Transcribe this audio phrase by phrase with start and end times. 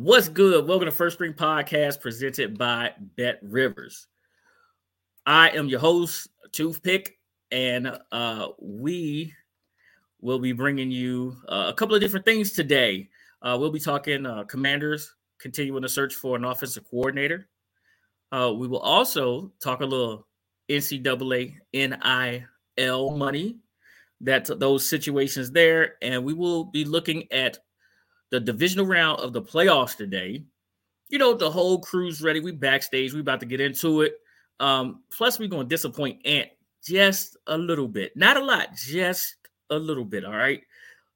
[0.00, 0.68] What's good?
[0.68, 4.06] Welcome to First String Podcast presented by BetRivers.
[5.26, 7.18] I am your host, Toothpick,
[7.50, 9.34] and uh, we
[10.20, 13.08] will be bringing you uh, a couple of different things today.
[13.42, 17.48] Uh, we'll be talking uh, commanders continuing to search for an offensive coordinator.
[18.30, 20.28] Uh, we will also talk a little
[20.68, 23.56] NCAA NIL money,
[24.20, 27.58] that those situations there, and we will be looking at
[28.30, 30.44] the divisional round of the playoffs today.
[31.08, 32.40] You know, the whole crew's ready.
[32.40, 33.14] We backstage.
[33.14, 34.14] We about to get into it.
[34.60, 36.48] Um, plus, we're gonna disappoint Ant
[36.84, 38.16] just a little bit.
[38.16, 39.36] Not a lot, just
[39.70, 40.24] a little bit.
[40.24, 40.62] All right.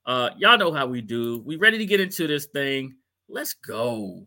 [0.04, 1.40] Uh, y'all know how we do.
[1.44, 2.96] We ready to get into this thing.
[3.28, 4.26] Let's go.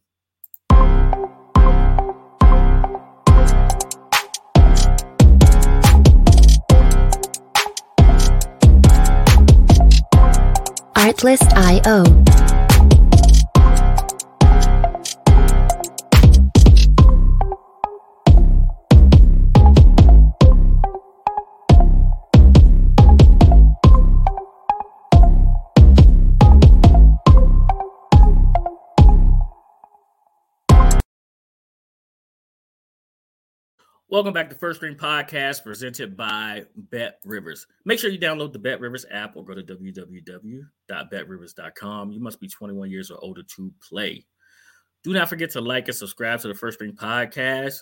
[10.95, 12.44] Artlist.io
[34.07, 37.65] Welcome back to First String Podcast presented by BetRivers.
[37.85, 42.11] Make sure you download the BetRivers app or go to www.betrivers.com.
[42.11, 44.23] You must be 21 years or older to play.
[45.03, 47.79] Do not forget to like and subscribe to the First String Podcast.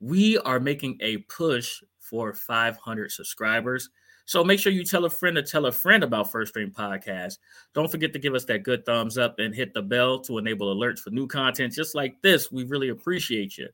[0.00, 3.90] We are making a push for 500 subscribers.
[4.24, 7.36] So make sure you tell a friend to tell a friend about First String Podcast.
[7.74, 10.74] Don't forget to give us that good thumbs up and hit the bell to enable
[10.74, 12.50] alerts for new content just like this.
[12.50, 13.68] We really appreciate you.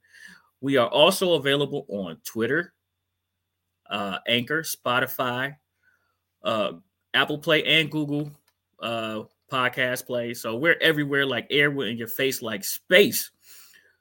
[0.62, 2.72] We are also available on Twitter,
[3.90, 5.56] uh, Anchor, Spotify,
[6.44, 6.74] uh,
[7.12, 8.30] Apple Play, and Google
[8.80, 10.34] uh, Podcast Play.
[10.34, 13.32] So we're everywhere like air in your face, like space.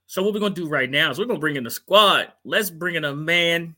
[0.05, 2.31] So what we're gonna do right now is we're gonna bring in the squad.
[2.45, 3.75] Let's bring in a man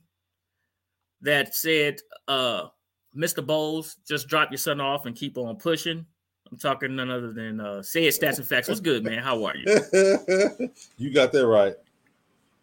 [1.22, 2.68] that said, uh,
[3.16, 3.46] "Mr.
[3.46, 6.06] Bowles, just drop your son off and keep on pushing."
[6.52, 8.68] I'm talking none other than uh, say it, stats and facts.
[8.68, 9.24] What's good, man?
[9.24, 9.66] How are you?
[10.98, 11.76] you got that right.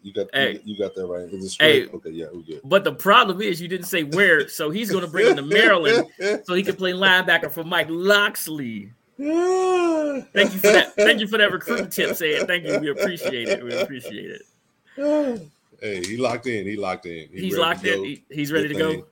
[0.03, 0.61] You got Hey.
[0.65, 1.23] you got that right.
[1.33, 1.89] Is it straight?
[1.91, 1.95] Hey.
[1.97, 2.61] Okay, yeah, we good.
[2.65, 6.09] But the problem is you didn't say where, so he's gonna bring him to Maryland
[6.45, 8.93] so he can play linebacker for Mike Locksley.
[9.19, 10.95] Thank you for that.
[10.97, 12.79] Thank you for that recruiting tip, saying thank you.
[12.79, 13.63] We appreciate it.
[13.63, 14.43] We appreciate it.
[15.81, 16.67] hey, he locked in.
[16.67, 17.29] He locked in.
[17.31, 18.03] He He's locked in.
[18.05, 19.01] He- he's ready to thing.
[19.01, 19.07] go.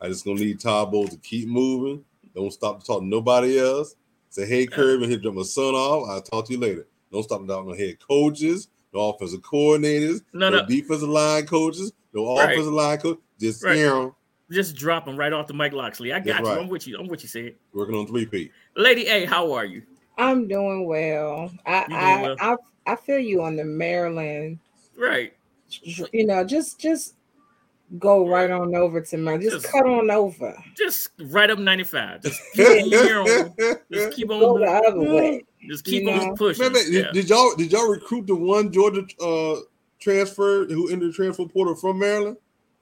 [0.00, 2.02] I just gonna need Tabo to keep moving.
[2.34, 3.96] Don't stop to talk to nobody else.
[4.30, 4.76] Say, hey, uh-huh.
[4.76, 6.08] Kirby, and he'll drop my son off.
[6.08, 6.86] I'll talk to you later.
[7.12, 10.66] Don't stop to talk to no head coaches, no offensive coordinators, No, no, no.
[10.66, 12.52] defensive line coaches, no Right.
[12.52, 13.18] offensive line coach.
[13.38, 13.76] Just Right.
[13.78, 14.16] you know,
[14.50, 16.12] Just drop them right off to Mike Locksley.
[16.12, 16.46] I got That's you.
[16.46, 16.58] right.
[16.58, 16.98] I'm with you.
[16.98, 17.54] I'm with you, said.
[17.72, 18.50] working on three P.
[18.76, 19.82] Lady A, how are you?
[20.18, 21.52] I'm doing well.
[21.64, 22.36] I doing I, well?
[22.40, 22.56] I
[22.92, 24.58] I feel you on the Maryland.
[24.96, 25.32] Right.
[26.12, 27.14] You know, just just
[28.00, 29.44] go right on over to Maryland.
[29.50, 30.52] Just, Just- cut on over.
[30.76, 32.22] Just right up 95.
[32.22, 33.54] Just keep on.
[33.92, 34.86] Just keep Go the on.
[34.86, 35.44] other way.
[35.68, 36.64] Just keep You on pushing.
[36.64, 37.02] Man, man, Yeah.
[37.04, 39.56] did, did y'all did y'all recruit the one Georgia uh
[40.00, 42.36] transfer who entered the transfer portal from Maryland?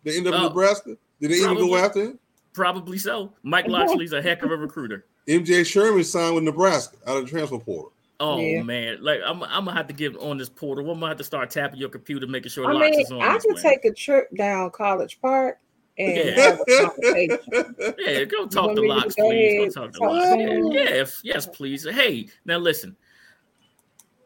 [0.04, 0.96] They ended up in Oh, Nebraska.
[1.20, 1.80] Did they even go probably.
[1.80, 2.18] after him?
[2.52, 3.32] Probably so.
[3.42, 5.04] Mike Locksley's a heck of a recruiter.
[5.26, 7.92] MJ Sherman signed with Nebraska out of the transfer portal.
[8.20, 8.62] Oh Yeah.
[8.62, 10.90] man, like I'm, I'm gonna have to get on this portal.
[10.90, 13.20] I'm gonna have to start tapping your computer, making sure I mean, is on.
[13.22, 15.58] I this, can take a trip down College Park
[15.98, 16.40] and Yeah.
[16.40, 17.94] have a conversation.
[17.98, 19.74] Yeah, go talk to me to locks, go please.
[19.74, 20.28] Go talk to Talk locks.
[20.34, 20.66] to Yeah, him?
[20.72, 21.84] yes, yes, please.
[21.90, 22.96] Hey, now listen.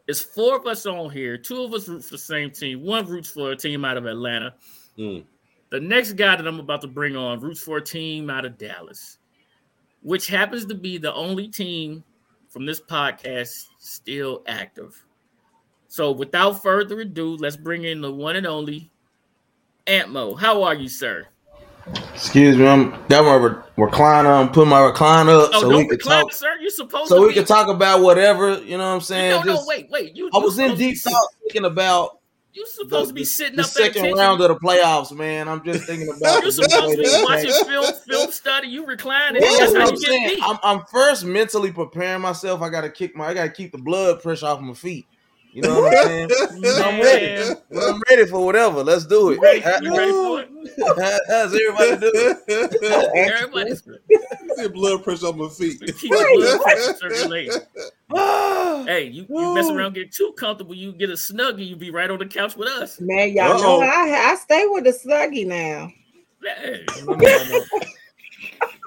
[0.07, 1.37] It's four of us on here.
[1.37, 2.83] Two of us root for the same team.
[2.83, 4.53] One roots for a team out of Atlanta.
[4.97, 5.23] Mm.
[5.69, 8.57] The next guy that I'm about to bring on roots for a team out of
[8.57, 9.17] Dallas,
[10.01, 12.03] which happens to be the only team
[12.49, 15.03] from this podcast still active.
[15.87, 18.91] So without further ado, let's bring in the one and only
[19.87, 20.37] AntMoe.
[20.37, 21.27] How are you, sir?
[22.13, 24.39] Excuse me, I'm got my re- recliner.
[24.39, 26.31] I'm putting my recliner up Oh, so we can talk.
[26.33, 26.55] sir.
[26.61, 28.57] You're supposed So to we can talk about whatever.
[28.59, 29.45] You know what I'm saying?
[29.45, 30.15] no, no, wait, wait.
[30.15, 32.19] You, I was in deep thought thinking about
[32.53, 34.17] You supposed to be sitting the up at second attention.
[34.17, 35.49] round of the playoffs, man.
[35.49, 36.41] I'm just thinking about.
[36.43, 38.69] You're supposed to be watching film, film study.
[38.69, 39.41] You reclining.
[39.41, 40.29] That's how I'm get saying.
[40.35, 40.43] beat.
[40.43, 42.61] I'm, I'm first mentally preparing myself.
[42.61, 43.27] I gotta kick my.
[43.27, 45.05] I gotta keep the blood pressure off my feet.
[45.53, 46.29] You know what I'm saying?
[46.83, 47.53] I'm ready.
[47.69, 48.83] Well, I'm ready for whatever.
[48.83, 49.39] Let's do you it.
[49.39, 50.49] ready, you ready for it?
[51.29, 53.09] How's everybody doing?
[53.15, 53.83] Everybody's
[54.55, 55.79] See blood pressure on my feet.
[55.99, 57.61] keep blood pressure circulating.
[58.85, 62.11] Hey, you, you mess around, get too comfortable, you get a snuggie, you be right
[62.11, 62.99] on the couch with us.
[62.99, 63.79] Man, y'all Uh-oh.
[63.79, 65.89] know I I stay with the sluggy now.
[66.43, 66.85] Hey.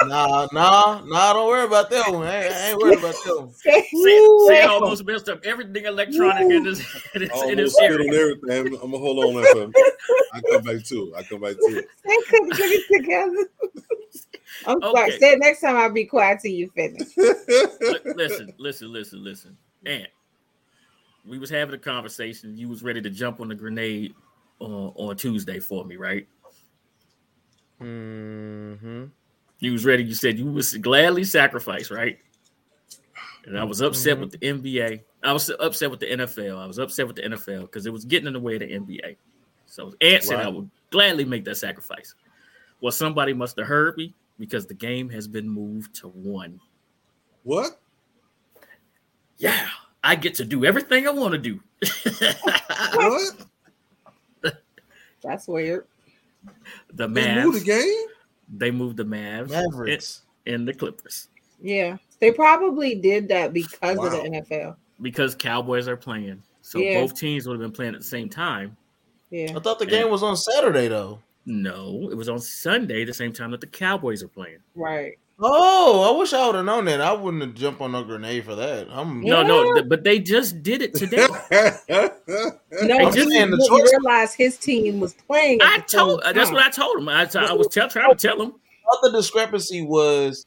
[0.03, 1.33] Nah, nah, nah.
[1.33, 2.27] Don't worry about that one.
[2.27, 3.51] I ain't, I ain't worried about that one.
[3.95, 6.81] See, Ooh, see, almost messed up everything electronic in this
[7.15, 8.75] in this, in this Almost on everything.
[8.83, 9.73] I'm gonna hold on there for.
[10.33, 11.15] I come back to it.
[11.17, 11.89] I come back to it.
[12.05, 13.49] They couldn't put it together.
[14.67, 15.13] I'm sorry.
[15.13, 17.17] Say it next time I'll be quiet till you finish.
[17.17, 19.57] Li- listen, listen, listen, listen.
[19.85, 20.09] And
[21.25, 22.57] we was having a conversation.
[22.57, 24.15] You was ready to jump on the grenade
[24.59, 26.27] on, on Tuesday for me, right?
[27.81, 29.05] Mm-hmm.
[29.59, 30.05] You was ready.
[30.05, 32.19] You said you was gladly sacrifice, right?
[33.47, 34.23] And I was upset mm-hmm.
[34.23, 35.01] with the NBA.
[35.23, 36.59] I was upset with the NFL.
[36.59, 38.67] I was upset with the NFL because it was getting in the way of the
[38.67, 39.17] NBA.
[39.67, 42.15] So Ant said I would gladly make that sacrifice.
[42.81, 46.61] Well, somebody must have heard me because the game has been moved to one.
[47.45, 47.81] what?
[49.39, 49.69] Yeah,
[50.03, 51.61] I get to do everything I want to do.
[52.95, 53.47] What?
[55.23, 55.87] That's weird.
[56.93, 57.45] the They Mavs.
[57.45, 58.07] moved the game?
[58.55, 60.23] They moved the Mavs Mavericks.
[60.47, 61.29] and the Clippers
[61.61, 61.97] Yeah.
[62.21, 64.77] They probably did that because of the NFL.
[65.03, 66.43] because Cowboys are playing.
[66.63, 67.01] So Yeah.
[67.01, 68.77] both teams would have been playing at the same time.
[69.31, 69.53] Yeah.
[69.57, 71.21] I thought the game was on Saturday though.
[71.45, 74.59] No, it was on Sunday, the same time that the Cowboys are playing.
[74.75, 75.19] Right.
[75.39, 77.01] Oh, I wish I would have known that.
[77.03, 78.89] I wouldn't have jumped on no grenade for that.
[78.91, 79.75] I'm No, no, Yeah.
[79.75, 81.27] th- but they just did it today.
[82.83, 85.61] No, I'm he saying the didn't choice- realize his team was playing.
[85.63, 86.21] I told.
[86.23, 87.09] uh, That's what I told him.
[87.09, 88.53] I, t- I was tell, trying to tell him.
[88.85, 90.47] thought the discrepancy was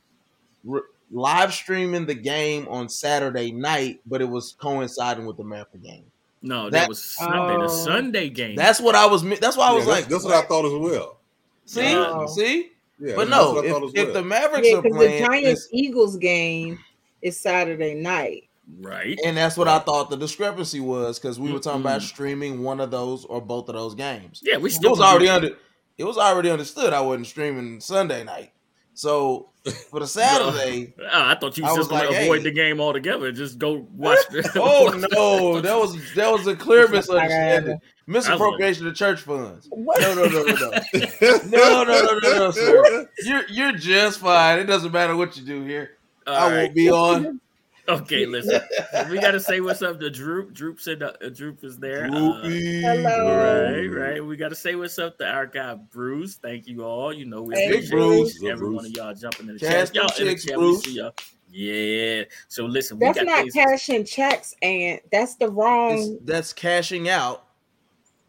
[0.64, 0.82] re-
[1.12, 6.04] live streaming the game on Saturday night, but it was coinciding with the Maverick game.
[6.42, 7.68] No, that, That- was Sunday, the Oh.
[7.68, 8.56] Sunday game.
[8.56, 9.24] That's what I was.
[9.40, 11.18] That's why I Yeah, was that's, like, that's what I thought as well.
[11.66, 12.28] See, Oh.
[12.28, 13.60] see, Yeah, but no.
[13.60, 14.14] If, thought as if well.
[14.14, 16.80] the Mavericks Yeah, are because the Giants Eagles game
[17.22, 18.50] is Saturday night.
[18.82, 19.18] right.
[19.26, 22.80] and that's what I thought the discrepancy was because we were talking about streaming one
[22.80, 24.42] of those or both of those games.
[24.44, 25.50] Yeah, we It was already do- under.
[25.98, 28.52] It was already understood I wasn't streaming Sunday night.
[28.94, 29.50] So
[29.90, 32.44] for the Saturday, Oh, I thought you was was just going like, to avoid hey.
[32.44, 33.32] the game altogether.
[33.34, 34.18] Just go watch.
[34.30, 39.22] The, oh no, that was that was a clear It's not misunderstanding, misappropriation of church
[39.22, 39.68] funds.
[39.72, 40.02] What?
[40.02, 40.70] No, no, no, no, no,
[41.46, 43.10] no, no, no, no, no, sir.
[43.24, 44.60] You're you're just fine.
[44.60, 45.92] It doesn't matter what you do here.
[46.28, 46.62] All I right.
[46.64, 47.42] won't be on.
[47.88, 48.62] Okay, listen.
[49.10, 50.54] we got to say what's up to Droop.
[50.54, 52.06] Droop said uh, Droop is there.
[52.06, 53.72] Uh, Hello.
[53.74, 54.24] Right, right.
[54.24, 56.36] We got to say what's up to our guy Bruce.
[56.36, 57.12] Thank you all.
[57.12, 58.44] You know we Hey, appreciate Bruce.
[58.44, 58.76] every Bruce.
[58.76, 59.96] one of y'all jumping in the Cash chat.
[59.96, 61.14] Y'all them in the chicks, chat, we see y'all.
[61.52, 62.24] Yeah.
[62.48, 63.54] So listen, we got not things.
[63.54, 66.20] cashing checks, and that's the It's- wrong.
[66.26, 67.46] that's cashing out.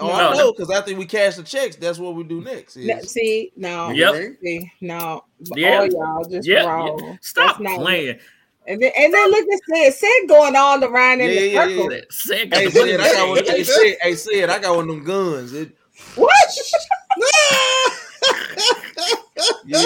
[0.01, 2.77] Oh, No, I know, because after we cash the checks, that's what we do next.
[2.77, 4.37] is- see, no, Yep.
[4.43, 5.25] see, no,
[5.57, 5.79] Yeah.
[5.81, 7.19] all y'all just Yeah, wrong.
[7.23, 8.19] Stop That's not- playing.
[8.67, 11.65] And then, and then look at Sid, Sid going on around in Yeah, the yeah,
[11.67, 11.93] circle.
[11.93, 12.01] yeah.
[12.11, 13.39] Say, got Hey, the Sid, I got one.
[13.45, 13.65] to Hey, pay.
[13.65, 15.53] Sid, hey, Sid, I got one of them guns.
[15.55, 15.71] It,
[16.15, 16.33] What?
[19.67, 19.77] yeah.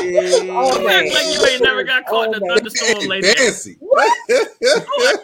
[0.50, 3.29] Oh, You act like you ain't never got caught in a Oh, thunderstorm, lady.
[3.35, 3.76] Fancy.
[3.81, 4.12] What?
[4.29, 4.44] I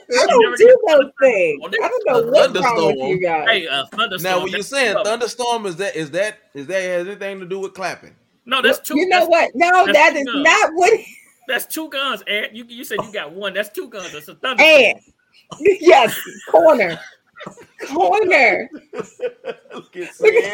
[0.08, 1.62] never don't do those things.
[1.64, 2.96] I don't know what's wrong with thunderstorm.
[3.08, 3.48] you guys.
[3.48, 4.22] Hey, uh, thunderstorm.
[4.22, 7.46] Now, when you're saying no, thunderstorm, is that is that is that has anything to
[7.46, 8.14] do with clapping?
[8.46, 8.98] no, that's two.
[8.98, 9.50] you know what?
[9.54, 10.44] No, that's that two is guns.
[10.44, 11.00] not what.
[11.48, 12.54] That's two guns, Ant.
[12.54, 13.54] You you said you got one.
[13.54, 14.12] That's two guns.
[14.12, 14.68] That's a thunderstorm.
[14.70, 14.98] And
[15.80, 16.16] yes,
[16.48, 17.00] corner,
[17.88, 18.68] corner.
[19.74, 20.44] Look at Sid.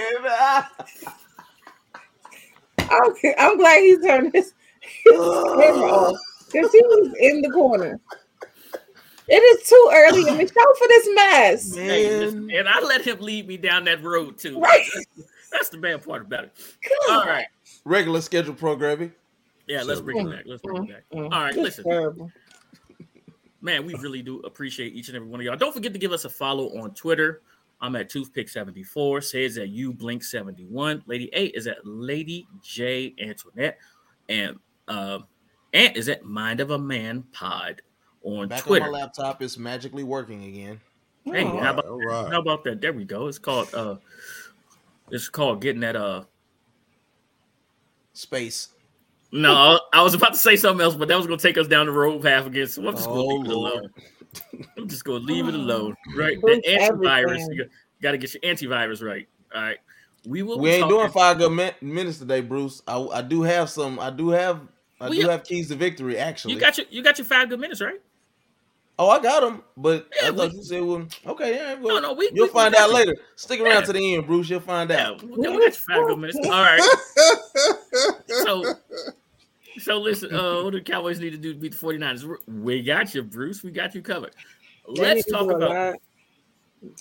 [2.91, 6.17] I'm, I'm glad he turned his, his camera off
[6.53, 8.01] because he was in the corner.
[9.29, 11.75] It is too early in the show for this mess.
[11.77, 14.61] Man, and I let him lead me down that road too.
[14.61, 14.85] Right.
[14.95, 15.07] That's,
[15.51, 16.53] that's the bad part about it.
[17.11, 17.47] All right.
[17.85, 19.13] regular schedule programming.
[19.67, 20.45] Yeah, let's bring it Mm, back.
[20.47, 21.05] Let's bring it back.
[21.13, 21.85] Mm, All right, it's listen.
[21.85, 22.31] terrible.
[23.61, 25.57] Man, we really do appreciate each and every one of y'all.
[25.57, 27.43] Don't forget to give us a follow on Twitter.
[27.81, 29.23] I'm at Toothpick74.
[29.23, 31.03] Says at you Blink71.
[31.07, 33.79] Lady A is at Lady J Antoinette.
[34.29, 35.21] And uh
[35.75, 37.83] Ant is at Mind of a Man Pod
[38.23, 38.87] on Back Twitter.
[38.87, 40.81] on my laptop, is magically working again.
[41.25, 41.59] Hey, Oh.
[41.59, 42.33] how about right.
[42.33, 42.81] how about that?
[42.81, 43.27] There we go.
[43.27, 43.97] It's called uh
[45.11, 46.25] it's called getting that uh
[48.15, 48.69] Space.
[49.33, 51.87] no, I was about to say something else, but that was gonna take us down
[51.87, 52.67] the road path again.
[52.67, 53.73] So I'm just gonna Oh, leave it Lord.
[53.75, 53.91] alone.
[54.77, 55.59] I'm just gonna leave it oh.
[55.59, 55.97] alone.
[56.17, 56.41] Right.
[56.41, 57.23] The antivirus.
[57.23, 57.53] everything.
[57.53, 57.69] You
[58.03, 59.27] got to get your antivirus right.
[59.55, 59.79] All right.
[60.27, 62.83] We will We ain't doing five good min- minutes today, Bruce.
[62.87, 63.99] I, I do have some.
[64.01, 64.61] I do have.
[65.01, 66.19] I Well, do you- have keys to victory.
[66.19, 68.01] Actually, You got your you got your five good minutes, right?
[68.99, 71.97] Oh, I got them, but Yeah, I thought we- you said, "Well, okay, yeah, well,
[72.01, 72.95] No, no, we you'll we- find we out you.
[72.95, 73.15] later.
[73.37, 73.81] Stick around Yeah.
[73.83, 74.49] to the end, Bruce.
[74.49, 76.39] You'll find out." we got, we got your five good minutes.
[76.45, 76.81] All right.
[78.29, 78.75] So
[79.79, 82.37] so listen, uh what do the Cowboys need to do to beat the 49ers?
[82.47, 83.63] We got you, Bruce.
[83.63, 84.35] We got you covered.
[84.87, 85.97] Let's talk about lot.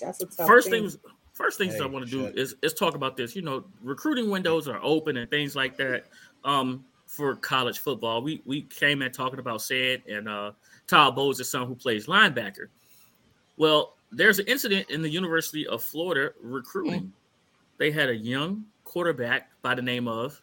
[0.00, 0.82] That's a tough first thing.
[0.82, 0.98] things
[1.34, 3.36] first things Hey, I want to do is is talk about this.
[3.36, 6.04] You know, recruiting windows are open and things like that.
[6.44, 8.22] Um, for college football.
[8.22, 10.52] We we came in talking about said and uh
[10.86, 12.66] Todd Bowles is son who plays linebacker.
[13.56, 17.12] Well, there's an incident in the University of Florida recruiting.
[17.78, 20.40] They had a young quarterback by the name of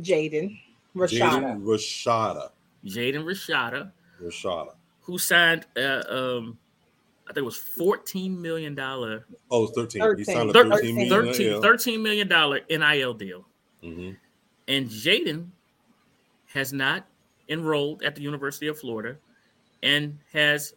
[0.00, 0.58] Jayden
[0.96, 1.20] Rashada.
[1.20, 2.50] Jayden Rashada.
[2.84, 3.92] Jayden Rashada,
[4.22, 4.74] Rashada.
[5.02, 6.58] who signed uh, um
[7.26, 10.00] I think it was 14 million dollar Oh, it's 13.
[10.00, 10.24] He 13.
[10.24, 11.10] signed a Thir- 13 million.
[11.26, 11.62] 13, NIL.
[11.62, 13.46] 13 million dollar NIL deal.
[13.84, 14.16] Mhm.
[14.68, 15.48] And Jayden
[16.46, 17.06] has not
[17.48, 19.16] enrolled at the University of Florida
[19.82, 20.74] and has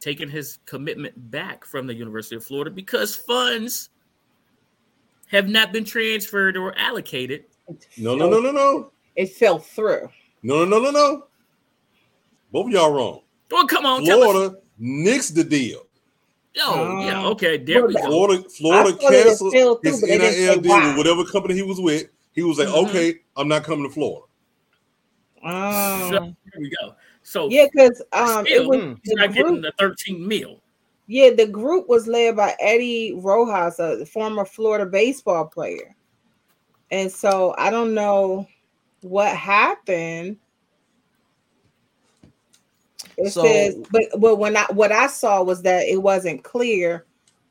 [0.00, 3.90] taken his commitment back from the University of Florida because funds
[5.28, 7.44] have not been transferred or allocated.
[7.96, 8.91] No, no, no, no, no.
[9.16, 10.08] It fell through.
[10.42, 11.26] No, no, no, no, no.
[12.50, 13.22] Both of y'all wrong.
[13.50, 14.02] Well, come on.
[14.02, 15.86] Florida nixed the deal.
[16.58, 18.00] Oh, yeah, Uh, okay, there we go.
[18.02, 20.70] Florida, Florida I thought it canceled fell through, his but they didn't NIL say deal
[20.70, 20.88] why.
[20.88, 22.06] with whatever company he was with.
[22.32, 22.88] He was like, Mhm.
[22.88, 24.26] okay, I'm not coming to Florida.
[25.42, 26.94] Um, So, there we go.
[27.22, 30.60] So yeah, because um, it Still, was mm, he's the not getting the 13 mil.
[31.06, 35.94] yeah, the group was led by Eddie Rojas, a former Florida baseball player,
[36.90, 38.46] and so I don't know
[39.02, 40.38] what happened.
[43.18, 47.06] It So- says, but but when I what I saw was that it wasn't clear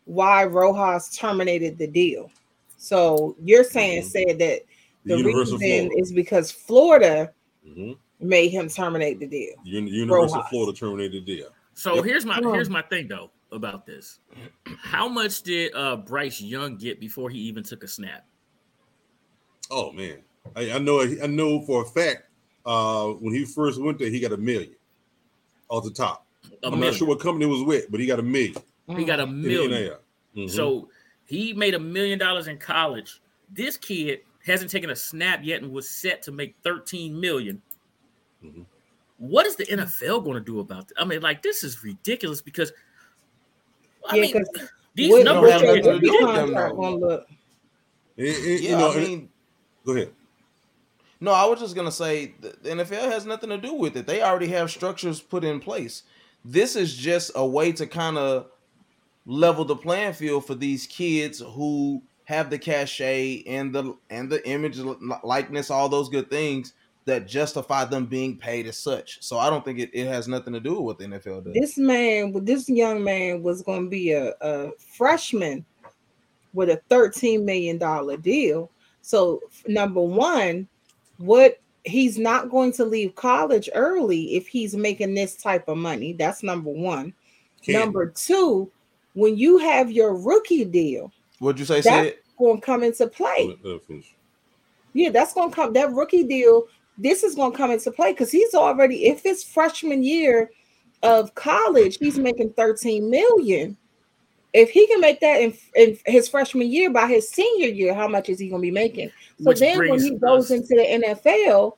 [0.05, 2.31] why Rojas terminated the deal.
[2.77, 4.07] So you're saying Mhm.
[4.07, 4.61] said that
[5.05, 5.89] The, the reason Florida.
[5.97, 7.31] is because Florida
[7.67, 7.97] Mhm.
[8.19, 9.53] made him terminate the deal.
[9.63, 11.49] Uni- University of Florida terminated the deal.
[11.75, 12.05] So Yep.
[12.05, 14.19] here's my here's my thing though about this.
[14.65, 18.25] How much did uh Bryce Young get before he even took a snap?
[19.69, 20.23] Oh man,
[20.55, 21.01] I, I know.
[21.01, 22.23] I know for a fact.
[22.65, 24.75] Uh, when he first went there, he got a million
[25.69, 26.27] off the top.
[26.63, 26.91] A I'm million.
[26.91, 28.55] not sure what company it was with, but he got a million.
[28.87, 29.71] He got a in million.
[29.71, 29.97] NIL.
[30.37, 30.49] Mhm.
[30.49, 30.89] So
[31.25, 33.21] he made a million dollars in college.
[33.49, 37.61] This kid hasn't taken a snap yet and was set to make 13 million.
[38.43, 38.65] Mhm.
[39.17, 40.97] What is the NFL going to do about this?
[40.99, 42.71] I mean, like this is ridiculous because
[44.07, 46.25] I Yeah, mean, 'cause these numbers have are nothing your to do ridiculous.
[46.27, 46.81] with them, contract though.
[46.81, 47.27] gonna look?
[48.17, 49.29] It- it- Yeah, you know, I it- mean,
[49.85, 50.13] go ahead.
[51.21, 54.07] No, I was just gonna say the NFL has nothing to do with it.
[54.07, 56.03] They already have structures put in place.
[56.43, 58.47] This is just a way to kind of
[59.27, 64.45] level the playing field for these kids who have the cachet and the and the
[64.47, 64.79] image
[65.23, 66.73] likeness, all those good things
[67.05, 69.21] that justify them being paid as such.
[69.21, 71.53] So I don't think it, it has nothing to do with what the NFL does.
[71.53, 75.65] This man, this young man, was going to be a, a freshman
[76.53, 78.71] with a thirteen million dollar deal.
[79.01, 80.67] So number one,
[81.21, 86.13] what he's not going to leave college early if he's making this type of money.
[86.13, 87.13] That's number one.
[87.63, 88.71] Can't- Number two,
[89.13, 92.17] when you have your rookie deal, What'd you say, That- Sid?
[92.37, 93.47] going to come into play.
[93.47, 94.13] Let- let her finish.
[94.93, 95.71] Yeah, that's gonna come.
[95.73, 96.65] That rookie deal,
[96.97, 100.51] this is gonna come into play because he's already, if it's freshman year
[101.01, 103.77] of college, he's making 13 million.
[104.53, 108.07] If he can make that in, in his freshman year, by his senior year, how
[108.07, 109.09] much is he gonna be making?
[109.39, 111.77] So Which then when he goes us- into the NFL,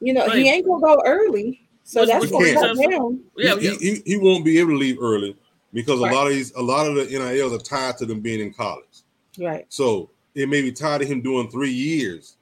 [0.00, 0.36] you know, Right.
[0.38, 1.60] he ain't gonna go early.
[1.84, 3.20] So Which- that's gonna brings cut down.
[3.36, 3.74] Yeah, he, yeah.
[3.78, 5.36] he, he won't be able to leave early
[5.72, 6.10] because Right.
[6.12, 8.52] a lot of these, a lot of the NILs are tied to them being in
[8.52, 9.02] college.
[9.38, 9.66] Right.
[9.68, 12.36] So it may be tied to him doing three years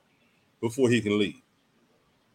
[0.60, 1.36] before he can leave,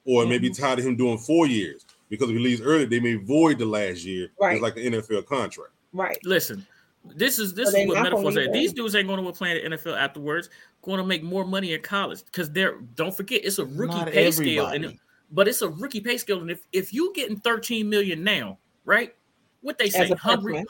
[0.06, 0.42] or it may Mm-hmm.
[0.44, 3.58] be tied to him doing four years because if he leaves early, they may void
[3.58, 4.54] the last year, Right.
[4.54, 5.72] It's like an NFL contract.
[5.94, 6.18] Right.
[6.24, 6.66] Listen,
[7.06, 8.52] this is this So is what not metaphor gonna say.
[8.52, 10.50] These dudes ain't going to play in the NFL afterwards.
[10.82, 14.12] Going to make more money in college because they're don't forget it's a rookie Not
[14.12, 15.00] pay scale, and everybody.
[15.32, 16.42] but it's a rookie pay scale.
[16.42, 19.14] And if if you getting 13 million now, right?
[19.62, 20.64] What they say, hungry,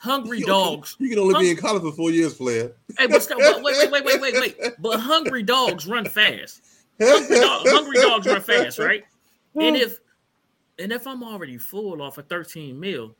[0.00, 0.96] hungry You- dogs.
[0.98, 2.72] You can only be in college for four years, player.
[2.98, 4.56] Hey, but still, wait, wait, wait, wait, wait, wait.
[4.80, 6.62] But hungry dogs run fast.
[7.00, 9.04] Hungry, dog, hungry dogs run fast, right?
[9.60, 9.98] And if
[10.78, 13.14] and if I'm already full off of 13 mil,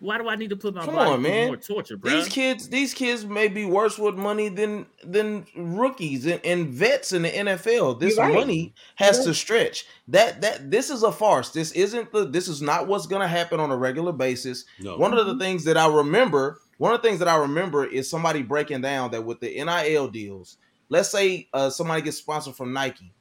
[0.00, 1.46] why do I need to put my Come body on, through man.
[1.48, 2.10] more torture, bro?
[2.10, 7.12] These kids, these kids may be worse with money than than rookies and, and vets
[7.12, 7.98] in the NFL.
[7.98, 8.32] This right.
[8.32, 9.86] money has You're to stretch.
[10.06, 11.50] That that this is a farce.
[11.50, 14.64] This isn't the this is not what's gonna happen on a regular basis.
[14.78, 14.96] No.
[14.96, 18.08] One of the things that I remember, one of the things that I remember is
[18.08, 20.58] somebody breaking down that with the NIL deals,
[20.90, 23.12] let's say uh, somebody gets sponsored from Nike.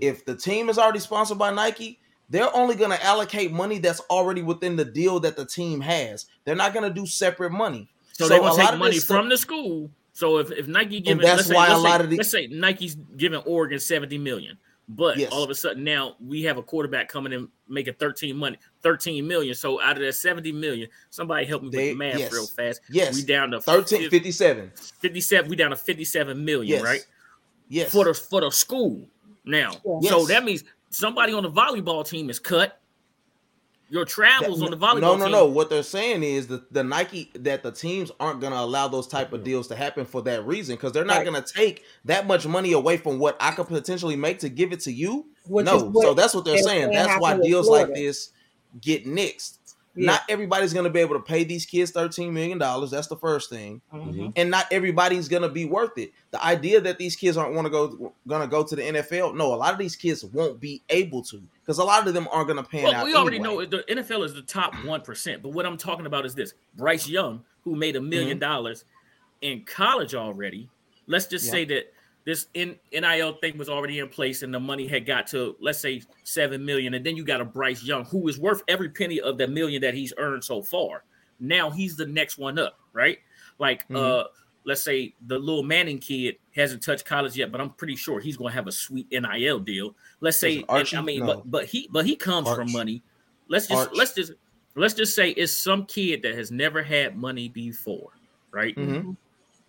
[0.00, 1.98] If the team is already sponsored by Nike,
[2.30, 6.26] they're only going to allocate money that's already within the deal that the team has.
[6.44, 7.88] They're not going to do separate money.
[8.12, 9.90] So, they're a gonna lot take of money this stuff- from the school.
[10.12, 12.16] So if, if Nike giving, that's let's say, why a let's lot say, of the-
[12.16, 14.58] let's say Nike's giving Oregon 70 million,
[14.88, 15.32] but Yes.
[15.32, 19.26] all of a sudden now we have a quarterback coming in making 13 money, 13
[19.26, 19.54] million.
[19.54, 22.32] So out of that 70 million, somebody help me with the math yes.
[22.32, 22.82] real fast.
[22.90, 23.14] Yes.
[23.16, 24.70] We down to 13 50 57.
[25.00, 25.48] 57.
[25.50, 26.82] We down to 57 million, Yes.
[26.82, 27.06] right?
[27.70, 27.90] Yes.
[27.92, 29.08] for the for the school
[29.46, 29.72] now.
[30.02, 30.10] Yes.
[30.12, 32.76] So that means somebody on the volleyball team is cut.
[33.92, 35.32] Your travels on the volleyball no, no, team.
[35.32, 35.46] no.
[35.46, 39.08] What they're saying is that the Nike that the teams aren't going to allow those
[39.08, 41.26] type of deals to happen for that reason because they're not Right.
[41.26, 44.72] going to take that much money away from what I could potentially make to give
[44.72, 45.26] it to you.
[45.46, 46.82] Which no, what so that's what they're they're saying.
[46.82, 48.30] saying That's why happened with deals like this
[48.80, 49.58] get nixed.
[49.96, 50.06] Yeah.
[50.12, 52.92] Not everybody's going to be able to pay these kids thirteen million dollars.
[52.92, 54.32] That's the first thing, Mhm.
[54.36, 56.12] and not everybody's going to be worth it.
[56.30, 59.34] The idea that these kids aren't want to go going to go to the NFL.
[59.34, 62.28] No, a lot of these kids won't be able to because a lot of them
[62.30, 63.04] aren't going to pan Well, out.
[63.04, 63.66] we already anyway.
[63.66, 65.42] know the NFL is the top one percent.
[65.42, 68.38] But what I'm talking about is this: Bryce Young, who made a 1000000 Mm-hmm.
[68.38, 68.84] dollars
[69.42, 70.68] in college already.
[71.08, 71.50] Let's just Yeah.
[71.50, 71.92] say that
[72.24, 75.78] this N- NIL thing was already in place, and the money had got to let's
[75.80, 79.20] say seven million, and then you got a Bryce Young who is worth every penny
[79.20, 81.04] of the million that he's earned so far.
[81.38, 83.18] Now he's the next one up, right?
[83.58, 83.96] Like, Mhm.
[83.96, 84.24] uh,
[84.64, 88.36] let's say the little Manning kid hasn't touched college yet, but I'm pretty sure he's
[88.36, 89.96] going to have a sweet NIL deal.
[90.20, 90.96] Let's say, Is Archie?
[90.98, 91.26] I mean, No.
[91.26, 93.02] but but he but he comes from money.
[93.48, 93.96] Let's just Arch.
[93.96, 94.32] let's just
[94.76, 98.10] let's just say it's some kid that has never had money before,
[98.50, 98.76] right?
[98.76, 99.16] Mhm.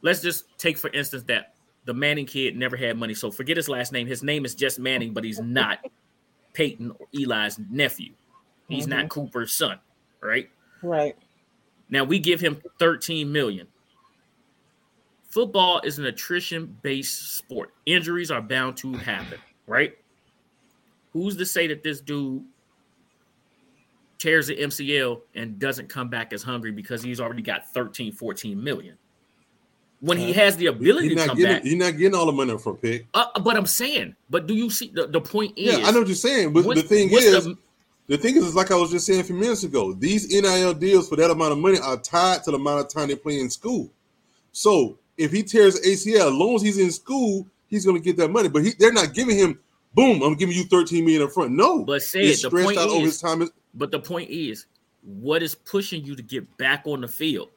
[0.01, 1.53] Let's just take for instance that
[1.85, 3.13] the Manning kid never had money.
[3.13, 4.07] So forget his last name.
[4.07, 5.79] His name is just Manning, but he's not
[6.53, 8.13] Peyton or Eli's nephew.
[8.67, 9.07] He's not mm-hmm.
[9.07, 9.79] Cooper's son,
[10.21, 10.49] right?
[10.81, 11.15] Right.
[11.89, 13.67] Now we give him 13 million.
[15.29, 17.73] Football is an attrition based sport.
[17.85, 19.97] Injuries are bound to happen, right?
[21.13, 22.43] Who's to say that this dude
[24.17, 28.61] tears the MCL and doesn't come back as hungry because he's already got 13, 14
[28.61, 28.97] million?
[30.01, 31.63] When he has the ability He's to not come getting back.
[31.63, 33.05] he's not getting all the money from pick.
[33.13, 35.99] Uh, but I'm saying, but do you see the, the point is Yeah, I know
[35.99, 37.57] what you're saying, but what's- the thing is, the-
[38.07, 40.73] the thing is, is like I was just saying a few minutes ago, these NIL
[40.73, 43.39] deals for that amount of money are tied to the amount of time they play
[43.39, 43.89] in school.
[44.51, 48.17] So if he tears ACL, as long as he's in school, he's going to get
[48.17, 48.49] that money.
[48.49, 49.59] But he, they're not giving him,
[49.93, 51.51] boom, I'm giving you 13 million up front.
[51.51, 53.47] No, But say it's it, the point out over is- his time.
[53.75, 54.65] But the point is,
[55.03, 57.49] what is pushing you to get back on the field?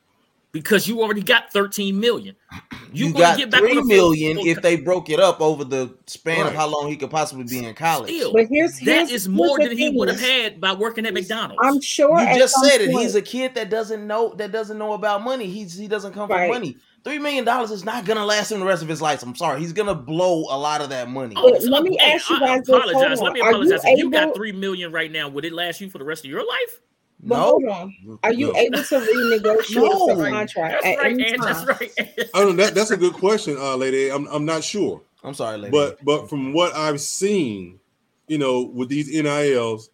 [0.55, 2.35] Because you already got 13 million.
[2.95, 5.19] You, gonna got get back on three the field million full if they broke it
[5.19, 8.09] up over the span of how long he could possibly be in college.
[8.09, 11.13] Still, But here's, here's is here's more than he would have had by working at
[11.13, 11.59] McDonald's.
[11.61, 12.21] I'm sure.
[12.21, 12.93] You just said it.
[12.93, 15.49] point- He's a kid that doesn't know that doesn't know about money.
[15.49, 16.47] He's he doesn't come Right.
[16.47, 16.77] from money.
[17.03, 19.25] Three million dollars is not gonna last him the rest of his life.
[19.25, 19.59] I'm sorry.
[19.59, 21.35] He's gonna blow a lot of that money.
[21.37, 23.21] Oh, But let me ask you guys this, hold apologize.
[23.21, 23.81] Let me Are you apologize.
[23.83, 26.31] If you got three million right now, would it last you for the rest of
[26.31, 26.81] your life?
[27.27, 28.19] But no, hold on.
[28.23, 28.59] Are you No.
[28.59, 30.15] able to renegotiate No.
[30.17, 31.41] the contract That's at right, any time?
[31.41, 31.93] that's right.
[32.35, 32.65] I don't know.
[32.65, 34.11] That, that's a good question, uh, lady.
[34.11, 35.01] I'm, I'm not sure.
[35.23, 35.71] I'm sorry, lady.
[35.71, 37.81] But but from what I've seen,
[38.29, 39.89] you know, with these NILs,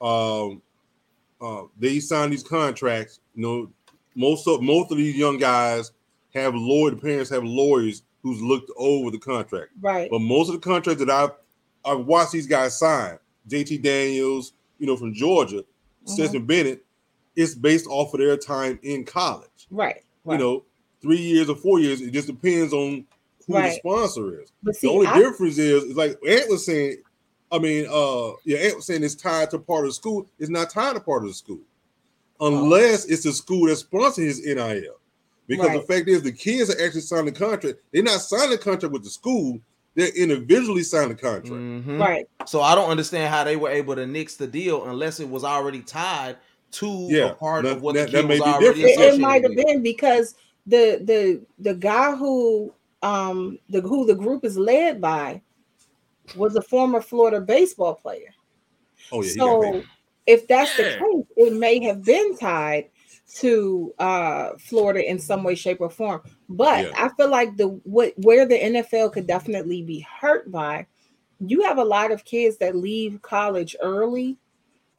[0.00, 0.60] um,
[1.40, 3.20] uh, they sign these contracts.
[3.34, 3.70] You know,
[4.16, 5.92] most of most of these young guys
[6.34, 6.90] have lawyer.
[6.90, 9.70] The parents have lawyers who's looked over the contract.
[9.80, 10.08] Right.
[10.10, 11.30] But most of the contracts that I've
[11.84, 13.18] I've watched these guys sign,
[13.48, 15.64] JT Daniels, you know, from Georgia,
[16.04, 16.08] Mhm.
[16.10, 16.84] Stetson Bennett,
[17.36, 19.66] it's based off of their time in college.
[19.70, 20.02] Right.
[20.28, 20.64] You know,
[21.00, 22.00] three years or four years.
[22.00, 23.04] It just depends on
[23.46, 24.52] who the sponsor is.
[24.62, 26.98] but The only I, difference is, is like Ant was saying.
[27.50, 30.26] I mean, uh, yeah, Ant was saying it's tied to part of the school.
[30.38, 31.60] It's not tied to part of the school,
[32.40, 34.98] unless it's the school that sponsors his NIL.
[35.46, 35.80] Because Right.
[35.86, 37.78] the fact is, the kids are actually signing the contract.
[37.92, 39.60] They're not signing the contract with the school.
[39.94, 41.48] They're individually signed the contract.
[41.48, 42.00] Mhm.
[42.00, 42.26] right.
[42.46, 45.44] So I don't understand how they were able to nix the deal unless it was
[45.44, 46.36] already tied
[46.72, 49.00] to Yeah, a part that- of what that- the that may was be already different.
[49.12, 50.34] It, it might have been because
[50.66, 55.42] the the the guy who um the who the group is led by
[56.36, 58.32] was a former Florida baseball player.
[59.10, 59.82] Oh yeah, so
[60.26, 60.84] if that's Yeah.
[60.84, 62.88] the case, it may have been tied
[63.34, 66.22] to uh Florida in some way, shape, or form.
[66.48, 66.92] But Yeah.
[66.96, 70.86] I feel like the what where the NFL could definitely be hurt by,
[71.40, 74.36] you have a lot of kids that leave college early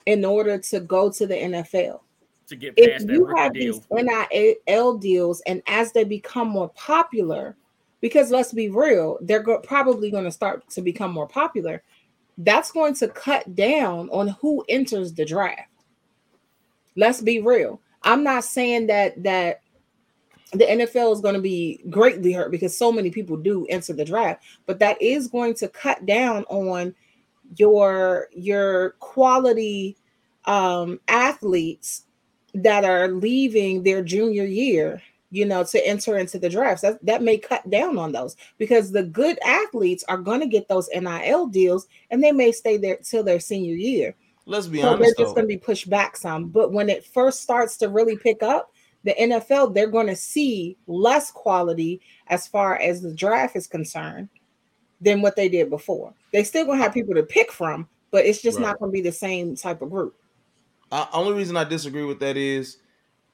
[0.05, 2.01] in order to go to the NFL
[2.47, 3.73] to get if past that you have deal.
[3.73, 7.55] these NIL deals, and as they become more popular,
[8.01, 11.83] because let's be real, they're go- probably going to start to become more popular.
[12.37, 15.69] That's going to cut down on who enters the draft.
[16.95, 17.79] Let's be real.
[18.03, 19.61] I'm not saying that that
[20.51, 24.05] the NFL is going to be greatly hurt because so many people do enter the
[24.05, 26.93] draft, but that is going to cut down on
[27.57, 29.97] your your quality
[30.45, 32.05] um athletes
[32.53, 36.81] that are leaving their junior year, you know, to enter into the drafts.
[36.83, 40.67] That that may cut down on those because the good athletes are going to get
[40.67, 44.15] those NIL deals and they may stay there till their senior year.
[44.45, 46.49] Let's be So they're just going to be pushed back some.
[46.49, 48.71] But when it first starts to really pick up,
[49.03, 54.29] the NFL they're going to see less quality as far as the draft is concerned
[55.03, 56.13] than what they did before.
[56.31, 58.67] They still gonna have people to pick from, but it's just Right.
[58.67, 60.15] not gonna be the same type of group.
[60.91, 62.77] Uh, only reason I disagree with that is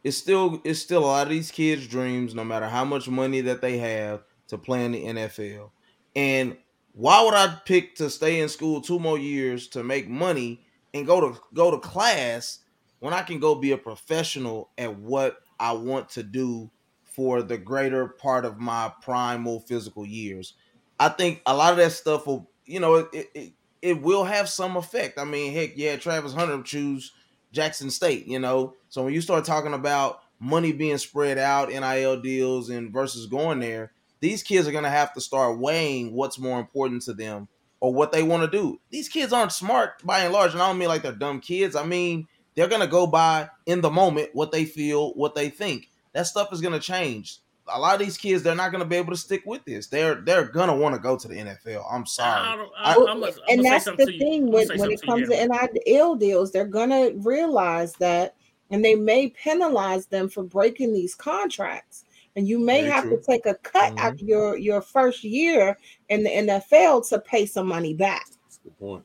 [0.03, 3.41] it's still it's still a lot of these kids' dreams, no matter how much money
[3.41, 5.71] that they have to play in the NFL.
[6.15, 6.57] And
[6.93, 11.05] why would I pick to stay in school two more years to make money and
[11.05, 12.59] go to go to class
[12.99, 16.69] when I can go be a professional at what I want to do
[17.03, 20.53] for the greater part of my primal physical years?
[20.99, 24.49] I think a lot of that stuff will, you know, it it, it will have
[24.49, 25.17] some effect.
[25.17, 27.11] I mean, heck, yeah, Travis Hunter choose
[27.51, 28.73] Jackson State, you know.
[28.89, 33.59] So when you start talking about money being spread out, NIL deals, and versus going
[33.59, 37.47] there, these kids are gonna have to start weighing what's more important to them
[37.81, 38.79] or what they want to do.
[38.89, 41.75] These kids aren't smart by and large, and I don't mean like they're dumb kids.
[41.75, 45.89] I mean they're gonna go by in the moment what they feel, what they think.
[46.13, 47.39] That stuff is gonna change.
[47.71, 49.87] A lot of these kids, they're not gonna be able to stick with this.
[49.87, 51.85] They're they're gonna want to go to the NFL.
[51.89, 52.57] I'm I sorry.
[52.57, 54.97] don't- I- I- I'm gonna- I'm and that's the thing I'm when, when it something
[54.97, 58.35] to comes you, to NIL deals, they're gonna realize that,
[58.71, 62.03] and they may penalize them for breaking these contracts.
[62.39, 63.17] And you may Very have true.
[63.17, 63.99] to take a cut Mhm.
[63.99, 68.25] out of your your first year in the NFL to pay some money back.
[68.45, 69.03] That's a good point.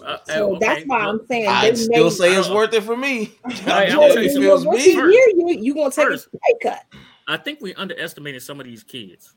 [0.00, 2.72] Uh, So uh, that's why I'm saying I'd they still may, say it's Uh, worth
[2.72, 3.32] it for me.
[3.44, 4.42] I'll I'm tell telling you you, something.
[4.42, 4.92] it feels once me.
[4.92, 6.84] a year you you gonna take First- a pay cut.
[7.26, 9.34] I think we underestimated some of these kids,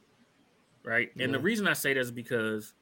[0.84, 1.10] right?
[1.20, 2.74] And the reason I say that is because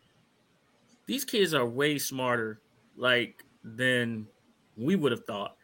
[1.06, 2.60] these kids are way smarter,
[2.98, 4.28] like than
[4.76, 5.56] we would have thought.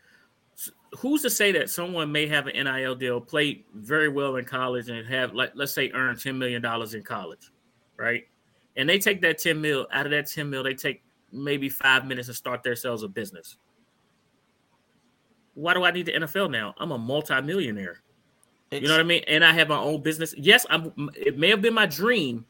[0.59, 4.45] S- Who's to say that someone may have an NIL deal, play very well in
[4.45, 7.51] college, and have like let's say earn ten million dollars in college,
[7.97, 8.27] right?
[8.75, 12.05] And they take that ten mil out of that ten mil, they take maybe five
[12.05, 13.57] minutes and start themselves a business.
[15.53, 16.73] Why do I need the NFL now?
[16.77, 18.01] I'm a multimillionaire.
[18.71, 19.23] You know what I mean?
[19.27, 20.33] And I have my own business.
[20.37, 20.93] Yes, I'm.
[21.15, 22.45] It may have been my dream,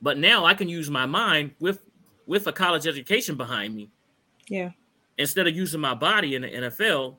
[0.00, 1.84] but now I can use my mind with
[2.26, 3.90] with a college education behind me
[4.48, 4.70] Yeah.
[5.16, 7.16] instead of using my body in the NFL.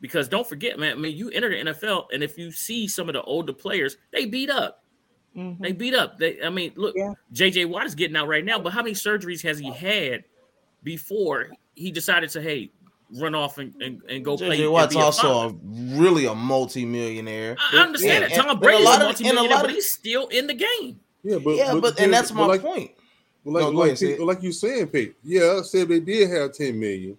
[0.00, 0.92] Because don't forget, man.
[0.92, 3.96] I mean, you enter the NFL, and if you see some of the older players,
[4.12, 4.82] they beat up.
[5.36, 5.58] Mhm.
[5.60, 6.18] They beat up.
[6.18, 7.12] They, I mean, look, Yeah.
[7.32, 10.24] JJ Watt is getting out right now, but how many surgeries has he had
[10.82, 12.70] before he decided to hey
[13.18, 14.58] run off and, and, and go play?
[14.58, 17.56] JJ Watt's be a also a, really a multi-millionaire.
[17.58, 19.60] I I understand And- that Tom and- Brady and is a a lot a multi-millionaire,
[19.62, 21.00] but he's still in the game.
[21.22, 22.92] Yeah, but yeah, but, then- and that's my like, point.
[23.44, 24.20] Well, like, No, go like, ahead, Sid.
[24.20, 25.14] like you saying, Pete.
[25.22, 27.16] Yeah, say if they did have 10 million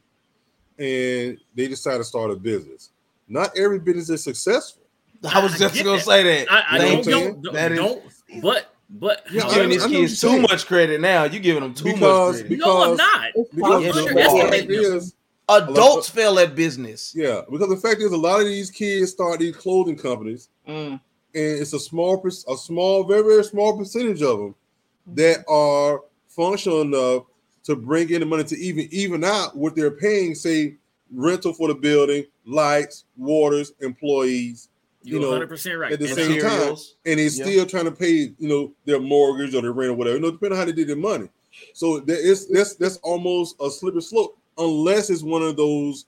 [0.79, 2.89] and they decided to start a business.
[3.27, 4.83] Not every business is successful.
[5.27, 6.03] I was I just get gonna that.
[6.05, 6.51] say that.
[6.51, 8.03] I, I don't, don't, don't, That is- don't
[8.41, 11.23] but but Yeah, You're I- giving these I kids too much credit now.
[11.25, 12.49] You're giving them too Because- much credit.
[12.49, 13.29] because- no, I'm not.
[13.35, 14.51] It's Because Yes, the, you the are.
[14.51, 15.13] fact is,
[15.49, 17.13] Adults fail at business.
[17.15, 20.91] yeah, because the fact is, a lot of these kids start these clothing companies, Mm.
[20.91, 20.99] and
[21.33, 24.55] it's a small, a small, very, very small percentage of them
[25.15, 27.23] that are functional enough
[27.67, 30.75] to bring in the money to even even out what they're paying, say
[31.13, 34.69] rental for the building, lights, waters, employees,
[35.03, 35.91] You're you know, 100 percent right.
[35.93, 36.69] at the And same I- time,
[37.05, 37.29] and they're Yeah.
[37.29, 40.15] still trying to pay, you know, their mortgage or their rent or whatever.
[40.17, 41.29] You know, depending on how they did their money.
[41.73, 46.05] So there is that's that's almost a slippery slope, unless it's one of those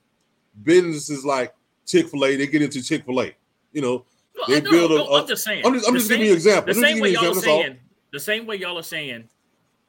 [0.62, 1.54] businesses like
[1.86, 2.36] Chick Fil A.
[2.36, 3.34] They get into Chick Fil A.
[3.72, 4.04] You know,
[4.36, 5.64] No, they no, build a- no, a- I'm just saying.
[5.64, 6.74] I'm just I'm The just giving you an example.
[6.74, 7.62] The same way you y'all an are example, that's all.
[7.62, 7.78] saying.
[8.12, 9.28] The same way y'all are saying.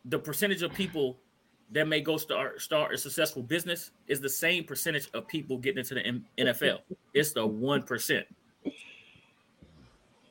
[0.06, 1.18] The percentage of people
[1.72, 5.80] that may go start start a successful business is the same percentage of people getting
[5.80, 6.80] into the M- NFL.
[7.14, 8.26] It's the one percent.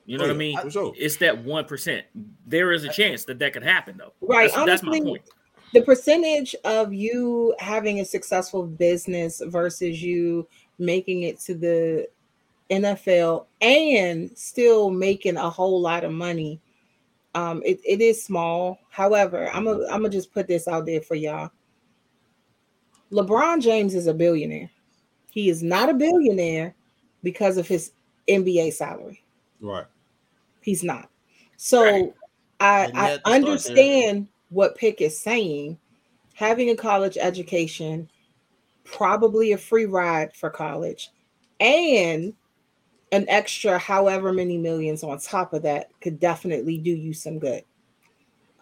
[0.06, 0.58] You know Oh, what I oh, mean?
[0.58, 0.92] for sure.
[0.96, 2.04] It's that one percent.
[2.46, 4.12] There is a chance that that could happen, though.
[4.20, 4.50] Right.
[4.52, 5.22] That's, that's my Honestly, point.
[5.72, 10.48] the percentage of you having a successful business versus you
[10.78, 12.08] making it to the
[12.70, 16.60] NFL and still making a whole lot of money,
[17.34, 18.78] um, it, it is small.
[18.90, 21.50] However, I'm a, I'm gonna just put this out there for y'all.
[23.12, 24.70] LeBron James is a billionaire.
[25.30, 26.74] He is not a billionaire
[27.22, 27.92] because of his
[28.28, 29.22] NBA salary.
[29.60, 29.86] Right.
[30.60, 31.08] He's not.
[31.56, 32.12] So Right.
[32.60, 35.78] I, I understand what Pick is saying.
[36.34, 38.08] Having a college education,
[38.84, 41.10] probably a free ride for college,
[41.58, 42.34] and
[43.12, 47.64] an extra however many millions on top of that could definitely do you some good.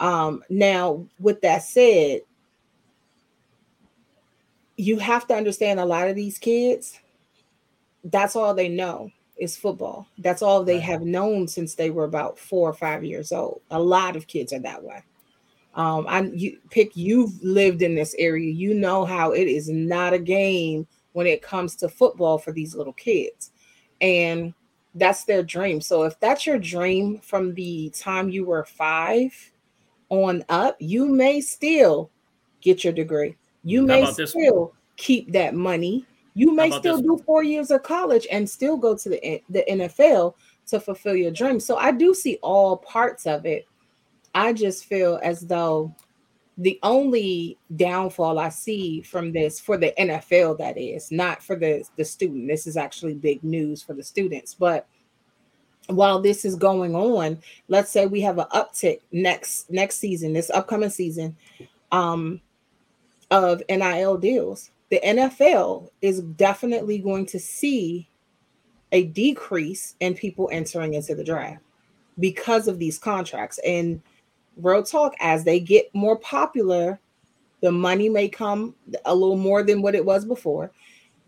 [0.01, 2.23] Um, now, with that said,
[4.77, 7.01] you have to understand a lot of these kids,
[8.05, 10.07] that's all they know is football.
[10.19, 13.61] That's all they have known since they were about four or five years old.
[13.71, 15.03] A lot of kids are that way.
[15.75, 20.13] Um, I you pick you've lived in this area, you know how it is not
[20.13, 23.53] a game when it comes to football for these little kids.
[24.01, 24.55] And
[24.95, 25.81] that's their dream.
[25.81, 29.33] So if that's your dream from the time you were five,
[30.09, 32.11] on up, you may still
[32.61, 33.37] get your degree.
[33.63, 34.45] You may about this one?
[34.45, 36.05] still keep that money.
[36.35, 40.35] You may still do four years of college and still go to the the NFL
[40.69, 41.59] to fulfill your dream.
[41.59, 43.67] So I do see all parts of it.
[44.35, 45.95] I just feel as though
[46.59, 51.85] the only downfall I see from this for the NFL that is not for the
[51.97, 52.49] the student.
[52.49, 54.87] This is actually big news for the students, but
[55.87, 60.51] while this is going on, let's say we have an uptick next next season, this
[60.51, 61.37] upcoming season,
[61.92, 62.40] um,
[63.31, 64.71] of NIL deals.
[64.90, 68.09] The NFL is definitely going to see
[68.92, 71.62] a decrease in people entering into the draft
[72.18, 73.59] because of these contracts.
[73.59, 74.01] And
[74.59, 77.01] real talk, as they get more popular,
[77.61, 80.71] the money may come a little more than what it was before.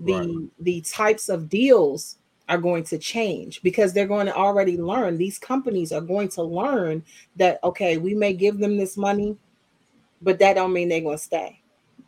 [0.01, 0.51] The Right.
[0.61, 2.17] the types of deals
[2.49, 5.17] are going to change because they're going to already learn.
[5.19, 7.05] These companies are going to learn
[7.37, 9.37] that okay, we may give them this money,
[10.23, 11.61] but that don't mean they're going to stay.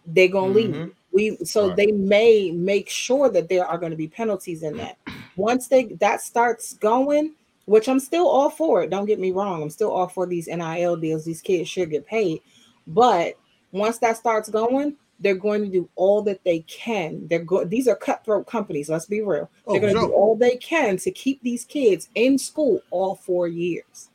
[0.06, 0.74] They're going to leave.
[0.74, 0.92] Mhm.
[1.12, 1.76] We so Right.
[1.76, 4.98] they may make sure that there are going to be penalties in that.
[5.36, 7.34] Once they that starts going,
[7.66, 8.90] which I'm still all for it.
[8.90, 9.62] Don't get me wrong.
[9.62, 11.24] I'm still all for these NIL deals.
[11.24, 12.40] These kids should get paid.
[12.86, 13.34] But
[13.70, 17.26] once that starts going, they're going to do all that they can.
[17.28, 19.48] They're go- these are cutthroat companies, let's be real.
[19.66, 20.08] Oh, they're going to sure.
[20.08, 24.08] do all they can to keep these kids in school all 4 years.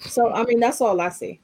[0.00, 1.40] So I mean that's all I see.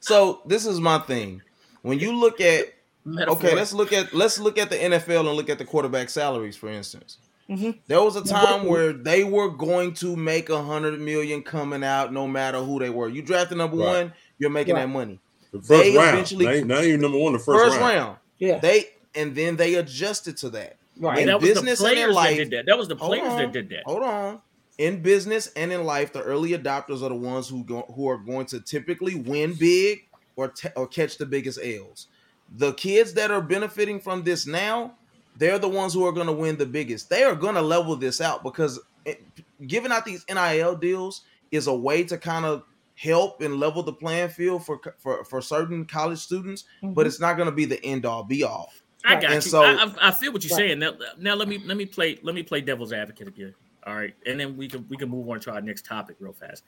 [0.00, 1.42] So this is my thing.
[1.82, 3.36] When you look at Metaphor.
[3.36, 6.56] okay, let's look at let's look at the NFL and look at the quarterback salaries,
[6.56, 7.18] for instance.
[7.48, 7.78] Mhm.
[7.86, 12.12] There was a time where they were going to make a hundred million coming out,
[12.12, 13.08] no matter who they were.
[13.08, 13.86] You drafted number Right.
[14.04, 14.80] one, you're making Right.
[14.82, 15.20] that money.
[15.52, 16.08] The first They round.
[16.14, 17.94] eventually- Not, even- not even number one, the First, first, round.
[17.96, 18.16] round.
[18.38, 18.58] Yeah.
[18.58, 20.76] They and then they adjusted to that.
[20.98, 21.20] Right.
[21.20, 22.66] in that was the business and in players that did that.
[22.66, 23.38] That was the Hold players on.
[23.38, 23.82] that did that.
[23.86, 24.40] Hold on.
[24.78, 28.18] In business and in life, the early adopters are the ones who go, who are
[28.18, 30.04] going to typically win big
[30.36, 32.08] or te- or catch the biggest L's.
[32.54, 34.94] The kids that are benefiting from this now,
[35.38, 37.08] they're the ones who are going to win the biggest.
[37.10, 39.22] They are going to level this out because it,
[39.66, 42.62] giving out these NIL deals is a way to kind of
[42.94, 47.06] help and level the playing field for for, for certain college students, but Mhm.
[47.08, 48.72] it's not going to be the end all be all.
[49.04, 49.40] I got And you.
[49.42, 50.68] so- I, I, I feel what you're Right.
[50.70, 50.78] saying.
[50.80, 53.54] Now, now let me let me play let me play devil's advocate again.
[53.86, 56.32] All right, and then we can we can move on to our next topic real
[56.32, 56.64] fast.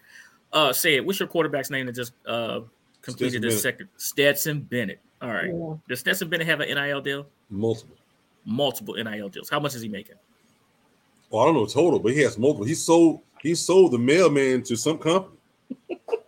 [0.53, 1.05] Uh, say it.
[1.05, 2.61] What's your quarterback's name that just uh
[3.03, 3.61] completed Stetson the Bennett.
[3.63, 3.89] second?
[3.97, 5.01] Stetson Bennett.
[5.21, 5.51] All right.
[5.53, 5.75] Yeah.
[5.89, 7.27] Does Stetson Bennett have an NIL deal?
[7.51, 7.97] Multiple.
[8.51, 9.51] Multiple NIL deals.
[9.51, 10.15] How much is he making?
[11.31, 12.65] Well, I don't know total, but he has multiple.
[12.65, 15.37] He sold he sold the mailman to some company,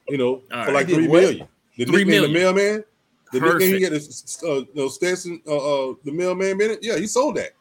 [0.09, 0.73] you know, All for right.
[0.75, 1.21] like He did three what?
[1.23, 1.49] million.
[1.79, 2.33] The Three nickname, million.
[2.33, 2.85] the mailman.
[3.33, 3.91] The nickname he Perfect.
[3.91, 6.81] got is uh, no Stetson, uh, uh, the mailman Bennett.
[6.83, 7.53] Yeah, he sold that.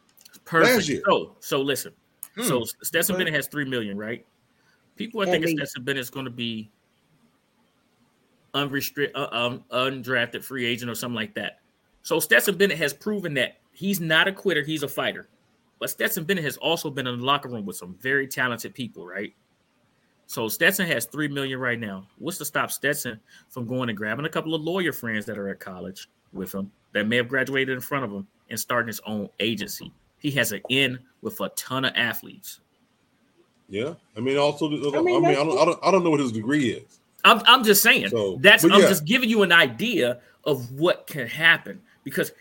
[0.44, 0.90] Perfect.
[0.90, 1.02] year.
[1.06, 1.94] So so listen.
[2.36, 2.42] Hmm.
[2.44, 4.26] So Stetson But- Bennett has three million, right?
[4.98, 5.72] People are At thinking least.
[5.72, 6.70] Stetson Bennett is going to be
[8.54, 11.60] unrestricted, uh, um, undrafted free agent or something like that.
[12.04, 15.30] So Stetson Bennett has proven that he's not a quitter; he's a fighter.
[15.80, 19.08] But Stetson Bennett has also been in the locker room with some very talented people,
[19.08, 19.34] right?
[20.28, 22.06] So Stetson has three million right now.
[22.18, 25.48] What's to stop Stetson from going and grabbing a couple of lawyer friends that are
[25.48, 29.00] at college with him that may have graduated in front of him and starting his
[29.08, 29.92] own agency?
[30.20, 32.60] He has an in with a ton of athletes.
[33.70, 36.10] Yeah, I mean, also, I I mean, mean, I, don't, I don't, I don't know
[36.10, 37.00] what his degree is.
[37.24, 38.88] I'm, I'm just saying So, that's I'm yeah.
[38.88, 42.32] just giving you an idea of what can happen because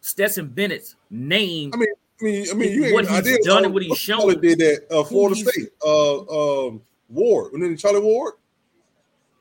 [0.00, 1.88] Stetson Bennett's name I mean,
[2.20, 3.38] I mean, I mean, you ain't What got he's idea.
[3.44, 4.18] done uh, and what he's what shown.
[4.20, 4.86] Charlie did that.
[4.90, 5.68] Uh, Florida State.
[5.84, 7.52] Uh, um, Ward.
[7.52, 8.34] And then Charlie Ward.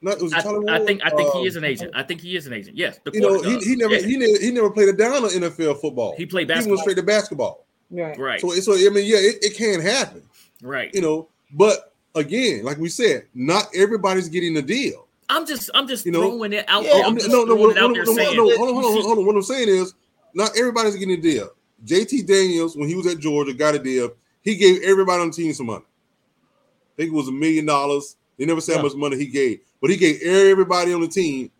[0.02, 0.70] Not was I, Charlie Ward.
[0.70, 1.92] I think I think he Um, is an agent.
[1.96, 2.78] I think he is an agent.
[2.78, 5.24] Yes, the You know, he, he never yeah, he never he never played a down
[5.24, 6.14] on NFL football.
[6.18, 6.78] he played He went basketball.
[6.78, 7.66] straight to basketball.
[7.90, 8.18] Right.
[8.20, 10.22] Right, So so I mean, yeah, it, it can happen.
[10.62, 10.94] right.
[10.94, 15.08] You know, but again, like we said, not everybody's getting the deal.
[15.30, 16.84] I'm just I'm just You know, throwing it out.
[16.84, 17.04] yeah, there.
[17.06, 18.58] I'm no, just no, no, throwing no, it out no, there no, saying no, that
[18.58, 19.26] hold on, hold on, you see- hold on.
[19.26, 19.94] What I'm saying is,
[20.38, 21.50] not everybody's getting a deal.
[21.86, 24.12] JT Daniels, when he was at Georgia, got a deal.
[24.42, 25.84] He gave everybody on the team some money.
[25.84, 28.16] I think it was a million dollars.
[28.38, 31.52] They never said how much money he gave, but he gave everybody on the team,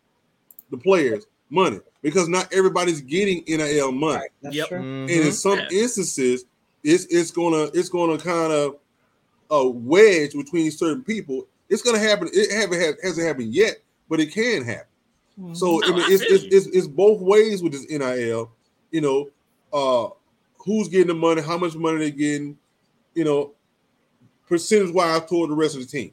[0.70, 4.16] the players, money because not everybody's getting NIL money.
[4.18, 4.30] Right.
[4.42, 4.68] That's Yep.
[4.68, 4.78] true.
[4.78, 5.10] Mm-hmm.
[5.12, 5.68] And in some Yeah.
[5.72, 6.44] instances,
[6.84, 8.76] it's it's gonna it's gonna kind of
[9.50, 11.46] a wedge between certain people.
[11.68, 12.28] It's gonna happen.
[12.32, 14.86] It haven't ha- hasn't happened yet, but it can happen.
[15.40, 15.54] Mm-hmm.
[15.54, 18.52] So I mean, I it's, it's, it's it's both ways with this NIL.
[18.90, 19.30] You know,
[19.72, 20.08] uh,
[20.64, 22.58] who's getting the money, how much money they're getting,
[23.14, 23.52] you know,
[24.46, 26.12] percentage wise toward the rest of the team.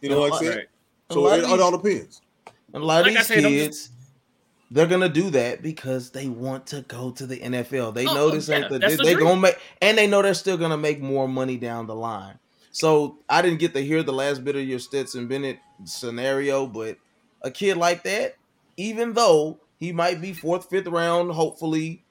[0.00, 0.66] You know, And like I a lot- said.
[1.10, 2.20] So lot it, of it all depends.
[2.74, 3.90] And a lot of Like I these said, kids,
[4.72, 7.94] they're gonna do that because they want to go to the NFL.
[7.94, 10.20] They Oh, know this yeah, ain't the, they, the they gonna make, and they know
[10.22, 12.38] they're still gonna make more money down the line.
[12.72, 16.98] So I didn't get to hear the last bit of your Stetson Bennett scenario, but
[17.42, 18.34] a kid like that,
[18.76, 22.04] even though he might be fourth, fifth round, hopefully,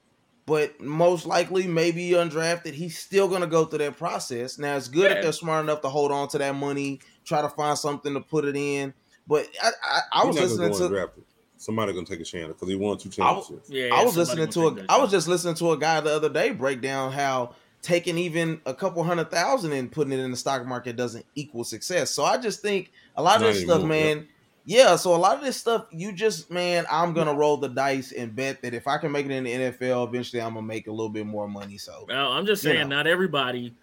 [0.45, 4.57] but most likely maybe undrafted, he's still gonna go through that process.
[4.59, 5.17] Now it's good Yeah.
[5.17, 8.21] if they're smart enough to hold on to that money, try to find something to
[8.21, 8.93] put it in.
[9.27, 11.23] But I, I, I was listening gonna go to undrafted.
[11.57, 13.69] Somebody gonna take a chance because he won two I w- championships.
[13.69, 15.77] Yeah, I was listening to gonna a take that I was just listening to a
[15.77, 20.11] guy the other day break down how taking even a couple hundred thousand and putting
[20.11, 22.11] it in the stock market doesn't equal success.
[22.11, 24.27] So I just think a lot of Not this stuff, anymore, man.
[24.67, 27.39] Yeah, so a lot of this stuff, you just man, I'm gonna mm-hmm.
[27.39, 30.41] roll the dice and bet that if I can make it in the NFL, eventually
[30.41, 31.77] I'm gonna make a little bit more money.
[31.77, 32.95] So Well, I'm just You saying, know.
[32.97, 33.75] not everybody,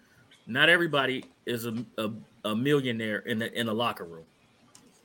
[0.45, 2.11] not everybody is a, a,
[2.43, 4.25] a millionaire in the in the locker room.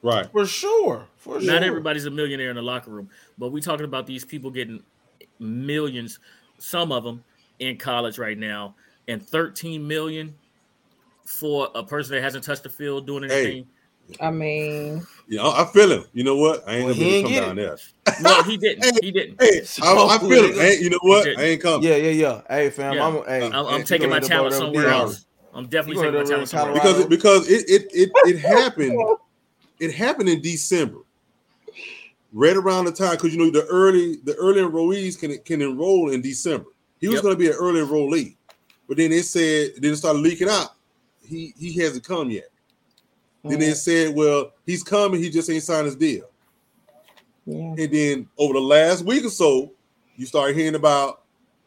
[0.02, 0.30] Right.
[0.30, 3.84] for sure, for sure, Not everybody's a millionaire in the locker room, but we talking
[3.84, 4.82] about these people getting
[5.40, 6.18] millions,
[6.58, 7.24] some of them
[7.58, 8.74] in college right now,
[9.08, 10.34] and 13 million
[11.24, 13.42] for a person that hasn't touched the field doing Hey.
[13.44, 13.66] anything.
[14.20, 16.04] I mean, Yeah, I, I feel him.
[16.12, 16.66] You know what?
[16.66, 17.62] I ain't Well, gonna ain't come down it.
[17.62, 17.78] there.
[18.20, 19.04] No, he didn't.
[19.04, 19.40] He didn't.
[19.40, 20.54] Hey, So, I, I feel him.
[20.54, 21.24] Hey, you know what?
[21.24, 21.40] didn't.
[21.40, 21.86] I ain't coming.
[21.86, 22.40] Yeah, yeah, yeah.
[22.48, 23.06] Hey, fam, Yeah.
[23.06, 25.26] I'm, hey, I'm, I'm taking my gonna talent end up over somewhere there else.
[25.54, 27.08] I'm definitely taking my gonna end talent somewhere in else.
[27.10, 28.98] because because it it it, it happened
[29.78, 30.98] it happened in December,
[32.32, 36.10] right around the time because you know the early the early enrollees can can enroll
[36.10, 36.70] in December.
[37.00, 37.22] He was Yep.
[37.22, 38.36] going to be an early enrollee,
[38.88, 40.70] but then they said then it started leaking out.
[41.22, 42.48] He he hasn't come yet.
[43.48, 45.22] Then they said, well, he's coming.
[45.22, 46.28] He just ain't signed his deal.
[47.46, 47.74] yeah.
[47.78, 49.72] And then over the last week or so,
[50.16, 51.22] you start hearing about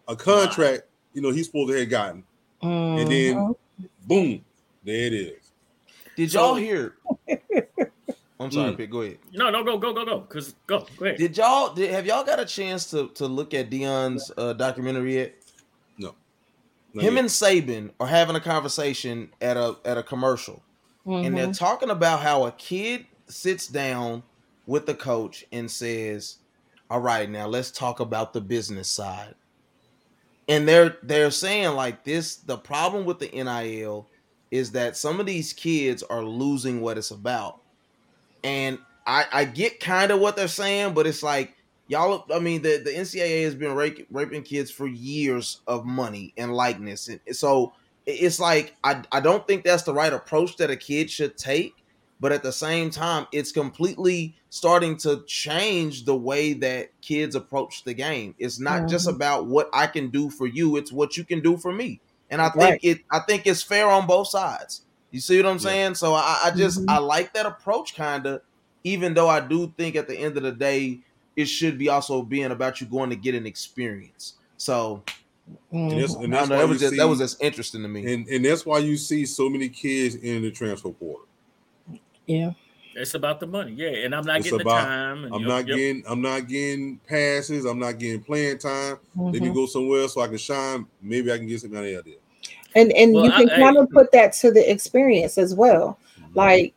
[0.08, 0.84] a contract.
[1.13, 2.24] You know he's supposed to have gotten,
[2.62, 3.56] and then
[4.08, 4.44] boom,
[4.84, 5.52] there it is.
[6.15, 6.96] Did y'all hear?
[8.39, 8.78] I'm sorry, Mm.
[8.78, 8.89] Pitt.
[8.89, 9.20] Go ahead.
[9.34, 10.22] No, no, go, go, go, go.
[10.22, 11.17] Cause go, go ahead.
[11.20, 15.15] Did y'all did, have y'all got a chance to to look at Deion's uh, documentary
[15.15, 15.36] yet?
[15.98, 16.15] Not
[16.96, 17.20] Him yet.
[17.22, 20.62] and Saban are having a conversation at a at a commercial,
[21.22, 21.58] and they're Mhm.
[21.58, 24.24] talking about how a kid sits down
[24.66, 26.38] with the coach and says,
[26.90, 29.36] "All right, now let's talk about the business side."
[30.48, 34.10] And they're they're saying like this: the problem with the NIL
[34.52, 37.62] is that some of these kids are losing what it's about.
[38.44, 41.56] And I, I get kind of what they're saying, but it's like
[41.88, 42.26] y'all.
[42.34, 46.54] I mean, the, the NCAA has been raping, raping kids for years of money and
[46.54, 47.74] likeness, and so
[48.06, 51.84] it's like I, I don't think that's the right approach that a kid should take.
[52.20, 57.84] But at the same time, it's completely starting to change the way that kids approach
[57.84, 58.36] the game.
[58.38, 59.16] It's not just Mhm.
[59.16, 62.02] about what I can do for you; it's what you can do for me.
[62.30, 62.82] And I think Right.
[62.84, 63.00] it.
[63.12, 64.86] I think it's fair on both sides.
[65.10, 65.60] You see what I'm Yeah.
[65.60, 65.96] saying?
[65.96, 66.88] So I, I just Mhm.
[66.88, 68.42] I like that approach, kind of.
[68.84, 71.02] Even though I do think at the end of the day,
[71.36, 74.36] it should be also being about you going to get an experience.
[74.58, 75.06] So
[75.72, 78.14] And that's, and that's know, that was just see, that was just interesting to me.
[78.14, 81.26] and, and that's why you see so many kids in the transfer portal.
[82.28, 82.52] yeah.
[82.94, 83.88] It's about the money, yeah.
[84.06, 85.24] And I'm not It's getting about- the time.
[85.24, 85.78] And I'm yep, not yep.
[85.78, 87.64] getting I'm not getting passes.
[87.64, 88.98] I'm not getting playing time.
[89.16, 89.54] Let me Mhm.
[89.56, 90.86] go somewhere else so I can shine.
[91.02, 92.16] Maybe I can get something out of there.
[92.76, 95.56] And and Well, you can I- kind I- of put that to the experience as
[95.56, 95.98] well.
[96.36, 96.74] Like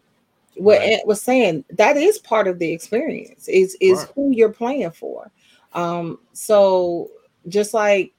[0.57, 0.93] what Right.
[0.93, 3.49] Ant was saying, that is part of the experience.
[3.49, 4.09] Is is Right.
[4.15, 5.33] who you're playing for.
[5.73, 7.11] Um, so
[7.49, 8.13] just like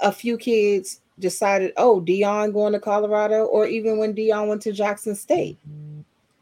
[0.00, 4.72] a few kids decided, oh, Deion going to Colorado, or even when Deion went to
[4.72, 5.58] Jackson State,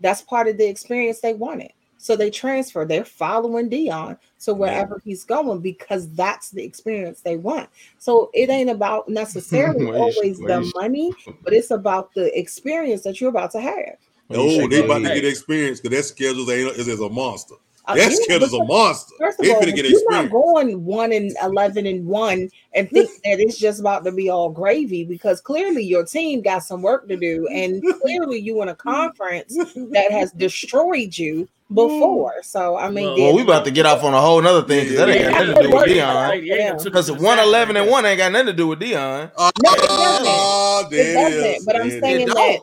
[0.01, 1.73] that's part of the experience they wanted.
[1.99, 2.85] So they transfer.
[2.85, 7.69] They're following Deion to wherever he's going because that's the experience they want.
[7.99, 11.13] So it ain't about necessarily Where always where the money,
[11.43, 13.97] but it's about the experience that you're about to have.
[14.31, 17.55] Oh, they about to get experience because that schedule is, is a monster.
[17.85, 19.13] Uh, That yeah, is a monster.
[19.19, 22.89] First of They all, finna get you're not going one and eleven and one and
[22.89, 26.81] think that it's just about to be all gravy because clearly your team got some
[26.83, 32.35] work to do, and clearly you in a conference that has destroyed you before.
[32.43, 34.85] So I mean, Well, Well, we about to get off on a whole nother thing
[34.85, 36.31] because that ain't got nothing to do with Yeah.
[36.31, 36.47] Deion.
[36.47, 38.53] Yeah, took it Because to the one side eleven and one ain't got nothing to
[38.53, 39.33] do with Deion.
[39.37, 40.91] Ah, No, it doesn't.
[40.93, 41.65] there It doesn't, is.
[41.67, 42.29] but I'm it saying is.
[42.31, 42.59] It that-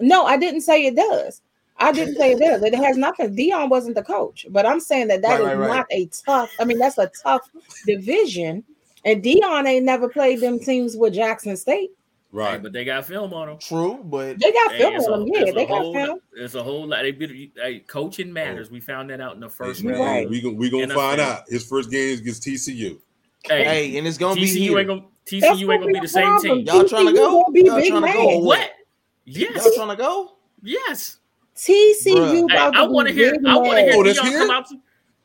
[0.00, 1.40] no, I didn't say it does.
[1.78, 2.62] I didn't say it does.
[2.62, 3.34] It has nothing.
[3.36, 5.76] Deion wasn't the coach, but I'm saying that that Right, is right, right.
[5.76, 6.50] not a tough.
[6.60, 7.50] I mean, that's a tough
[7.86, 8.64] division.
[9.04, 11.90] And Deion ain't never played them teams with Jackson State.
[12.32, 12.60] Right.
[12.60, 13.58] but they got film on them.
[13.58, 15.28] True, but They got film it's on a- them.
[15.32, 16.20] Yeah, it's a they got whole- film.
[16.32, 17.02] It's a whole lot.
[17.02, 18.32] They be, hey, coaching oh.
[18.32, 18.72] matters.
[18.72, 20.00] We found that out in the first Hey, round.
[20.00, 20.28] right.
[20.28, 20.94] We gonna we gonna NFL.
[20.96, 21.44] find out.
[21.48, 22.98] His first game is against TCU.
[23.44, 24.78] Hey, hey, and it's gonna be TCU here.
[24.80, 26.64] ain't gonna TCU That's ain't gonna be the a same problem.
[26.64, 26.66] team.
[26.66, 27.44] Y'all trying to go?
[27.54, 28.44] Y'all trying to go what?
[28.44, 28.70] What?
[29.26, 29.64] Yes.
[29.64, 30.32] Y'all trying to go?
[30.62, 31.18] Yes.
[31.56, 32.50] TCU Bruh.
[32.50, 33.34] Hey, I want to hear.
[33.46, 34.38] I want to hear Oh, that's here?
[34.38, 34.68] come out.
[34.68, 34.76] To,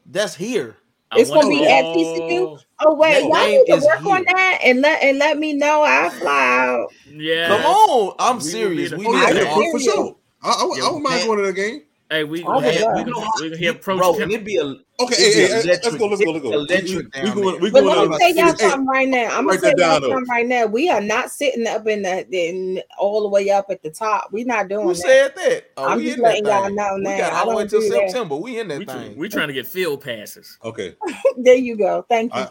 [0.05, 0.77] That's here.
[1.11, 2.39] I It's gonna be hear- at TCU?
[2.47, 2.59] Oh.
[2.81, 5.53] oh wait, That y'all need to is work on that and let and let me
[5.53, 5.81] know.
[5.81, 6.93] I'll fly out.
[7.05, 7.47] Yeah.
[7.47, 8.91] Come on, I'm We serious.
[8.91, 9.79] We Oh need yeah, to for, hear you.
[9.79, 10.15] sure.
[10.43, 11.25] I, I, I, Yeah, don't mind man.
[11.27, 11.81] going to that game.
[12.11, 14.43] Hey, we oh I would we love- gonna we gonna hear pro bro, temp- it'd
[14.43, 16.51] be a Okay, It'd hey, hey, hey, let's go, let's go, let's go.
[16.53, 18.09] Electric we, down we going, we But going let up.
[18.09, 19.25] me tell y'all Hey, something right now.
[19.25, 20.09] I'm gonna write tell y'all down, though.
[20.09, 20.65] something right now.
[20.65, 24.29] We are not sitting up in the in all the way up at the top.
[24.31, 25.01] We're not doing Who that.
[25.01, 25.65] said that?
[25.77, 26.75] Oh, I'm we just in that letting y'all thing.
[26.75, 28.09] know We got I all the way don't till do that.
[28.09, 28.35] September.
[28.37, 29.15] We in that we, thing.
[29.15, 30.57] we trying to get field passes.
[30.65, 30.95] Okay,
[31.37, 32.05] there you go.
[32.09, 32.49] Thank you, I-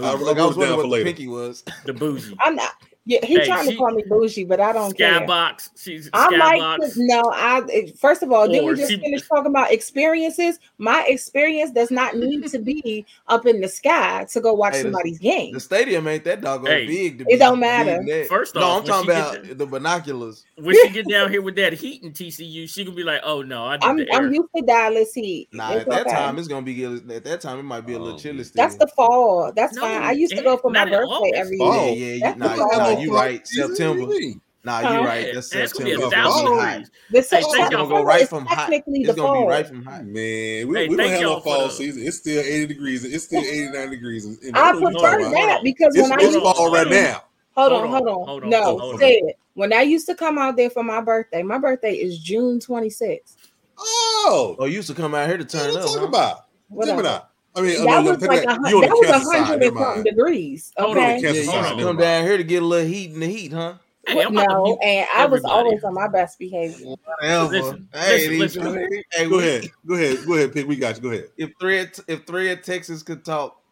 [0.00, 1.64] I- I was down wondering for what the pinky was.
[1.84, 2.36] the bougie.
[2.40, 2.72] I'm not.
[3.04, 5.20] Yeah, he Hey, trying she- to call me bougie, but I don't care.
[5.20, 5.70] Skybox.
[5.76, 6.92] She's I might Skybox.
[6.98, 7.22] no.
[7.34, 10.60] I first of all, didn't we just she- finish talking about experiences?
[10.78, 14.78] My experience does not need to be up in the sky to go watch Hey,
[14.78, 15.52] the- somebody's game.
[15.52, 17.18] The stadium ain't that doggone Hey, big.
[17.18, 17.96] To it be don't matter.
[17.96, 18.28] First that.
[18.28, 20.44] First no, I'm talking about the- the binoculars.
[20.56, 23.42] When she get down here with that heat in TCU, she gonna be like, "Oh
[23.42, 23.98] no, I I'm.
[24.12, 25.48] I'm used to Dallas heat.
[25.52, 26.10] Nah, It's at that okay.
[26.14, 28.44] time it's gonna be at that time it might be a little Oh, chilly.
[28.44, 28.62] Still.
[28.62, 29.50] That's the fall.
[29.56, 30.02] That's No, fine.
[30.02, 31.88] I used to go for my birthday every Fall.
[31.94, 32.14] year.
[32.16, 32.91] yeah, yeah.
[32.96, 33.28] Oh, you, That's nah, the nah, fall.
[33.28, 33.46] you right.
[33.46, 34.06] Season, what do you September.
[34.06, 34.40] mean?
[34.64, 34.94] Nah, Huh?
[34.94, 35.26] you right.
[35.26, 36.10] Yeah, That's it's gonna be a September.
[36.10, 36.72] thousand It's gonna be hot.
[36.72, 36.90] degrees.
[37.10, 38.72] The Hey, September gonna go right from hot.
[38.72, 39.44] It's gonna fall.
[39.44, 40.04] be right from hot.
[40.04, 42.06] Man, we, Hey, we don't have y'all no fall season.
[42.06, 43.04] It's still 80 degrees.
[43.04, 44.24] It's still 89 degrees.
[44.24, 46.88] And, and I that's what we prefer that because It's, when I it's fall right
[46.88, 47.22] now.
[47.54, 48.98] hold Hold on, on, hold on, hold on, no, hold on.
[49.00, 49.36] say it.
[49.54, 53.36] When I used to come out there for my birthday, my birthday is June 26th.
[53.78, 55.84] Oh, Oh, you used to come out here to what turn you up.
[55.86, 56.06] talking huh?
[56.06, 56.36] about?
[56.68, 57.02] Whatever.
[57.02, 57.20] Gemini.
[57.54, 58.56] I mean, That was like a, that.
[58.58, 60.72] hun- you on that was a hundred and something degrees.
[60.78, 61.18] Okay.
[61.20, 61.54] Yeah, you side.
[61.56, 63.74] used to never come down here to get a little heat in the heat, huh?
[64.06, 65.54] Hey, I'm about to no, and I was everybody.
[65.54, 66.96] always on my best behavior.
[67.22, 69.02] Listen, hey, listen, listen.
[69.12, 69.70] hey, Go ahead.
[69.86, 70.18] Go ahead.
[70.26, 70.66] Go ahead, Pig.
[70.66, 71.02] We got you.
[71.02, 71.28] Go ahead.
[71.36, 73.62] If three of- if three of Texas could talk,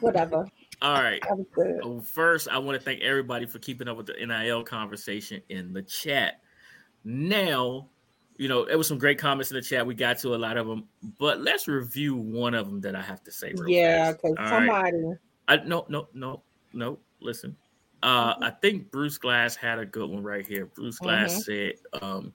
[0.00, 0.46] Whatever.
[0.82, 1.20] All right.
[1.28, 1.80] That was good.
[1.82, 5.72] Well, first, I want to thank everybody for keeping up with the NIL conversation in
[5.72, 6.40] the chat.
[7.04, 7.88] Now,
[8.38, 9.86] you know, it was some great comments in the chat.
[9.86, 13.02] We got to a lot of them, but let's review one of them that I
[13.02, 13.54] have to say.
[13.66, 14.68] Yeah, because All right.
[14.68, 15.18] somebody.
[15.48, 16.98] I no no no no.
[17.20, 17.56] Listen,
[18.02, 20.66] uh, I think Bruce Glass had a good one right here.
[20.66, 22.32] Bruce Glass said, um,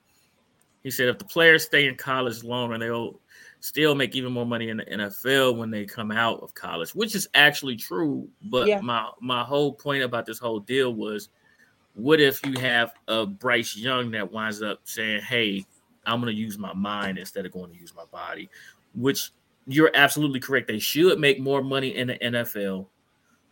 [0.83, 3.19] he said if the players stay in college longer, they'll
[3.59, 7.13] still make even more money in the NFL when they come out of college, which
[7.13, 8.27] is actually true.
[8.43, 8.81] But Yeah.
[8.81, 11.29] my my whole point about this whole deal was,
[11.93, 15.63] what if you have a Bryce Young that winds up saying, "Hey,
[16.05, 18.49] I'm going to use my mind instead of going to use my body,"
[18.93, 19.31] which
[19.67, 20.67] you're absolutely correct.
[20.67, 22.87] They should make more money in the NFL,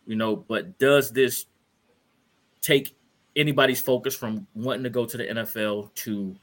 [0.06, 1.46] you know, but does this
[2.60, 2.96] take
[3.36, 6.36] anybody's focus from wanting to go to the NFL to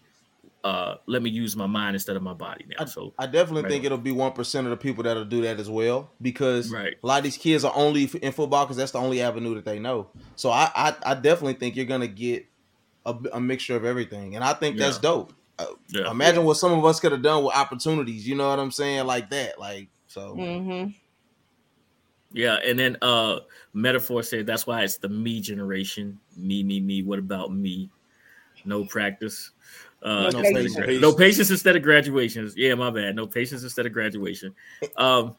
[0.63, 2.85] uh let me use my mind instead of my body now?
[2.85, 3.71] So I definitely Right.
[3.71, 6.95] think it'll be one percent of the people that'll do that as well because right.
[7.01, 9.65] a lot of these kids are only in football because that's the only avenue that
[9.65, 10.09] they know.
[10.35, 12.47] So I, I, I definitely think you're gonna get
[13.05, 15.33] a, a mixture of everything, and I think that's dope.
[15.89, 16.11] Yeah.
[16.11, 18.27] Imagine what some of us could have done with opportunities.
[18.27, 19.05] You know what I'm saying?
[19.07, 19.59] Like that.
[19.59, 20.35] Like so.
[20.35, 20.91] Mm-hmm.
[22.33, 23.39] Yeah, and then uh
[23.73, 26.19] metaphor said that's why it's the me generation.
[26.35, 27.01] Me, me, me.
[27.01, 27.89] What about me?
[28.65, 29.51] No practice.
[30.03, 31.01] Uh, No instead of patience.
[31.01, 32.55] no patience instead of graduations.
[32.55, 33.15] Yeah, my bad.
[33.15, 34.53] No patience instead of graduation.
[34.97, 35.35] Um,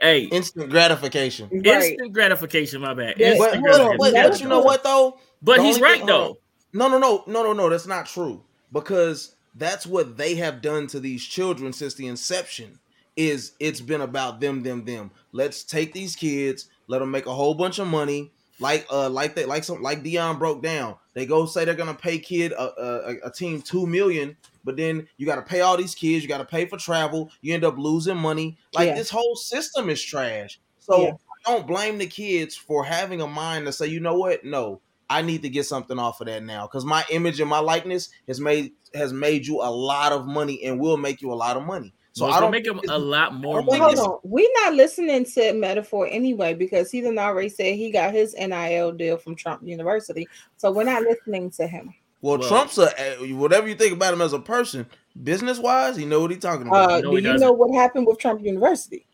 [0.00, 1.48] hey, Instant gratification.
[1.50, 1.64] Right.
[1.92, 2.80] instant gratification.
[2.82, 3.14] My bad.
[3.16, 5.18] Yeah, But, Instant hold on, but, but you know what though?
[5.40, 6.38] But The he's right thing- though.
[6.74, 7.70] No, no, no, no, no, no.
[7.70, 8.42] That's not true.
[8.72, 12.78] Because that's what they have done to these children since the inception.
[13.14, 15.10] Is it's been about them, them, them.
[15.32, 19.34] Let's take these kids, let them make a whole bunch of money, like uh, like
[19.34, 20.96] they like some like Deion broke down.
[21.12, 25.08] They go say they're gonna pay kid a, a, a team two million, but then
[25.18, 26.22] you got to pay all these kids.
[26.22, 27.30] You got to pay for travel.
[27.42, 28.56] You end up losing money.
[28.72, 28.94] Like Yeah.
[28.94, 30.58] this whole system is trash.
[30.78, 31.12] So Yeah.
[31.46, 34.44] I don't blame the kids for having a mind to say, you know what?
[34.44, 34.80] No,
[35.10, 38.08] I need to get something off of that now because my image and my likeness
[38.26, 41.56] has made has made you a lot of money and will make you a lot
[41.56, 41.92] of money.
[42.12, 43.96] So So I I don't make him a lot more Well, money.
[43.96, 44.18] hold on.
[44.22, 48.92] We're not listening to metaphor anyway because he done already said he got his NIL
[48.92, 50.28] deal from Trump University.
[50.58, 51.94] So we're not listening to him.
[52.20, 52.90] Well, Well- Trump's a
[53.34, 54.86] whatever you think about him as a person,
[55.22, 56.90] business wise, he know what he's talking about.
[56.90, 57.40] Uh, No, do he you doesn't.
[57.46, 59.06] know what happened with Trump University?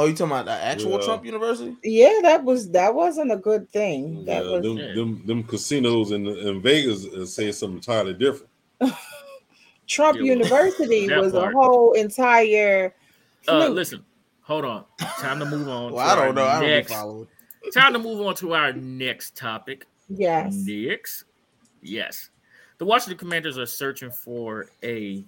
[0.00, 1.04] Oh, you talking about the actual Yeah.
[1.06, 1.76] Trump University?
[1.84, 4.24] Yeah, that was that wasn't a good thing.
[4.24, 8.50] That Yeah, was them, them them casinos in, in Vegas uh, say something entirely different.
[9.86, 11.52] Trump Yeah, University was part.
[11.52, 12.94] a whole entire.
[13.48, 14.04] Uh, listen,
[14.42, 14.84] hold on.
[15.18, 15.92] Time to move on.
[15.92, 16.44] Well, to I don't know.
[16.44, 19.86] I don't be next- Time to move on to our next topic.
[20.08, 21.24] yes, Next,
[21.82, 22.30] yes,
[22.78, 25.24] the Washington Commanders are searching for a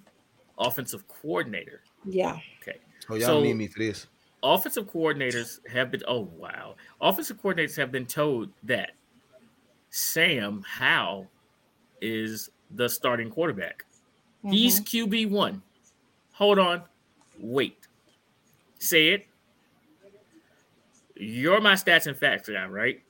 [0.57, 1.81] offensive coordinator.
[2.05, 2.79] yeah, Okay.
[3.09, 4.07] Oh, y'all So- need me for this.
[4.43, 6.03] Offensive coordinators have been.
[6.07, 8.91] Oh wow, offensive coordinators have been told that
[9.89, 11.29] Sam Howell
[12.01, 13.85] is the starting quarterback.
[14.49, 14.85] He's Mhm.
[14.85, 15.61] QB one.
[16.33, 16.83] Hold on,
[17.39, 17.87] wait.
[18.79, 19.27] Say it.
[21.15, 23.01] You're my stats and facts guy, right?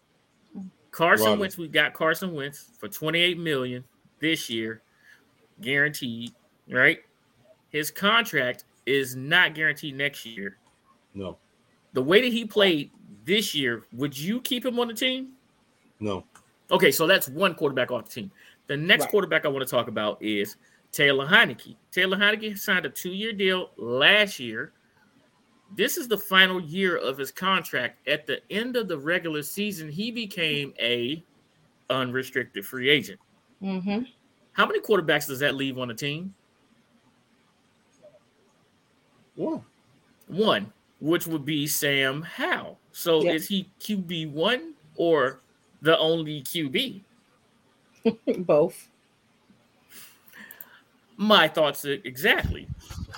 [0.91, 1.41] Carson Rodney.
[1.41, 1.57] Wentz.
[1.57, 3.84] We got Carson Wentz for 28 million
[4.19, 4.81] this year,
[5.61, 6.34] guaranteed.
[6.69, 7.03] right?
[7.69, 10.57] His contract is not guaranteed next year.
[11.14, 11.38] No,
[11.93, 12.91] The way that he played
[13.26, 15.34] this year, would you keep him on the team?
[15.99, 16.26] no.
[16.72, 18.32] Okay, so that's one quarterback off the team.
[18.68, 19.11] The next Right.
[19.11, 20.55] quarterback I want to talk about is
[20.91, 21.76] Taylor Heinicke.
[21.91, 24.72] Taylor Heinicke signed a two-year deal last year.
[25.76, 28.07] This is the final year of his contract.
[28.07, 31.24] At the end of the regular season, he became a
[31.89, 33.20] unrestricted free agent.
[33.61, 34.03] Mm-hmm.
[34.53, 36.34] How many quarterbacks does that leave on the team?
[39.36, 39.64] One.
[40.28, 40.72] One,
[41.03, 42.79] which would be Sam Howell.
[42.93, 43.33] So Yeah.
[43.33, 45.41] is he QB one or
[45.81, 47.01] the only QB?
[48.45, 48.87] Both.
[51.17, 52.67] My thoughts exactly.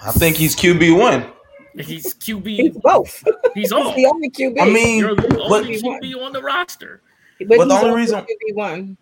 [0.04, 1.32] I think he's QB one.
[1.78, 2.82] He's He's QB.
[2.82, 3.24] both.
[3.54, 3.96] He's He's on.
[3.96, 4.60] the only QB.
[4.62, 7.02] I mean, You're the but only QB on the roster.
[7.40, 8.98] but, but the only reason- QB one.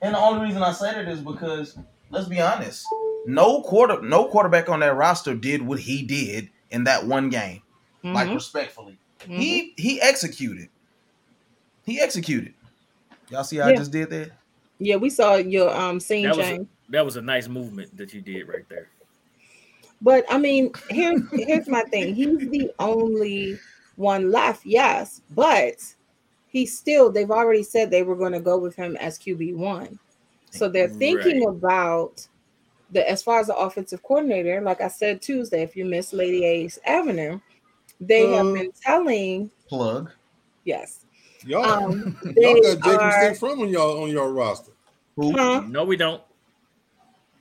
[0.00, 1.78] And the only reason I said it is because
[2.10, 2.84] let's be honest,
[3.26, 7.62] no quarter, no quarterback on that roster did what he did in that one game.
[8.04, 8.34] Like Mhm.
[8.34, 9.38] respectfully, Mhm.
[9.38, 10.68] he he executed.
[11.84, 12.54] He executed.
[13.30, 14.32] Y'all see how I just did that?
[14.78, 16.68] yeah, we saw your um scene That was change.
[16.88, 18.88] that was a nice movement that you did right there.
[20.00, 22.14] But I mean, here's here's my thing.
[22.14, 23.58] He's the only
[23.96, 25.76] one left, yes, but
[26.48, 27.12] he's still.
[27.12, 29.98] They've already said they were going to go with him as QB one,
[30.50, 31.54] so they're thinking Right.
[31.56, 32.26] about
[32.90, 34.60] the as far as the offensive coordinator.
[34.60, 37.38] Like I said Tuesday, if you miss Lady A's Avenue,
[38.06, 38.52] they have Uh.
[38.52, 40.10] been telling Plug.
[40.64, 41.04] yes.
[41.44, 44.72] Y'all, Um, y'all got Jake from are- State From on y'all on your roster.
[45.16, 45.32] Who?
[45.36, 45.62] Huh?
[45.68, 46.22] No, we don't.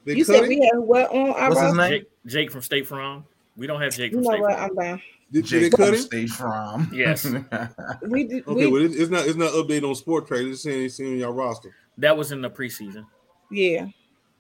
[0.06, 0.50] They You said him?
[0.50, 1.78] we had what on our What's his roster?
[1.78, 1.90] name?
[1.92, 3.26] Jake, Jake from State Farm.
[3.56, 4.58] We don't have Jake You from know State what?
[4.58, 4.70] Farm.
[4.72, 5.02] I'm down.
[5.32, 6.02] Did, did they Jake cut from him?
[6.02, 6.92] State Farm.
[6.94, 7.26] Yes.
[8.10, 8.48] We did.
[8.48, 10.50] Okay, we, well, it's not it's not updated on Spotrac.
[10.52, 11.76] It's saying it's on your roster.
[12.00, 13.06] That was in the preseason.
[13.52, 13.86] yeah,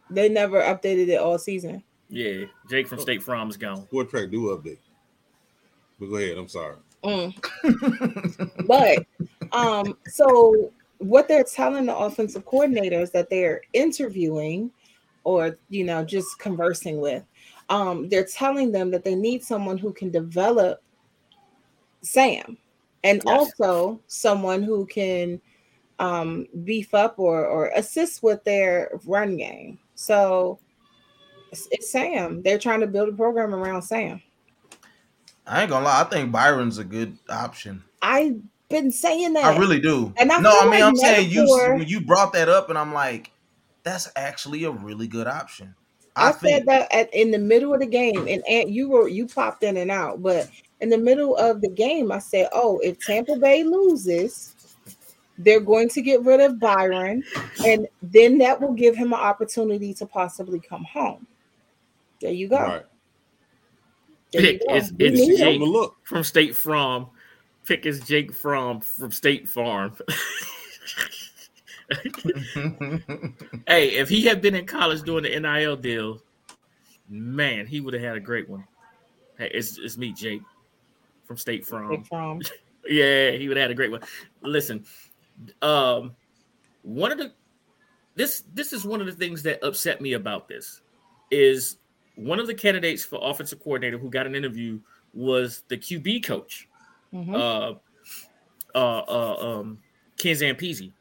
[0.09, 1.84] they never updated it all season.
[2.09, 3.86] Yeah, Jake from State Farm is gone.
[3.93, 4.80] Spotrac do update.
[6.02, 6.38] But go ahead.
[6.39, 6.78] I'm sorry.
[7.04, 8.66] Mm.
[8.68, 9.06] but
[9.52, 14.72] um, so what they're telling the offensive coordinators that they're interviewing
[15.24, 17.24] or you know just conversing with,
[17.70, 20.82] um, they're telling them that they need someone who can develop
[22.02, 22.58] Sam
[23.04, 23.52] and Yes.
[23.62, 25.39] also someone who can
[25.99, 29.78] um, beef up or or assist with their run game.
[29.93, 30.58] So
[31.52, 32.41] it's, it's Sam.
[32.41, 34.20] They're trying to build a program around Sam.
[35.46, 36.02] I ain't gonna lie.
[36.02, 37.84] I think Byron's a good option.
[38.02, 38.39] I've
[38.70, 39.46] been saying that.
[39.46, 40.14] I really do.
[40.18, 41.46] And I no, I mean like I'm saying you
[41.78, 43.32] when you brought that up, and I'm like,
[43.84, 45.76] that's actually a really good option.
[46.16, 49.08] I, I, said that at, in the middle of the game, and Aunt, you were
[49.08, 50.50] you popped in and out, but
[50.82, 54.76] in the middle of the game, I said, "Oh, if Tampa Bay loses,
[55.38, 57.24] they're going to get rid of Byron,
[57.66, 61.26] and then that will give him an opportunity to possibly come home."
[62.20, 62.58] There you go.
[62.58, 62.86] All right.
[64.32, 64.76] There you go.
[64.76, 65.62] It's- We Jake.
[65.62, 65.68] him.
[65.68, 65.98] Look.
[66.04, 67.08] From State Farm.
[67.66, 69.96] Pick is Jake from from State Farm.
[73.68, 76.22] hey, if he had been in college doing the NIL deal,
[77.10, 78.66] man, he would have had a great one.
[79.38, 80.42] Hey, it's, it's me, Jake,
[81.26, 81.90] from State Farm.
[81.90, 82.42] Big from
[82.90, 84.02] Yeah, he would have had a great one.
[84.42, 84.84] Listen,
[85.62, 86.16] um,
[86.82, 87.32] one of the
[88.16, 90.82] this this is one of the things that upset me about this
[91.30, 91.78] is
[92.16, 94.80] one of the candidates for offensive coordinator who got an interview
[95.14, 96.68] was the QB coach,
[97.14, 97.74] Mhm, uh,
[98.76, 99.80] uh, uh, um,
[100.18, 100.91] Ken Zampese,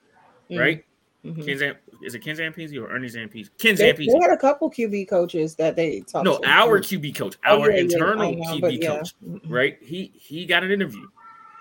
[0.50, 0.84] right?
[1.24, 1.44] mhm.
[1.44, 3.50] Ken Zam- is it Ken Zampese or Ernie Zampese?
[3.58, 4.06] Ken They, Zampese.
[4.06, 6.24] they had a couple QB coaches that they talked.
[6.24, 6.48] No, to.
[6.48, 8.98] our QB coach, Oh, our yeah, yeah, internal I know, QB yeah.
[8.98, 9.40] coach, Mhm.
[9.44, 9.78] right?
[9.80, 11.06] He he got an interview.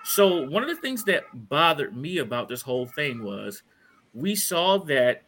[0.02, 3.62] So one of the things that bothered me about this whole thing was
[4.14, 5.22] we saw that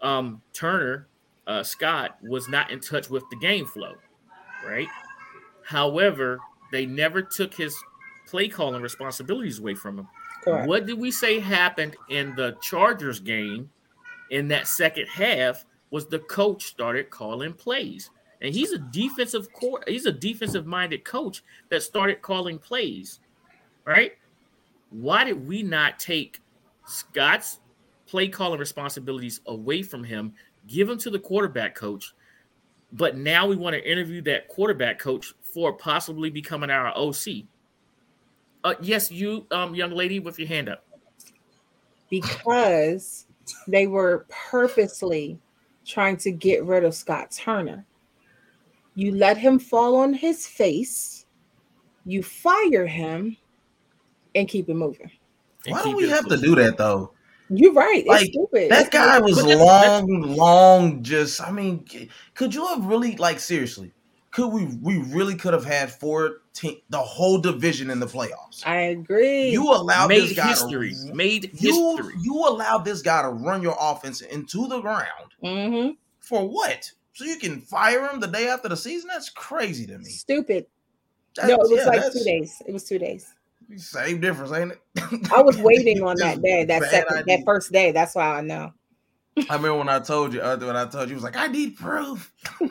[0.00, 1.08] um Turner
[1.46, 3.94] uh Scott was not in touch with the game flow,
[4.66, 4.88] right?
[5.64, 6.38] However,
[6.72, 7.76] they never took his
[8.26, 10.08] play calling responsibilities away from him.
[10.42, 10.68] Correct.
[10.68, 13.70] What did we say happened in the Chargers game
[14.30, 18.10] in that second half was the coach started calling plays.
[18.42, 23.20] And he's a defensive core, he's a defensive minded coach that started calling plays.
[23.84, 24.12] Right?
[24.90, 26.40] Why did we not take
[26.86, 27.60] Scott's
[28.06, 30.32] play calling responsibilities away from him,
[30.66, 32.14] give them to the quarterback coach?
[32.92, 37.44] But now we want to interview that quarterback coach for possibly becoming our OC.
[38.64, 40.84] Uh, yes, you, um, young lady with your hand up.
[42.10, 43.26] because
[43.68, 45.38] they were purposely
[45.84, 47.84] trying to get rid of Scott Turner.
[48.94, 51.26] You let him fall on his face,
[52.04, 53.36] you fire him,
[54.34, 55.10] and keep it moving.
[55.66, 57.12] Why do keep we have to do that though?
[57.48, 57.98] You're right.
[58.00, 58.70] It's Like, stupid.
[58.70, 61.02] That It's guy was But that's- that's- long, long.
[61.02, 61.84] Just, I mean,
[62.34, 63.92] could you have really, like, seriously?
[64.32, 64.66] Could we?
[64.82, 68.66] We really could have had four team, the whole division in the playoffs.
[68.66, 69.48] I agree.
[69.50, 70.92] You allowed made this guy history.
[70.92, 72.14] To, Made you history.
[72.20, 75.06] you allowed this guy to run your offense into the ground
[75.42, 75.90] hmm
[76.20, 76.90] for what?
[77.14, 79.08] So you can fire him the day after the season?
[79.10, 80.04] That's crazy to me.
[80.10, 80.66] Stupid.
[81.36, 82.60] That- no, it was yeah, like two days.
[82.66, 83.32] It was two days.
[83.76, 85.30] Same difference, ain't it?
[85.32, 87.36] I was waiting on that day, that second, idea.
[87.38, 87.90] that first day.
[87.92, 88.72] That's why I know.
[89.50, 91.46] I remember when I told you, uh, when I told you, you was like, I
[91.48, 92.32] need proof.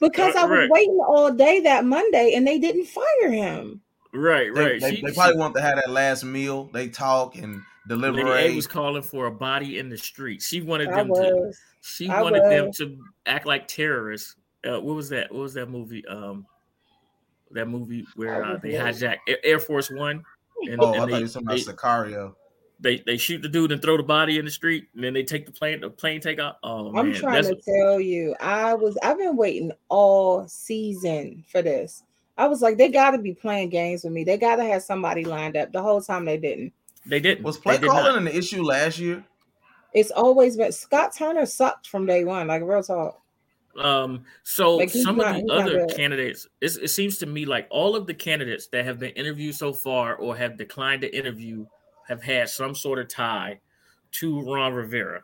[0.00, 0.70] Because I was Right.
[0.70, 3.82] waiting all day that Monday and they didn't fire him.
[4.14, 4.80] Right, right.
[4.80, 6.70] they, She- they she- probably want to have that last meal.
[6.72, 8.54] They talk and Lady A deliberate.
[8.56, 10.40] was calling for a body in the street.
[10.42, 11.52] She wanted I them to.
[11.82, 12.96] She I wanted them to
[13.26, 14.36] act like terrorists.
[14.66, 15.30] Uh, what was that?
[15.32, 16.04] What was that movie?
[16.06, 16.46] Um,
[17.52, 20.22] that movie where uh, they hijack Air, Air Force One,
[20.62, 22.34] and, oh, I and thought they, you were talking about they, Sicario.
[22.80, 25.22] they they shoot the dude and throw the body in the street, and then they
[25.22, 25.80] take the plane.
[25.80, 26.56] The plane take off.
[26.62, 31.44] Oh I'm man, trying that's to tell you, I was I've been waiting all season
[31.50, 32.02] for this.
[32.38, 34.24] I was like, they gotta be playing games with me.
[34.24, 35.72] They gotta have somebody lined up.
[35.72, 36.72] The whole time they didn't.
[37.04, 37.44] they didn't.
[37.44, 38.02] Was They play did not.
[38.02, 39.24] calling an issue last year?
[39.92, 43.20] It's always been Scott Turner sucked from day one, like real talk.
[43.78, 47.66] Um, so Like, some not- of the other candidates, it's, it seems to me like
[47.70, 51.66] all of the candidates that have been interviewed so far or have declined to interview
[52.08, 53.60] have had some sort of tie
[54.12, 55.22] to Ron Rivera.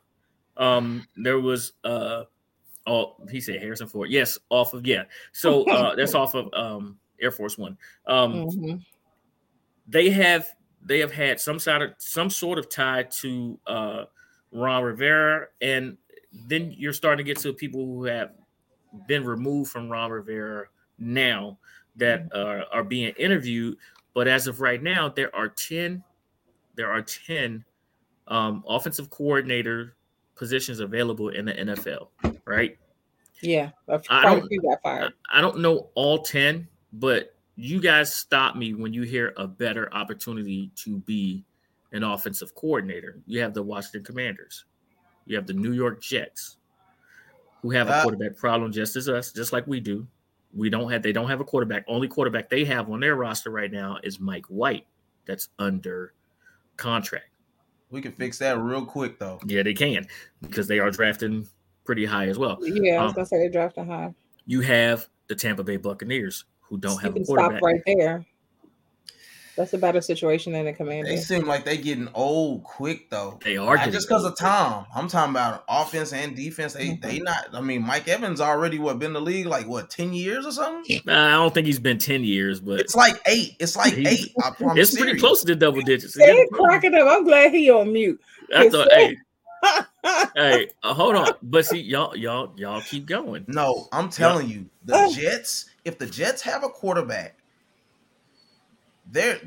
[0.57, 2.25] Um, there was uh,
[2.87, 4.11] oh, he said Harrison Ford.
[4.11, 5.05] Yes, off of yeah.
[5.33, 7.77] So uh, that's off of um Air Force One.
[8.07, 8.85] Um, Mhm.
[9.89, 10.47] they have
[10.85, 14.05] they have had some sort of some sort of tie to uh
[14.53, 15.99] Ron Rivera, and
[16.47, 18.33] then you're starting to get to people who have
[19.07, 20.67] been removed from Ron Rivera
[20.99, 21.59] now
[21.97, 23.77] that uh, are being interviewed.
[24.15, 26.03] But as of right now, there are ten
[26.75, 27.65] there are ten
[28.29, 29.95] um, offensive coordinator
[30.35, 32.09] positions available in the NFL.
[32.45, 32.77] Right?
[33.43, 33.71] Yeah,
[34.11, 34.51] I don't-
[35.33, 39.93] I don't know all 10, but you guys stop me when you hear a better
[39.95, 41.45] opportunity to be
[41.93, 43.21] an offensive coordinator.
[43.27, 44.65] You have the Washington Commanders,
[45.27, 46.57] you have the New York Jets,
[47.63, 50.07] who have a Uh, quarterback problem just as us, just like we do.
[50.55, 51.85] We don't have they don't have a quarterback.
[51.87, 54.87] Only quarterback they have on their roster right now is Mike White,
[55.27, 56.15] that's under
[56.77, 57.29] contract.
[57.91, 59.39] We can fix that real quick though.
[59.45, 60.07] Yeah, they can
[60.41, 61.47] because they are drafting
[61.85, 62.59] pretty high as well.
[62.63, 64.15] Yeah, I was um, gonna say they drafted high.
[64.47, 67.59] You have the Tampa Bay Buccaneers, who don't you have a can quarterback.
[67.59, 68.27] stop right there.
[69.57, 71.07] That's a better situation than the command.
[71.07, 71.27] They Commanders.
[71.29, 73.39] seem like they getting old quick though.
[73.43, 74.85] They are Not just because of Tom.
[74.95, 76.75] I'm talking about offense and defense.
[76.75, 77.09] They Mm-hmm.
[77.09, 77.49] they not.
[77.55, 80.53] I mean, Mike Evans already what been in the league like what ten years or
[80.53, 81.01] something.
[81.07, 83.57] Nah, I don't think he's been 10 years, but It's like eight.
[83.59, 84.33] It's like He's- eight.
[84.43, 86.15] I, I'm it's pretty close to double digits.
[86.15, 87.07] They cracking up.
[87.09, 88.21] I'm glad he on mute.
[88.55, 89.17] I thought, hey,
[90.37, 91.29] hey, uh, hold on.
[91.43, 93.45] But see, y'all, y'all, y'all keep going.
[93.49, 95.71] No, I'm telling you, the Jets.
[95.85, 97.36] If the Jets have a quarterback,
[99.11, 99.41] they're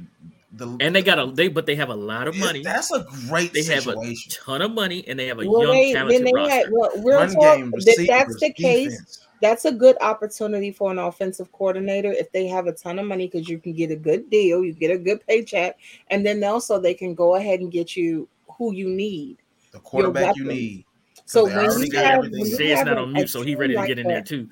[0.54, 2.64] the And they got a they, but they have a lot of money.
[2.64, 4.32] That's a great They have a situation.
[4.46, 6.54] ton of money, and they have a well, young, they, then talented they roster.
[6.54, 7.58] had well, real Run talk.
[7.58, 8.92] game, receivers, that's the case.
[8.92, 9.26] defense.
[9.42, 13.28] That's a good opportunity for an offensive coordinator if they have a ton of money
[13.28, 15.78] because you can get a good deal, you get a good paycheck,
[16.10, 19.38] and then they also they can go ahead and get you who you need.
[19.72, 20.84] The quarterback you need.
[21.26, 23.42] So they when you have, when you Say it's have not on a mute, so
[23.42, 24.50] he team ready to like get in there too.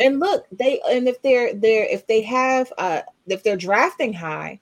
[0.00, 4.58] And look, they and if they're they're if they have uh if they're drafting high,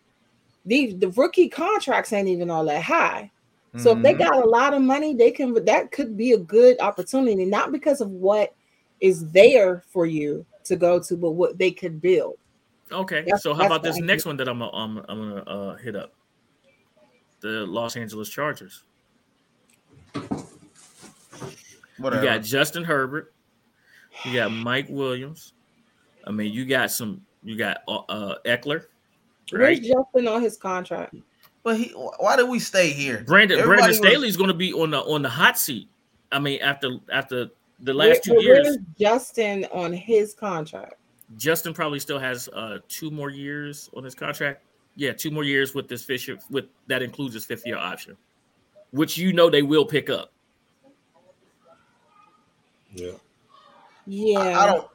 [0.66, 3.30] the the rookie contracts ain't even all that high.
[3.76, 4.18] So if they Mhm.
[4.18, 8.00] got a lot of money, they can that could be a good opportunity, not because
[8.00, 8.54] of what
[9.00, 12.36] is there for you to go to, but what they could build.
[12.90, 14.06] Okay, That's- so how about this idea.
[14.06, 16.12] next one that I'm gonna- I'm I'm gonna uh, hit up?
[17.40, 18.82] The Los Angeles Chargers.
[21.98, 22.24] Whatever.
[22.24, 23.32] You got Justin Herbert.
[24.24, 25.52] You got Mike Williams.
[26.24, 27.22] I mean, you got some.
[27.44, 28.84] You got uh, uh Ekeler,
[29.50, 29.82] Where's right?
[29.82, 31.14] Justin on his contract?
[31.62, 33.22] but he, why do we stay here?
[33.26, 35.88] Brandon Everybody Brandon was- Staley's going to be on the on the hot seat.
[36.32, 37.46] I mean, after after
[37.80, 40.94] the Where- last two but years, Justin on his contract?
[41.36, 44.62] Justin probably still has uh two more years on his contract.
[44.96, 48.16] Yeah, two more years with this Fisher with that includes his fifth year option,
[48.90, 50.32] which you know they will pick up.
[52.94, 53.12] Yeah.
[54.08, 54.88] Yeah, I, I don't.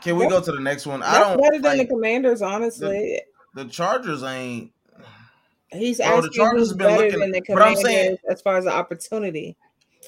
[0.00, 1.02] Can we go to the next one?
[1.02, 1.40] I don't.
[1.40, 3.20] better than the Commanders, honestly.
[3.54, 4.70] the Chargers ain't.
[5.72, 8.16] He's Bro, the Chargers who's have been better looking- than the but I'm Commanders saying-
[8.30, 9.56] as far as the opportunity.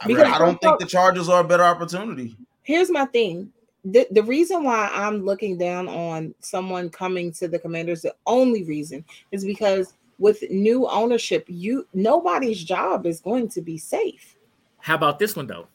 [0.01, 2.37] I, mean, Because I don't think the Chargers are a better opportunity.
[2.63, 3.51] Here's my thing.
[3.85, 8.63] The, the reason why I'm looking down on someone coming to the Commanders, the only
[8.65, 14.37] reason is because with new ownership, you nobody's job is going to be safe.
[14.79, 15.67] How about this one though?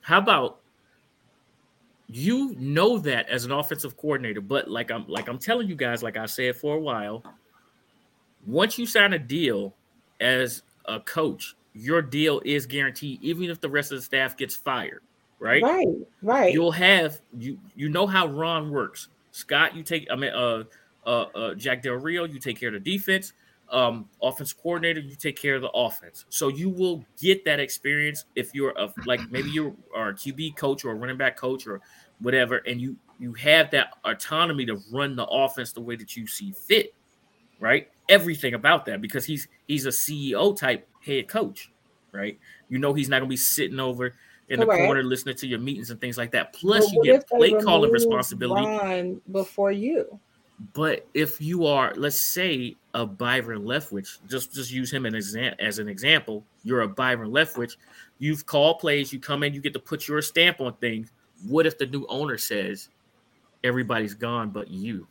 [0.00, 0.61] How about
[2.12, 6.02] you know that as an offensive coordinator, but like I'm like I'm telling you guys,
[6.02, 7.24] like I said for a while,
[8.46, 9.74] once you sign a deal
[10.20, 14.54] as a coach, your deal is guaranteed, even if the rest of the staff gets
[14.54, 15.02] fired.
[15.38, 15.88] Right, Right,
[16.22, 16.54] right.
[16.54, 19.08] you'll have you you know how Ron works.
[19.32, 20.64] Scott, you take I mean uh
[21.04, 23.32] uh, uh Jack Del Rio, you take care of the defense.
[23.72, 26.26] Um, offense coordinator, you take care of the offense.
[26.28, 30.56] So you will get that experience if you're a like maybe you are a QB
[30.56, 31.80] coach or a running back coach or
[32.20, 36.26] whatever, and you you have that autonomy to run the offense the way that you
[36.26, 36.94] see fit,
[37.60, 37.88] right?
[38.10, 41.72] Everything about that because he's he's a CEO type head coach,
[42.12, 42.38] right?
[42.68, 44.14] You know he's not gonna be sitting over
[44.48, 46.52] in the corner listening to your meetings and things like that.
[46.52, 48.66] Plus, But you get play calling responsibility.
[49.30, 50.20] Before you.
[50.74, 55.54] But if you are, let's say, a Byron Leftwich, just just use him an exa-
[55.58, 56.44] as an example.
[56.62, 57.76] You're a Byron Leftwich.
[58.18, 59.12] You've called plays.
[59.12, 59.54] You come in.
[59.54, 61.10] You get to put your stamp on things.
[61.46, 62.88] What if the new owner says
[63.64, 65.06] everybody's gone but you?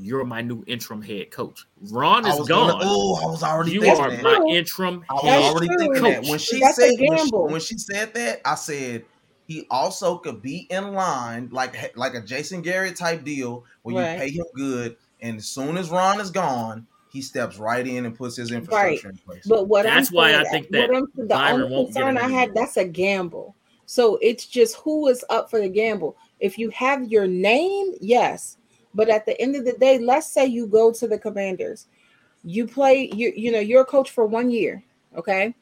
[0.00, 1.66] You're my new interim head coach.
[1.90, 2.78] Ron is gone.
[2.82, 4.22] oh, I was already you thinking are that.
[4.22, 5.76] my interim I was head already true.
[5.78, 6.40] thinking that when coach.
[6.42, 9.04] she That's said when she, when she said that, I said
[9.48, 14.12] he also could be in line like like a Jason Garrett type deal where Right.
[14.12, 18.06] you pay him good, and as soon as Ron is gone, he steps right in
[18.06, 19.46] and puts his infrastructure in place.
[19.46, 22.16] But what That's I'm why I think what that the Byron only won't get concern
[22.16, 22.54] I another had deal.
[22.54, 23.54] that's a gamble.
[23.86, 26.16] So it's just who is up for the gamble.
[26.40, 28.58] If you have your name, yes.
[28.94, 31.86] But at the end of the day, let's say you go to the commanders.
[32.44, 34.82] You play, you you know, you're a coach for one year.
[35.16, 35.54] Okay.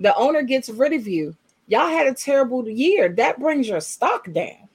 [0.00, 1.36] The owner gets rid of you.
[1.66, 3.08] Y'all had a terrible year.
[3.08, 4.68] That brings your stock down.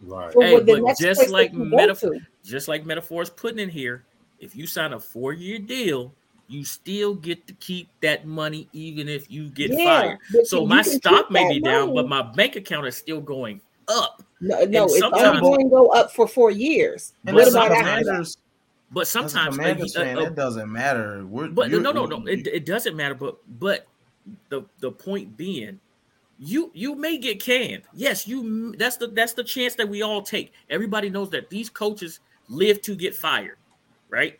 [0.00, 0.34] Right.
[0.38, 4.04] Hey, but just like that metaphor- just like metaphors putting in here,
[4.40, 6.12] if you sign a four year deal,
[6.48, 10.18] you still get to keep that money even if you get Yeah, fired.
[10.46, 14.22] So my stock may that be down, but my bank account is still going up.
[14.40, 17.14] No, no, it's only going to go up for four years.
[17.26, 18.38] and But what about after sometimes-
[18.90, 21.24] But sometimes, a- Commanders uh, a- uh, fan, a- it doesn't matter.
[21.26, 23.14] We're, but you're- no, no, no, it, it doesn't matter.
[23.14, 23.86] But but
[24.50, 25.80] the the point being,
[26.38, 27.82] you you may get canned.
[27.94, 28.72] Yes, you.
[28.76, 30.52] That's the that's the chance that we all take.
[30.70, 33.56] Everybody knows that these coaches live to get fired,
[34.14, 34.38] right?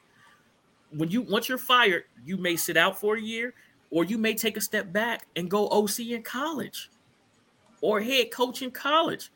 [0.96, 3.52] When you once you're fired, you may sit out for a year,
[3.90, 6.88] or you may take a step back and go OC in college,
[7.80, 9.30] or head coach in college.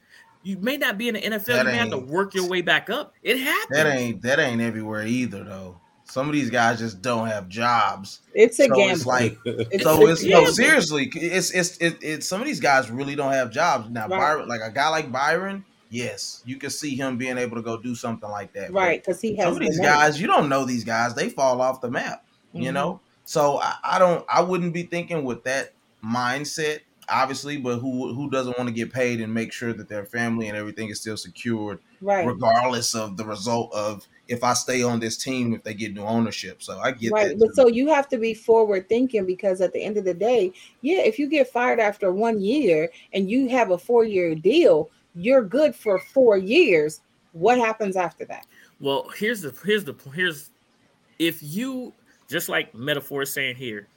[0.45, 1.45] You may not be in the NFL.
[1.47, 3.13] That you may have to work your way back up.
[3.23, 3.77] It happens.
[3.77, 5.81] that ain't that ain't everywhere either though.
[6.05, 8.21] Some of these guys just don't have jobs.
[8.33, 8.93] It's a so gamble.
[8.95, 11.11] it's like It's- so it's it's a no seriously.
[11.15, 14.03] It's it's it, it, some of these guys really don't have jobs now.
[14.09, 14.19] Right.
[14.19, 17.77] Byron, like a guy like Byron, yes, you can see him being able to go
[17.77, 18.73] do something like that.
[18.73, 19.89] Right because he has Some of the these name.
[19.89, 22.25] guys, you don't know these guys; they fall off the map.
[22.55, 22.75] You Mhm.
[22.75, 24.25] know, so I, I don't.
[24.29, 25.75] I wouldn't be thinking with that
[26.05, 27.57] mindset, obviously.
[27.57, 30.57] But who who doesn't want to get paid and make sure that their family and
[30.57, 35.17] everything is still secured, right regardless of the result of if I stay on this
[35.17, 36.63] team if they get new ownership.
[36.63, 37.39] So I get right that.
[37.39, 40.53] but so you have to be forward thinking because at the end of the day
[40.83, 44.91] yeah if you get fired after one year and you have a four year deal
[45.19, 47.01] you're good for four years
[47.33, 48.47] what happens after that
[48.81, 50.51] Well, here's the here's the here's
[51.19, 51.93] if you
[52.29, 53.89] just like metaphor is saying here,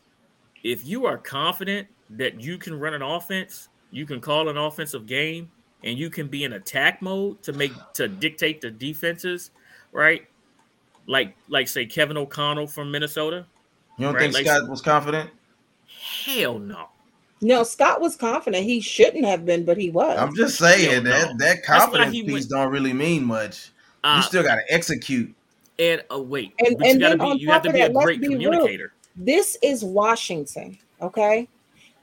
[0.63, 5.05] if you are confident that you can run an offense, you can call an offensive
[5.05, 5.51] game,
[5.83, 9.51] and you can be in attack mode to make to dictate the defenses,
[9.91, 10.27] right?
[11.07, 13.45] Like like say Kevin O'Connell from Minnesota.
[13.97, 15.29] you don't right, think like- Scott was confident?
[16.25, 16.87] Hell no.
[17.41, 21.31] No scott was confident he shouldn't have been but he was I'm just saying that
[21.31, 21.37] no.
[21.45, 23.71] that confidence piece went- don't really mean much.
[24.03, 25.33] Uh, you still got to execute.
[25.79, 27.73] and uh, wait, And- but you gotta then on be you have top to of
[27.75, 28.37] be that, a let's great be real.
[28.51, 28.93] communicator.
[29.15, 31.47] this is washington okay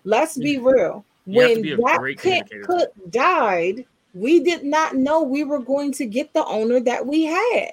[0.05, 2.21] let's be real You have to when be a that great
[2.65, 3.85] Cooke died
[4.15, 7.73] we did not know we were going to get the owner that we had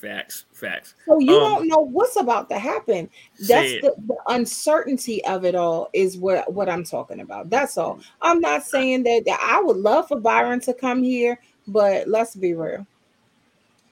[0.00, 0.94] Facts, facts.
[1.06, 3.08] So you Um, don't know what's about to happen.
[3.48, 7.50] That's the, the uncertainty of it all is what what I'm talking about.
[7.50, 7.98] That's all.
[8.22, 12.36] I'm not saying that, that I would love for Byron to come here, but let's
[12.36, 12.86] be real.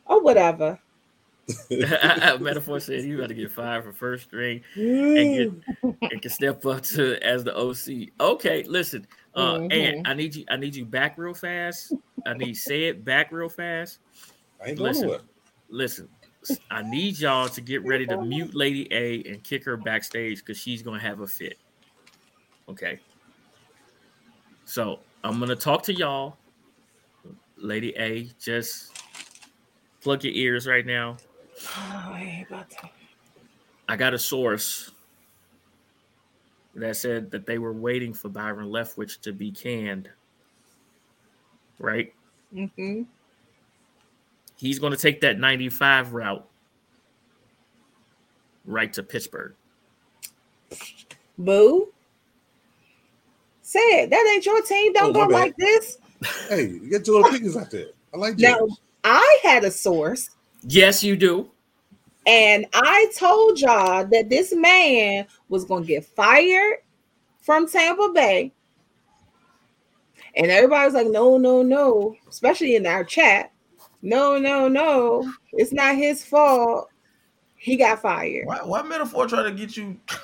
[0.06, 0.78] Or whatever.
[1.70, 5.52] Metaphor says you got to get fired for first string and get
[6.10, 8.10] and can step up to as the OC.
[8.20, 9.72] Okay, listen, uh, Mhm.
[9.72, 10.44] and I need you.
[10.48, 11.94] I need you back real fast.
[12.26, 13.98] I need say it back real fast.
[14.62, 15.08] I ain't going Listen.
[15.08, 15.20] nowhere.
[15.68, 16.08] Listen,
[16.70, 20.58] I need y'all to get ready to mute Lady A and kick her backstage because
[20.58, 21.58] she's gonna have a fit.
[22.68, 23.00] Okay.
[24.64, 26.36] So I'm gonna talk to y'all.
[27.56, 28.92] Lady A, just
[30.00, 31.16] plug your ears right now.
[31.64, 32.90] Oh, I ain't about to-
[33.88, 34.92] I got a source
[36.74, 40.10] that said that they were waiting for Byron Leftwich to be canned.
[41.78, 42.12] Right?
[42.52, 43.02] hmm
[44.56, 46.46] He's going to take that 95 route
[48.64, 49.54] right to Pittsburgh.
[51.38, 51.88] Boo.
[53.62, 54.10] Say it.
[54.10, 54.92] That ain't your team.
[54.92, 55.32] Don't Oh, go bad.
[55.32, 55.98] like this.
[56.48, 57.88] Hey, you get Jordan Pickens out there.
[58.14, 58.80] I like Now, James.
[59.04, 60.30] I had a source,
[60.66, 61.50] Yes, you do.
[62.26, 66.76] and I told y'all that this man was going to get fired
[67.42, 68.52] from Tampa Bay.
[70.34, 73.52] And everybody was like, no, no, no, especially in our chat.
[74.06, 75.28] No, no, no.
[75.52, 76.88] It's not his fault.
[77.56, 78.46] He got fired.
[78.46, 79.96] Why, why metaphor trying to get you?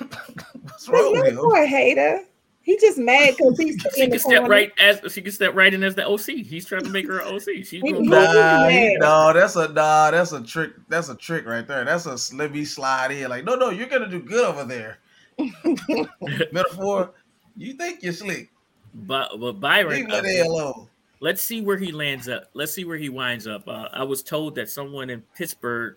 [0.63, 1.37] What's wrong with not him?
[1.37, 2.21] for a hater.
[2.61, 4.49] He just mad because he's She in the can step corner.
[4.55, 6.27] right as she can step right in as the OC.
[6.47, 7.43] He's trying to make her an OC.
[7.65, 10.75] She's He- gonna Nah, he- no, that's a nah, that's a trick.
[10.89, 11.85] That's a trick right there.
[11.85, 13.29] That's a let me slide in.
[13.31, 14.99] Like, no, no, you're gonna do good over there.
[16.53, 17.11] Metaphor,
[17.57, 18.51] you think you're slick.
[18.95, 19.91] but but Byron.
[19.95, 20.89] Leave that uh, hell alone.
[21.23, 22.51] Let's see where he lands up.
[22.53, 23.67] Let's see where he winds up.
[23.69, 25.97] Uh, I was told that someone in Pittsburgh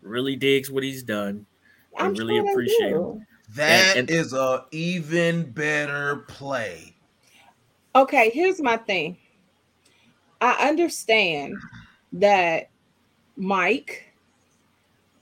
[0.00, 1.44] really digs what he's done.
[1.98, 3.22] I I'm really sure they appreciate do.
[3.56, 6.94] That And- is a even better play.
[7.96, 9.16] Okay, here's my thing.
[10.40, 11.54] I understand
[12.14, 12.70] that
[13.36, 14.12] Mike,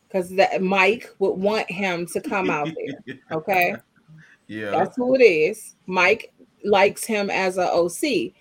[0.09, 2.69] because that Mike would want him to come out
[3.07, 3.17] there.
[3.31, 3.75] Okay,
[4.47, 4.71] Yeah.
[4.71, 5.75] that's who it is.
[5.87, 6.33] Mike
[6.65, 8.33] likes him as a OC,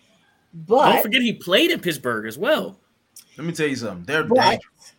[0.67, 2.77] Don't forget he played in Pittsburgh as well.
[3.37, 4.03] Let me tell you something.
[4.05, 4.93] They're but dangerous.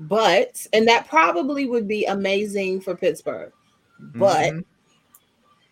[0.00, 3.52] but and that probably would be amazing for Pittsburgh.
[3.98, 4.64] But Mhm.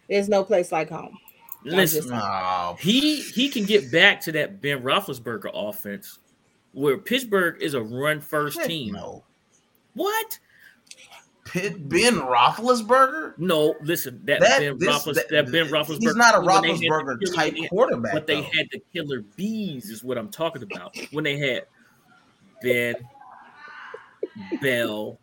[0.08, 1.18] there's no place like home.
[1.64, 2.76] Listen, just- No.
[2.80, 6.18] he he can get back to that Ben Roethlisberger offense,
[6.72, 8.94] where Pittsburgh is a run first team.
[8.94, 9.24] No.
[9.94, 10.38] What?
[11.46, 13.38] Pitt, Ben Roethlisberger.
[13.38, 14.20] No, listen.
[14.24, 16.00] That, That, Ben this, Roethlis, that, that, Ben Roethlisberger.
[16.00, 18.12] He's not a when they had the Roethlisberger killer- type quarterback.
[18.12, 18.48] But they though.
[18.54, 20.96] had the killer bees, is what I'm talking about.
[21.12, 21.64] When they had
[22.62, 22.94] Ben,
[24.60, 25.18] Bell,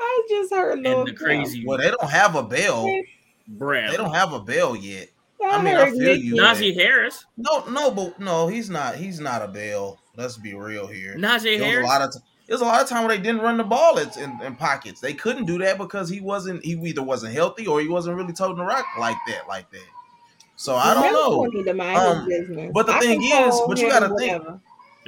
[0.00, 2.86] I just heard Lil and the crazy Well, they don't have a bell.
[3.48, 3.90] Brown.
[3.90, 5.08] They don't have a bell yet.
[5.42, 6.34] I, I mean, I feel Nick- you.
[6.34, 7.24] Najee Harris.
[7.36, 8.96] No, no, but no, he's not.
[8.96, 9.98] He's not a bell.
[10.16, 11.14] Let's be real here.
[11.16, 12.18] Najee There was a lot of t-
[12.48, 15.00] there's a lot of time where they didn't run the ball at, in, in pockets.
[15.00, 16.64] They couldn't do that because he wasn't.
[16.64, 19.86] He either wasn't healthy or he wasn't really toting the rock like that, like that.
[20.56, 21.44] So I don't know.
[21.44, 24.42] Need to mind Um, but the I thing is, but you gotta think-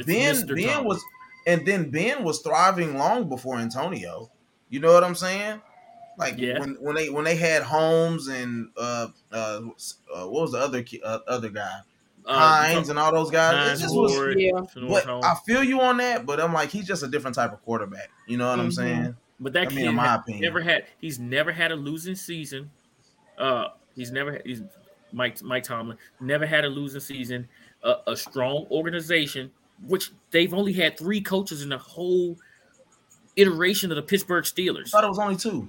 [0.07, 0.55] Ben Mr.
[0.55, 0.84] Ben Tom.
[0.84, 1.03] was,
[1.47, 4.30] and then Ben was thriving long before Antonio.
[4.68, 5.61] You know what I'm saying?
[6.16, 6.61] Like Yeah.
[6.61, 9.61] when when they when they had Holmes and uh uh,
[10.14, 11.80] uh what was the other uh, other guy
[12.31, 13.55] Uh, Hines and all those guys.
[13.55, 14.12] Hines, it just was.
[14.12, 14.61] Ward, Yeah.
[14.89, 16.24] But I feel you on that.
[16.26, 18.11] But I'm like he's just a different type of quarterback.
[18.26, 18.72] You know what I'm Mhm.
[18.74, 19.16] saying?
[19.41, 20.43] But that I kid mean, in my opinion.
[20.43, 20.85] never had.
[21.01, 22.70] He's never had a losing season.
[23.39, 24.41] Uh, he's never.
[24.45, 24.62] He's
[25.12, 27.49] Mike Mike Tomlin never had a losing season.
[27.83, 29.51] A, a strong organization,
[29.87, 32.37] which they've only had three coaches in the whole
[33.37, 34.51] iteration of the Pittsburgh Steelers.
[34.51, 34.91] I Steelers.
[34.91, 35.68] thought it was only two.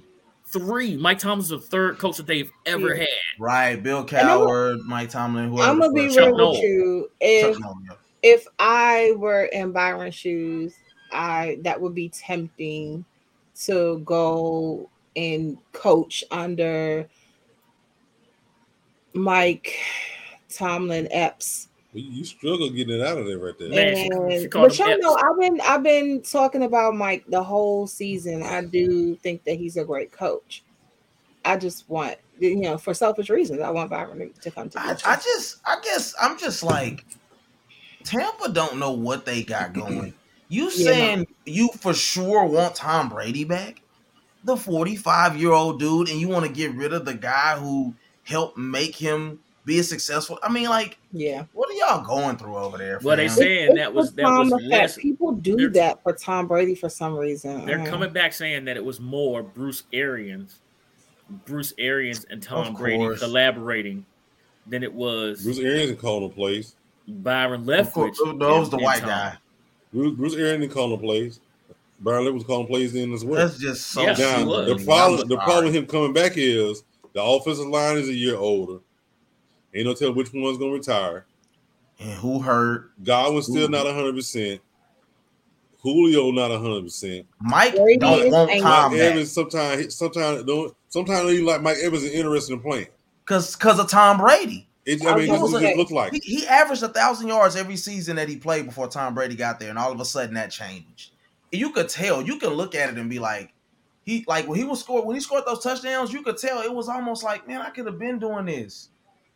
[0.52, 0.96] Three.
[0.96, 3.00] Mike Tomlin's the third coach that they've ever Yeah.
[3.00, 3.08] had.
[3.38, 5.68] Right, Bill I'm Coward, Mike Tomlin, whoever.
[5.70, 6.52] I'm gonna be real Noll.
[6.52, 7.10] with you.
[7.20, 7.56] If
[8.22, 10.74] if I were in Byron's shoes,
[11.10, 13.04] I that would be tempting
[13.64, 17.08] to go and coach under
[19.14, 19.74] Mike
[20.48, 21.68] Tomlin Epps.
[21.92, 23.68] You, you struggle getting it out of there right there.
[23.68, 24.08] Man, she- she
[24.44, 28.42] And, but y'all know I've been I've been talking about Mike the whole season.
[28.42, 30.62] I do think that he's a great coach.
[31.44, 33.60] I just want you know for selfish reasons.
[33.60, 34.80] I want Byron to come to.
[34.80, 37.04] I, I just, I guess, I'm just like,
[38.04, 40.14] Tampa don't know what they got going.
[40.48, 40.70] You Yeah.
[40.70, 43.82] saying you for sure want Tom Brady back,
[44.44, 47.94] the 45 year old dude, and you want to get rid of the guy who
[48.24, 50.38] helped make him be a successful?
[50.42, 51.44] I mean, like, yeah.
[51.52, 52.98] what are y'all going through over there?
[53.02, 54.70] Well, they Saying It's that was- that was Tom effect.
[54.70, 57.64] less- People do they're- that for Tom Brady for some reason.
[57.66, 60.58] They're Uh, coming back saying that it was more Bruce Arians,
[61.46, 64.04] Bruce Arians and Tom Brady collaborating
[64.66, 66.74] than it was Bruce Arians didn't call no plays.
[67.08, 67.92] Byron Of Leftwich.
[67.92, 69.36] course, that was the white and guy.
[69.92, 71.40] Bruce, Bruce Arians didn't call no plays.
[72.00, 73.46] Brian Lip was calling plays in as well.
[73.46, 74.02] That's just so.
[74.02, 76.82] Yes, he now, the problem, the problem with him coming back is
[77.12, 78.78] the offensive line is a year older.
[79.74, 81.26] Ain't no tell which one's gonna retire.
[81.98, 82.92] And who hurt?
[83.02, 83.68] Godwin's still Ooh.
[83.68, 84.60] not hundred percent.
[85.82, 87.26] Julio not hundred percent.
[87.40, 88.50] Mike Brady don't is want.
[88.60, 92.88] Tom Mike Evans sometimes sometimes don't sometimes even like Mike Evans is interested in playing.
[93.24, 94.68] because because of Tom Brady.
[94.84, 96.12] It, I I mean, was this is it say, look like.
[96.12, 99.60] He, he averaged a thousand yards every season that he played before Tom Brady got
[99.60, 101.12] there, and all of a sudden that changed.
[101.52, 102.20] You could tell.
[102.20, 103.52] You could look at it and be like,
[104.04, 106.74] he like when he was scored when he scored those touchdowns, you could tell it
[106.74, 108.88] was almost like, man, I could have been doing this.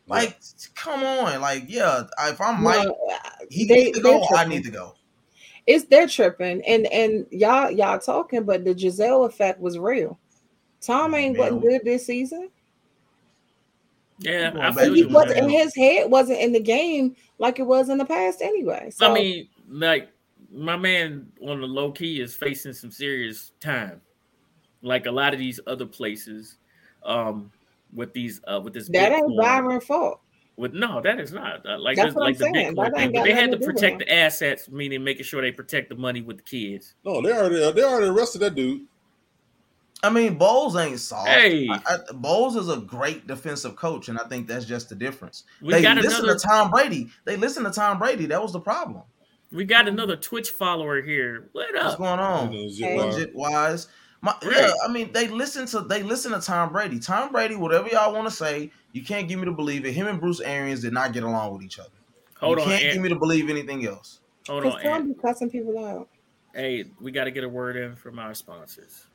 [0.07, 0.37] Like,
[0.75, 4.45] come on, like, yeah, if I'm Mike, Well, he they- needs to go, they're I
[4.45, 4.95] need to go.
[5.65, 10.17] it's they're tripping and and y'all y'all talking, but the Gisele effect was real.
[10.79, 12.49] Tom ain't Man, wasn't good this season.
[14.19, 15.13] Yeah, I back feel he to you.
[15.13, 15.49] what- wasn't man.
[15.49, 18.89] his head wasn't in the game like it was in the past anyway.
[18.91, 20.09] So I mean, like
[20.51, 24.01] my man on the low key is facing some serious time,
[24.81, 26.57] like a lot of these other places,
[27.03, 27.51] um,
[27.97, 30.21] with these uh with this that ain't Bitcoin- Byron's fault.
[30.55, 32.75] With no, that is not Uh, like That's this, what like I'm the saying.
[32.75, 33.01] Bitcoin thing.
[33.03, 35.39] ain't But got they had to to do with protect the assets, meaning making sure
[35.41, 36.95] they protect the money with the kids.
[37.05, 38.87] No, they already they already arrested that dude.
[40.03, 41.27] I mean, Bowles ain't soft.
[41.27, 41.67] Hey.
[41.69, 45.43] I, I, Bowles is a great defensive coach, and I think that's just the difference.
[45.61, 47.09] We they got listen another to Tom Brady.
[47.25, 48.27] They listen to Tom Brady.
[48.27, 49.03] That was the problem.
[49.51, 51.49] we got another Twitch follower here.
[51.53, 52.51] What What's going on?
[52.53, 52.99] You know, Hey.
[53.11, 53.87] Legit wise.
[54.21, 54.51] My, Right.
[54.57, 56.99] Yeah, I mean, they listen to they listen to Tom Brady.
[56.99, 59.93] Tom Brady, whatever y'all want to say, you can't get me to believe it.
[59.93, 61.89] Him and Bruce Arians did not get along with each other.
[62.39, 62.93] Hold you on, can't Ant.
[62.93, 64.19] get me to believe anything else.
[64.47, 65.15] hold Because on, Tom Ant.
[65.15, 66.09] be cussing people out.
[66.53, 69.05] Hey, we got to get a word in from our sponsors.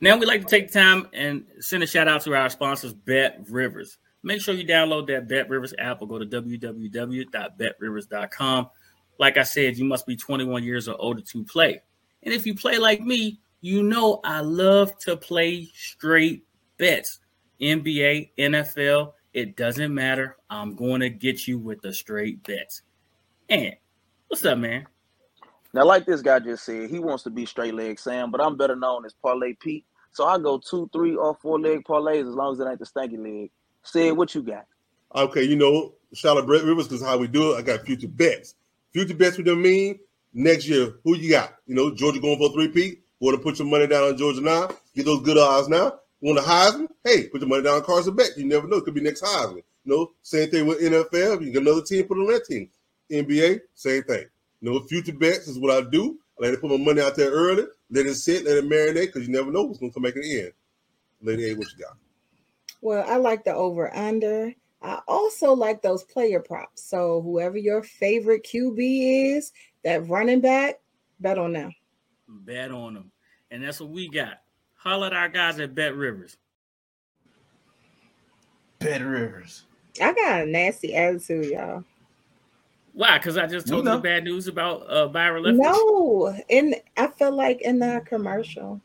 [0.00, 2.92] Now we'd like to take the time and send a shout out to our sponsors,
[2.92, 3.98] Bet Rivers.
[4.22, 8.68] Make sure you download that Bet Rivers app or go to www.betrivers.com.
[9.18, 11.80] Like I said, you must be 21 years or older to play.
[12.22, 16.44] And if you play like me, you know I love to play straight
[16.78, 17.18] bets.
[17.60, 20.36] NBA, NFL, it doesn't matter.
[20.48, 22.82] I'm going to get you with the straight bets.
[23.48, 23.74] And
[24.28, 24.86] what's up, man?
[25.74, 28.56] Now, like this guy just said, he wants to be straight leg Sam, but I'm
[28.56, 29.84] better known as Parlay Pete.
[30.12, 32.86] So I go two, three, or four leg parlays as long as it ain't the
[32.86, 33.50] stanky leg.
[33.82, 34.66] Said what you got?
[35.12, 37.56] Okay, you know, shout out Bet Rivers because how we do it.
[37.56, 38.54] I got future bets.
[38.92, 39.98] Future bets, what they mean?
[40.32, 41.56] Next year, who you got?
[41.66, 42.98] You know, Georgia going for three P.
[43.20, 44.68] Want to put your money down on Georgia now?
[44.94, 45.98] Get those good odds now.
[46.20, 46.88] Want to Heisman?
[47.04, 48.36] Hey, put your money down on Carson Beck.
[48.36, 48.76] You never know.
[48.76, 49.62] It could be next Heisman.
[49.84, 51.44] You know, same thing with NFL.
[51.44, 52.68] You get another team, put on that team.
[53.10, 54.26] NBA, same thing.
[54.60, 56.18] You know, future bets is what I do.
[56.38, 59.06] I like to put my money out there early, let it sit, let it marinate,
[59.06, 60.52] because you never know what's going to come back in the end.
[61.22, 61.96] Lady A, what you got?
[62.82, 64.52] Well, I like the over under.
[64.82, 66.82] I also like those player props.
[66.82, 69.52] So whoever your favorite QB is,
[69.82, 70.80] that running back,
[71.20, 71.74] bet on them.
[72.28, 73.10] Bet on them.
[73.50, 74.40] And that's what we got.
[74.74, 76.36] Holler at our guys at Bet Rivers.
[78.78, 79.64] Bet Rivers.
[80.00, 81.84] I got a nasty attitude, y'all.
[82.92, 83.18] Why?
[83.18, 83.96] Because I just told you know.
[83.96, 85.58] the bad news about uh, Byron Leftwich.
[85.58, 88.80] No, and I feel like in the commercial.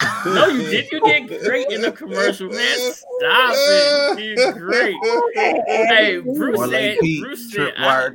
[0.24, 0.92] No, you did.
[0.92, 2.92] You did great in the commercial, man.
[2.92, 4.22] Stop it.
[4.22, 4.96] You did great.
[5.34, 8.10] Hey, Bruce Parlay said, Pete, Bruce said, I,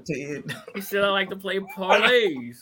[0.75, 2.57] he said, I like to play parlays.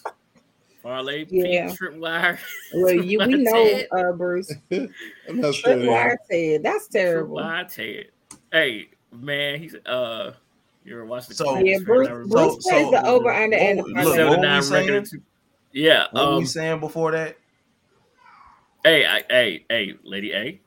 [0.84, 1.68] Parlay, Yeah.
[1.70, 2.38] Tripwire.
[2.74, 3.88] Well, you we know, Ted.
[3.92, 4.54] uh, Bruce.
[4.72, 4.90] I'm
[5.30, 5.54] not.
[5.54, 7.38] Tripwire said that's terrible.
[7.38, 8.06] Tripwire Ted.
[8.52, 10.34] Hey, man, he's, uh,
[10.84, 12.10] you ever watched the So- Yeah, Bruce.
[12.10, 12.18] man?
[12.18, 14.90] I Bruce so- plays the over under and the Look, what Seven we nine saying?
[14.92, 15.10] record.
[15.72, 16.08] Yeah.
[16.12, 17.38] What were Um, we saying before that?
[18.84, 20.60] hey, I, hey, hey, Lady A.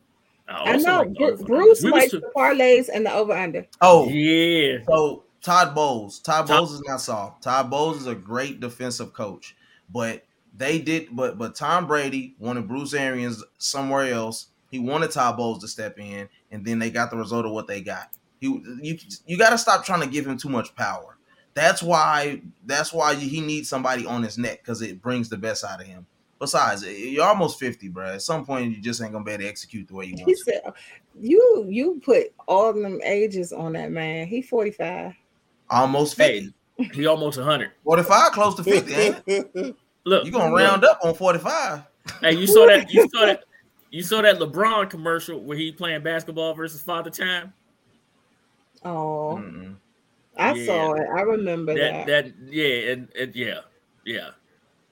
[0.48, 1.44] I know like the Bru- over.
[1.44, 3.66] Bruce We likes to- the parlays and the over under.
[3.80, 4.78] Oh, Yeah.
[4.88, 7.42] So Todd Bowles, Todd Todd- Bowles is not soft.
[7.42, 9.56] Todd Bowles is a great defensive coach,
[9.90, 10.24] but
[10.56, 14.48] they did, but but Tom Brady wanted Bruce Arians somewhere else.
[14.70, 17.66] He wanted Todd Bowles to step in, and then they got the result of what
[17.66, 18.10] they got.
[18.40, 18.46] He,
[18.82, 21.16] you, you got to stop trying to give him too much power.
[21.54, 22.42] That's why.
[22.64, 25.86] That's why he needs somebody on his neck because it brings the best out of
[25.86, 26.06] him.
[26.38, 28.06] Besides, you're almost fifty, bro.
[28.06, 30.22] At some point, you just ain't gonna be able to execute the way you He
[30.22, 30.44] want to.
[30.44, 30.60] said,
[31.18, 34.26] "You you put all them ages on that man.
[34.26, 35.14] He forty five.
[35.70, 36.46] Almost fifty.
[36.46, 36.52] Hey,
[36.92, 37.70] he almost 100.
[37.84, 39.76] 45, close to 50, ain't it?
[40.04, 40.60] Look, You're gonna look.
[40.60, 41.82] round up on 45.
[42.20, 42.88] Hey, you saw that?
[42.92, 43.42] You saw that?
[43.90, 47.52] You saw that LeBron commercial where he playing basketball versus Father Time?
[48.84, 49.76] Oh, Mm-mm.
[50.36, 50.66] I Yeah.
[50.66, 51.06] saw it.
[51.16, 52.26] I remember That that.
[52.26, 53.60] that yeah, and, and yeah,
[54.04, 54.30] yeah.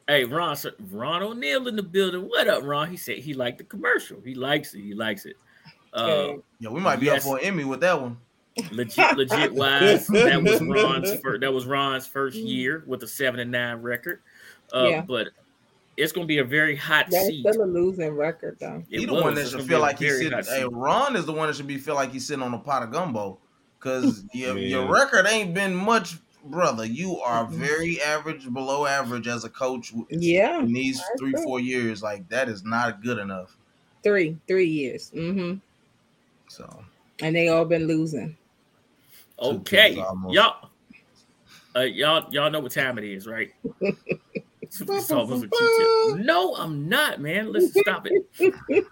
[0.09, 2.23] Hey, Ron, sir- Ron O'Neal in the building.
[2.23, 2.91] What up, Ron?
[2.91, 4.21] He said he liked the commercial.
[4.25, 4.81] He likes it.
[4.81, 5.37] He likes it.
[5.93, 7.19] Uh, Yeah, we might be Yes.
[7.19, 8.17] up for an Emmy with that one.
[8.73, 10.07] Legit, legit wise.
[10.09, 11.41] That was Ron's first.
[11.41, 14.21] That was Ron's first year with a seven and nine record.
[14.75, 15.01] Uh, Yeah.
[15.03, 15.29] but
[15.97, 17.47] it's going to be a very hot That's seat.
[17.49, 18.83] still a losing record though.
[18.91, 19.23] It He the was.
[19.23, 20.39] one that should feel like he's sitting.
[20.45, 20.65] Hey.
[20.71, 22.91] Ron is the one that should be feel like he's sitting on a pot of
[22.91, 23.39] gumbo,
[23.79, 26.85] because your your record ain't been much, brother.
[26.85, 29.93] You are very average, below average as a coach.
[30.11, 31.43] Yeah, in these three true.
[31.45, 33.57] four years, like that is not good enough.
[34.03, 35.13] three three years.
[35.15, 35.59] Mm-hmm.
[36.49, 36.85] So
[37.23, 38.37] And they all been losing.
[39.39, 40.35] Okay, Almost.
[40.35, 40.71] y'all,
[41.77, 43.53] uh, y'all, y'all know what time it is, right?
[44.71, 44.85] So,
[45.25, 46.25] was a Q-tip.
[46.27, 47.53] No, I'm not, man.
[47.53, 48.85] Let's stop it.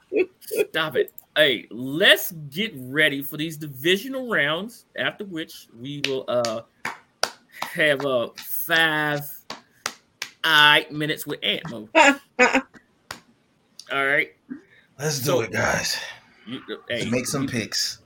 [0.71, 1.13] Stop it.
[1.35, 4.85] Hey, let's get ready for these divisional rounds.
[4.97, 6.61] After which we will uh
[7.75, 9.29] have uh five
[10.45, 11.89] I minutes with AntMoe.
[13.91, 14.31] All right.
[15.01, 15.97] Let's do So- it, guys.
[16.47, 18.02] You, Let's make some you- picks.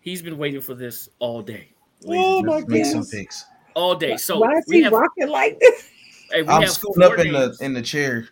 [0.00, 1.68] He's been waiting for this all day.
[2.06, 3.44] Oh my Let's make some picks.
[3.74, 4.16] All day.
[4.16, 5.88] So Why is we he have, rocking like this?
[6.32, 8.28] hey, we I'm have scooting up four in the in the chair.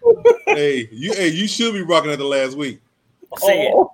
[0.46, 2.80] hey, you hey, you should be rocking at the last week.
[3.38, 3.72] Say it.
[3.74, 3.90] Oh,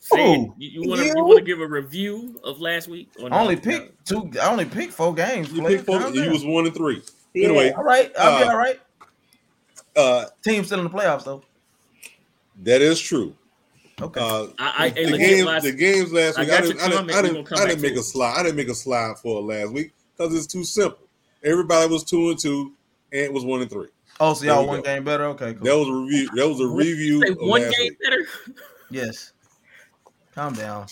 [0.00, 0.36] Say it.
[0.40, 0.54] Who?
[0.58, 1.14] You, want to You?
[1.16, 3.08] you want to give a review of last week?
[3.20, 3.60] Or I only No.
[3.62, 4.30] picked two.
[4.40, 5.50] I only picked four games.
[5.52, 5.76] You player.
[5.76, 7.00] picked four, you was one and three.
[7.34, 7.46] yeah.
[7.48, 8.12] Anyway, all right.
[8.18, 8.80] I'll be Uh, all right.
[9.96, 11.44] uh, Team still in the playoffs though.
[12.64, 13.34] that is true.
[14.02, 14.20] Okay.
[14.20, 16.50] Uh, I, I hey, the legit, games, last- the games last I week.
[16.50, 17.12] got I, didn't, your I didn't, comment.
[17.18, 18.34] I didn't, I didn't to make a slide.
[18.38, 20.98] I didn't make a slide for it last week because it's too simple.
[21.44, 22.72] Everybody was two and two,
[23.12, 23.88] and it was one and three.
[24.20, 24.82] oh, so y'all one go.
[24.84, 25.24] game better.
[25.26, 25.64] Okay, cool.
[25.64, 26.30] That was a review.
[26.34, 27.20] That was a review.
[27.26, 27.98] say one game week.
[28.02, 28.26] better.
[28.90, 29.32] yes.
[30.34, 30.86] Calm down.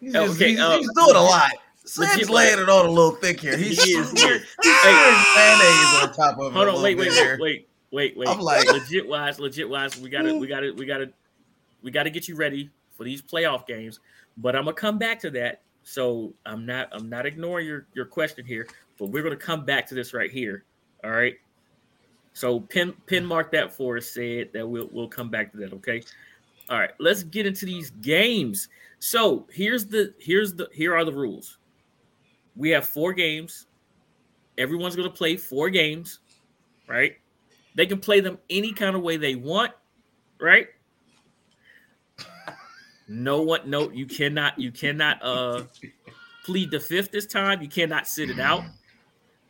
[0.00, 1.50] He's, Oh, just, okay, he's, uh, he's doing a lot.
[1.50, 3.56] legit- Sid's laying it on a little thick here.
[3.56, 4.08] He He's is.
[4.10, 5.22] smearing Hey.
[5.36, 6.52] mayonnaise on top of.
[6.52, 8.28] Hold on, wait, wait, wait, wait, wait, wait.
[8.28, 9.98] I'm like- legit wise, legit wise.
[10.00, 11.10] We gotta, we gotta, we gotta,
[11.84, 14.00] we gotta get you ready for these playoff games.
[14.36, 15.62] But I'm gonna come back to that.
[15.84, 18.66] So I'm not, I'm not ignoring your your question here.
[18.98, 20.64] But we're gonna come back to this right here.
[21.04, 21.34] All right.
[22.32, 24.10] So pin pin mark that for us.
[24.10, 25.72] Said that we'll we'll come back to that.
[25.74, 26.02] Okay.
[26.68, 26.90] All right.
[26.98, 28.68] Let's get into these games.
[28.98, 31.58] So here's the here's the here are the rules.
[32.56, 33.66] We have four games.
[34.56, 36.20] Everyone's gonna play four games
[36.86, 37.16] right?
[37.74, 39.72] They can play them any kind of way they want,
[40.40, 40.68] right?
[43.08, 45.64] No one, no, you cannot, you cannot uh
[46.44, 47.62] plead the fifth this time.
[47.62, 48.64] You cannot sit it out.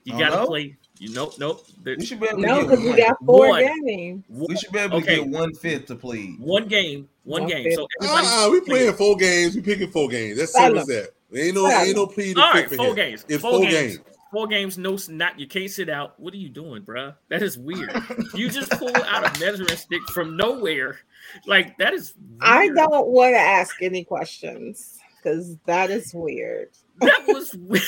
[0.05, 0.47] You Oh, gotta no?
[0.47, 0.77] play.
[0.99, 1.67] You nope, nope.
[1.83, 3.65] There- We should be able to No, get because we got four One.
[3.85, 4.25] games.
[4.29, 5.17] We should be able Okay.
[5.17, 6.39] get one fifth to plead.
[6.39, 7.65] one game, one One game.
[7.65, 7.75] fifth.
[7.77, 9.57] So everybody, Uh-uh, we playing four games.
[9.57, 10.39] We picking four games.
[10.39, 11.11] That's simple as that.
[11.35, 12.95] Ain't no, ain't no plea to All right, pick for four him.
[12.95, 13.25] games.
[13.29, 13.97] It's four, four games.
[13.97, 14.14] games.
[14.35, 14.77] Four games.
[14.77, 16.19] No, not you can't sit out.
[16.19, 17.15] What are you doing, bruh?
[17.29, 17.93] That is weird.
[18.35, 20.99] you just pulled out a measuring stick from nowhere.
[21.47, 22.15] Like that is.
[22.41, 26.71] I don't want to ask any questions because that is weird.
[27.01, 27.83] That was weird.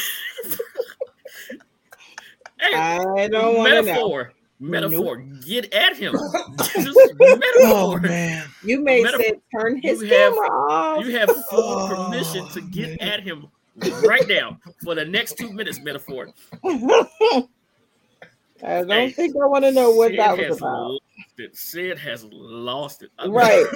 [2.60, 3.82] hey, I don't want to know.
[3.82, 4.32] metaphor.
[4.58, 5.16] Metaphor.
[5.46, 6.12] Get at him.
[6.58, 8.00] Just Oh metaphor.
[8.00, 8.46] man.
[8.64, 11.04] You may Metaphor- say turn his you have- camera off.
[11.04, 13.08] You have full Oh, permission to get man.
[13.08, 13.48] at him
[14.04, 15.80] right now for the next two minutes.
[15.80, 16.28] Metaphor.
[18.64, 20.98] I don't Hey, think I want to know what Sid that was has about.
[21.38, 21.56] it.
[21.56, 23.10] Sid has lost it.
[23.18, 23.66] I mean, Right.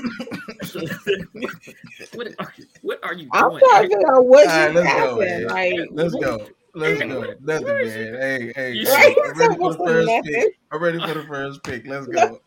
[2.15, 3.61] what, are, what are you I'm doing?
[3.71, 5.19] trying to figure out what All right, just let's go, happened.
[5.21, 5.45] man.
[5.47, 6.49] Like, Let's go.
[6.75, 7.35] Let's Hey, go.
[7.43, 8.15] Nothing, man.
[8.15, 8.85] Hey, hey.
[8.85, 9.17] Right.
[9.27, 10.55] I'm ready for the first pick.
[10.73, 11.87] I'm ready for the first pick.
[11.87, 12.41] Let's go.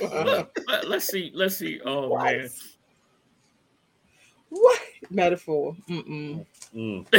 [0.00, 1.30] Look, let- let's see.
[1.34, 1.80] Let's see.
[1.84, 2.24] Oh What?
[2.24, 2.50] man.
[4.50, 4.80] what
[5.10, 5.76] metaphor?
[5.88, 6.44] Mm-mm.
[6.74, 7.06] Mm.
[7.08, 7.14] Mm.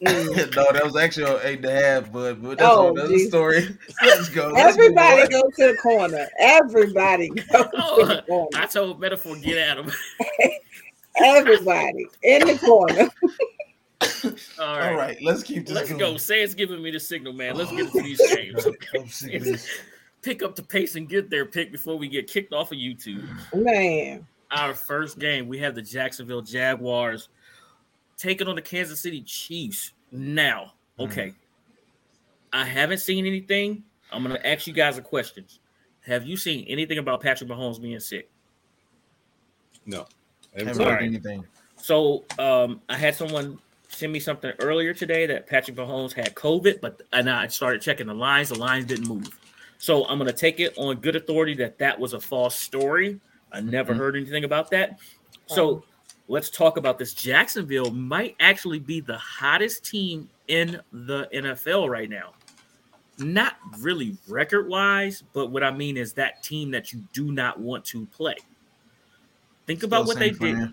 [0.56, 3.28] no, that was actually an eight and a half, but, but that's Oh, another geez.
[3.28, 3.76] story.
[4.02, 4.48] Let's go.
[4.54, 5.28] Let's move Everybody on.
[5.30, 6.26] go to the corner.
[6.38, 8.48] Everybody go to Oh, the corner.
[8.54, 9.90] I told metaphor get at him.
[11.22, 13.08] Everybody in the corner.
[14.58, 14.88] All right.
[14.90, 15.98] All right, let's keep this Let's going.
[16.00, 16.16] go.
[16.16, 17.56] Say it's giving me the signal, man.
[17.56, 18.64] Let's get into these Oh, games.
[18.64, 19.66] God, I'm sick of this.
[20.22, 23.26] Pick up the pace and get their pick before we get kicked off of YouTube.
[23.54, 24.26] Man.
[24.50, 27.28] Our first game, we have the Jacksonville Jaguars
[28.20, 29.92] taking on the Kansas City Chiefs.
[30.12, 31.04] Now, Hmm.
[31.04, 31.34] okay.
[32.52, 33.82] I haven't seen anything.
[34.12, 35.44] I'm going to ask you guys a question.
[36.06, 38.28] Have you seen anything about Patrick Mahomes being sick?
[39.86, 40.00] No.
[40.54, 41.04] I haven't Haven't heard Alright.
[41.06, 41.44] anything.
[41.76, 46.80] So um, I had someone send me something earlier today that Patrick Mahomes had COVID,
[46.80, 48.48] but and I started checking the lines.
[48.50, 49.28] The lines didn't move.
[49.78, 53.20] So I'm going to take it on good authority that that was a false story.
[53.52, 53.98] I never Mhm.
[53.98, 54.98] heard anything about that.
[55.46, 55.84] So
[56.30, 57.12] let's talk about this.
[57.12, 62.34] Jacksonville might actually be the hottest team in the NFL right now.
[63.18, 67.58] Not really record wise, but what I mean is that team that you do not
[67.58, 68.36] want to play.
[69.66, 70.72] Think about Still what they did.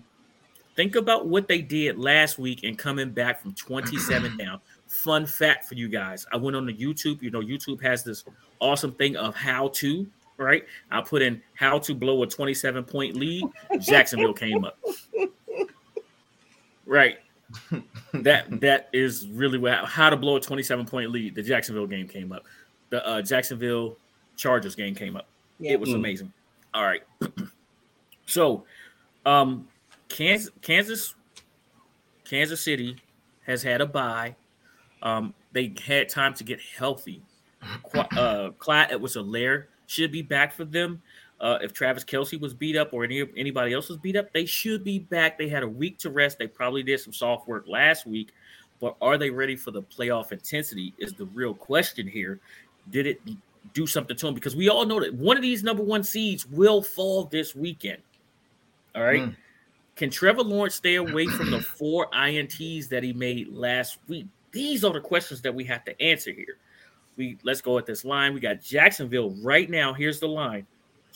[0.76, 4.60] Think about what they did last week and coming back from 27 down.
[4.86, 6.24] Fun fact for you guys.
[6.32, 7.20] I went on the YouTube.
[7.20, 8.24] You know, YouTube has this
[8.60, 10.06] awesome thing of how to,
[10.36, 10.64] right?
[10.92, 13.44] I put in how to blow a 27 point lead.
[13.80, 14.78] Jacksonville came up.
[16.88, 17.18] Right.
[18.14, 21.34] That that is really what how to blow a 27 point lead.
[21.34, 22.44] The Jacksonville game came up.
[22.90, 23.96] The uh, Jacksonville
[24.36, 25.26] Chargers game came up.
[25.60, 25.72] Yeah.
[25.72, 25.96] It was Mm.
[25.96, 26.32] amazing.
[26.74, 27.02] All right.
[28.26, 28.64] so,
[29.26, 29.68] um,
[30.08, 31.14] Kansas, Kansas,
[32.24, 32.96] Kansas City
[33.46, 34.34] has had a bye.
[35.02, 37.22] Um, they had time to get healthy.
[37.92, 41.02] Qu- uh, Clyde Edwards-Helaire should be back for them.
[41.40, 44.44] Uh, if Travis Kelce was beat up or any anybody else was beat up, they
[44.44, 45.38] should be back.
[45.38, 46.38] They had a week to rest.
[46.38, 48.30] They probably did some soft work last week,
[48.80, 50.94] but are they ready for the playoff intensity?
[50.98, 52.40] Is the real question here.
[52.90, 53.20] Did it
[53.72, 54.34] do something to them?
[54.34, 58.02] Because we all know that one of these number one seeds will fall this weekend.
[58.96, 59.22] All right.
[59.22, 59.36] Mm.
[59.94, 64.26] Can Trevor Lawrence stay away from the four INTs that he made last week?
[64.52, 66.56] These are the questions that we have to answer here.
[67.16, 68.32] We let's go at this line.
[68.32, 69.92] We got Jacksonville right now.
[69.92, 70.66] Here's the line.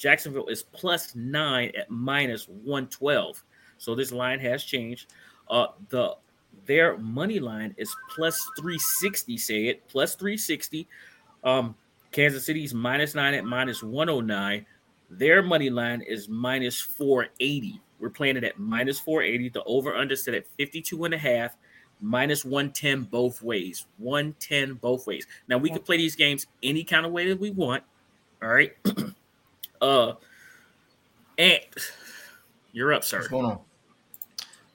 [0.03, 3.45] Jacksonville is plus nine at minus 112.
[3.79, 5.13] So this line has changed.
[5.49, 6.17] Uh the
[6.67, 10.87] their money line is plus 360, say it, plus 360.
[11.45, 11.75] Um,
[12.11, 14.67] Kansas City's minus nine at minus 109.
[15.11, 17.81] Their money line is minus 480.
[18.01, 19.51] We're playing it at minus 480.
[19.51, 21.57] The over under set at 52 and a half,
[22.01, 23.87] minus 110 both ways.
[23.99, 25.27] 110 both ways.
[25.49, 27.83] Now we can play these games any kind of way that we want.
[28.43, 28.73] All right.
[29.83, 30.15] uh
[31.39, 31.61] and
[32.73, 33.19] you're up, sir.
[33.19, 33.59] What's going on?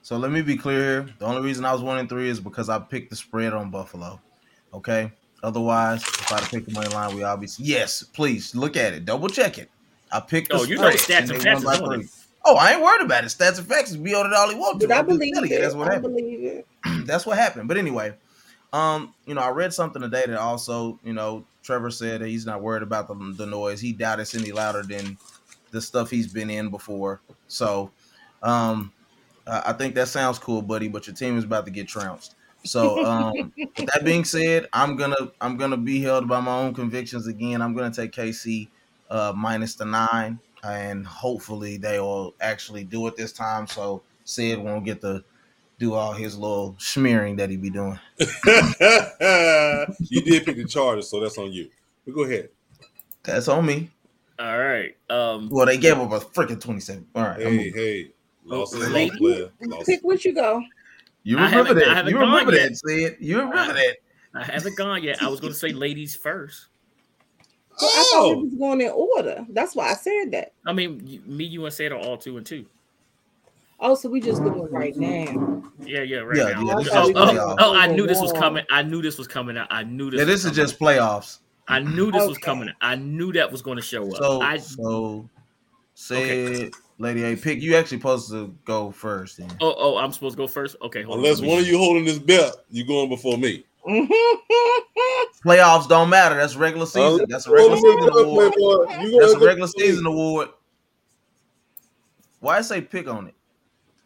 [0.01, 1.15] So let me be clear here.
[1.19, 3.69] The only reason I was one and three is because I picked the spread on
[3.71, 4.21] Buffalo.
[4.73, 5.11] Okay.
[5.43, 9.29] Otherwise, if I'd picked the money line, we obviously yes, please look at it, double
[9.29, 9.69] check it.
[10.11, 12.07] I picked the Oh, you know the spread, stats and and facts by three.
[12.45, 13.27] Oh, I ain't worried about it.
[13.27, 14.87] Stats and facts be on it all he wants to.
[14.87, 15.61] But I I'm believe telling you, it.
[15.61, 16.15] That's what I happened.
[16.15, 16.67] believe it.
[17.05, 17.67] that's what happened.
[17.67, 18.13] But anyway,
[18.73, 22.45] um, you know, I read something today that also, you know, Trevor said that he's
[22.45, 23.81] not worried about the, the noise.
[23.81, 25.17] He doubt it's any louder than
[25.71, 27.19] the stuff he's been in before.
[27.49, 27.91] So,
[28.41, 28.93] um,
[29.45, 30.87] I think that sounds cool, buddy.
[30.87, 32.35] But your team is about to get trounced.
[32.63, 36.73] So, um, with that being said, I'm gonna I'm gonna be held by my own
[36.73, 37.61] convictions again.
[37.61, 38.69] I'm gonna take KC
[39.09, 43.67] uh, minus the nine, and hopefully they will actually do it this time.
[43.67, 45.21] So Sid won't get to
[45.79, 47.99] do all his little smearing that he be doing.
[48.19, 48.25] you
[50.21, 51.69] did pick the Chargers, so that's on you.
[52.05, 52.49] But go ahead.
[53.23, 53.89] That's on me.
[54.39, 54.95] All right.
[55.09, 57.07] Um Well, they gave up a freaking 27.
[57.15, 57.37] All right.
[57.39, 57.73] Hey, moving.
[57.73, 58.11] hey.
[58.45, 59.49] Lost Oh, lost, player.
[59.61, 59.85] Lost.
[59.87, 60.61] Pick what you go.
[61.23, 61.95] You remember haven't- I that.
[61.97, 62.69] haven't You gone remember yet.
[62.69, 63.17] that, Sid.
[63.19, 63.97] You remember that.
[64.33, 65.21] I haven't gone yet.
[65.21, 66.67] I was gonna say ladies first.
[67.81, 69.45] Well, I thought it Oh, was going in order.
[69.49, 70.53] That's why I said that.
[70.65, 72.65] I mean, me, you, and Sid are all two and two.
[73.79, 75.63] Oh, so we just doing it right now.
[75.79, 76.67] Yeah, yeah, right Yeah, now.
[76.67, 78.65] yeah, this oh, oh, oh, I knew this was coming.
[78.71, 79.67] I knew this was coming out.
[79.69, 80.19] I knew this.
[80.19, 80.55] Yeah, was this is coming.
[80.55, 81.39] just playoffs.
[81.67, 82.69] I knew this was coming.
[82.81, 84.17] I knew that was going to show up.
[84.17, 85.29] So, I so
[85.93, 87.61] Sid, Lady A, pick.
[87.61, 89.37] You actually supposed to go first.
[89.37, 89.49] Then.
[89.61, 90.75] oh oh I'm supposed to go first.
[90.81, 91.47] Okay, hold unless on.
[91.47, 93.63] one of you holding this belt, you going before me.
[95.45, 96.35] Playoffs don't matter.
[96.35, 97.25] That's regular uh, season.
[97.29, 98.53] That's a regular season award.
[98.57, 100.49] That's a regular season award.
[102.39, 103.35] Why I say pick on it?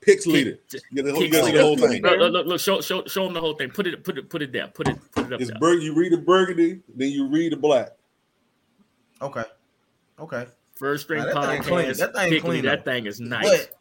[0.01, 0.57] Picks leader.
[0.91, 2.01] You gotta, see the whole thing.
[2.01, 3.69] Look, look, look, look, show, show, show them the whole thing.
[3.69, 4.69] Put it, put it, put it down.
[4.69, 7.57] Put it, put it up It's bur- you read the burgundy, then you read the
[7.57, 7.89] black.
[9.21, 9.43] Okay.
[10.19, 10.47] Okay.
[10.73, 11.93] First string Nah, that thing clean.
[11.93, 13.47] That thing Pickly, clean, That thing is nice.
[13.47, 13.75] But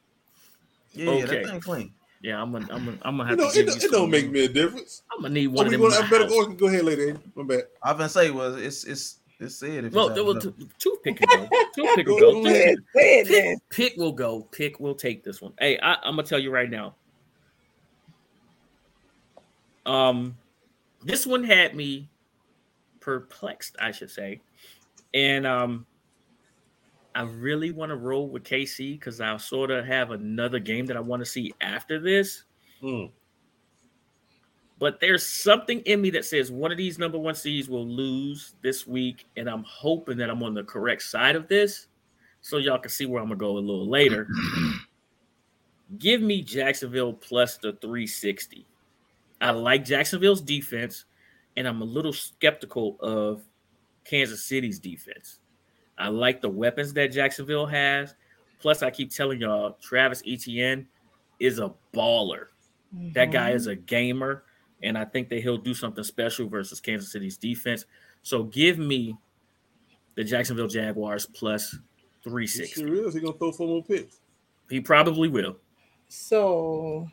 [0.92, 1.26] yeah, yeah, Okay.
[1.42, 1.94] that thing clean.
[2.22, 3.88] Yeah, I'm gonna, I'm gonna, I'm gonna You have know, to it, give don't- you
[3.88, 5.02] it don't some- make me a difference.
[5.10, 5.80] I'm gonna need Oh, one of them.
[5.80, 6.46] gonna, I better go.
[6.48, 7.14] Go ahead, lady.
[7.34, 7.62] My bad.
[7.82, 10.68] I been say was it's it's it's said if Well, it's there will after- two,
[10.78, 11.48] two pick will go.
[11.74, 12.44] Two pick will Go go.
[12.44, 12.78] Pick,
[13.26, 14.42] pick, pick will go.
[14.52, 15.52] Pick will take this one.
[15.58, 16.94] Hey, I, I'm gonna tell you right now.
[19.86, 20.36] Um,
[21.04, 22.08] this one had me
[23.00, 24.40] perplexed, I should say,
[25.14, 25.86] and um,
[27.14, 30.96] I really want to roll with KC because I sort of have another game that
[30.96, 32.44] I want to see after this.
[32.80, 33.06] Hmm.
[34.80, 38.54] But there's something in me that says one of these number one seeds will lose
[38.62, 41.86] this week, and I'm hoping that I'm on the correct side of this,
[42.40, 44.26] so y'all can see where I'm gonna go a little later.
[45.98, 48.66] Give me Jacksonville plus the 360.
[49.42, 51.04] I like Jacksonville's defense,
[51.58, 53.42] and I'm a little skeptical of
[54.04, 55.40] Kansas City's defense.
[55.98, 58.14] I like the weapons that Jacksonville has.
[58.60, 60.86] Plus, I keep telling y'all, Travis Etienne
[61.38, 62.46] is a baller.
[63.14, 63.56] That guy mm-hmm.
[63.56, 64.44] is a gamer,
[64.82, 67.84] and I think that he'll do something special versus Kansas City's defense.
[68.22, 69.16] So give me
[70.14, 71.72] the Jacksonville Jaguars plus
[72.22, 72.80] He 360.
[72.80, 73.14] sure is.
[73.14, 74.20] He gonna throw four more picks.
[74.68, 75.56] He probably will.
[76.08, 77.08] So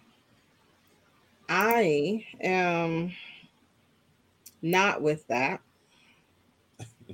[1.49, 3.11] I am
[4.61, 5.61] not with that.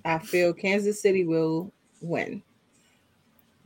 [0.06, 1.72] I feel Kansas City will
[2.02, 2.42] win.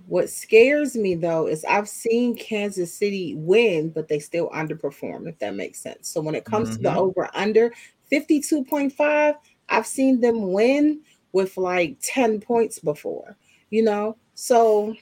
[0.07, 5.38] What scares me though is I've seen Kansas City win, but they still underperform, if
[5.39, 6.07] that makes sense.
[6.07, 6.95] So when it comes to the Mhm.
[6.95, 7.73] over under
[8.09, 9.35] 52.5,
[9.67, 11.01] I've seen them win
[11.34, 13.35] with like 10 points before,
[13.69, 14.15] you know?
[14.34, 14.95] So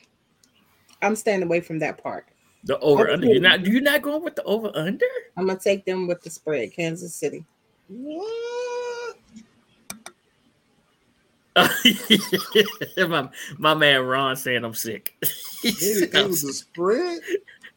[1.04, 2.26] I'm staying away from that part.
[2.64, 3.28] The over under.
[3.28, 5.06] You're not you're not going with the over under?
[5.38, 7.46] I'm gonna take them with the spread, Kansas City.
[7.90, 8.75] What?
[12.98, 15.16] my, my man Ron saying I'm sick.
[15.62, 17.22] he, It, said it I'm, was a spread.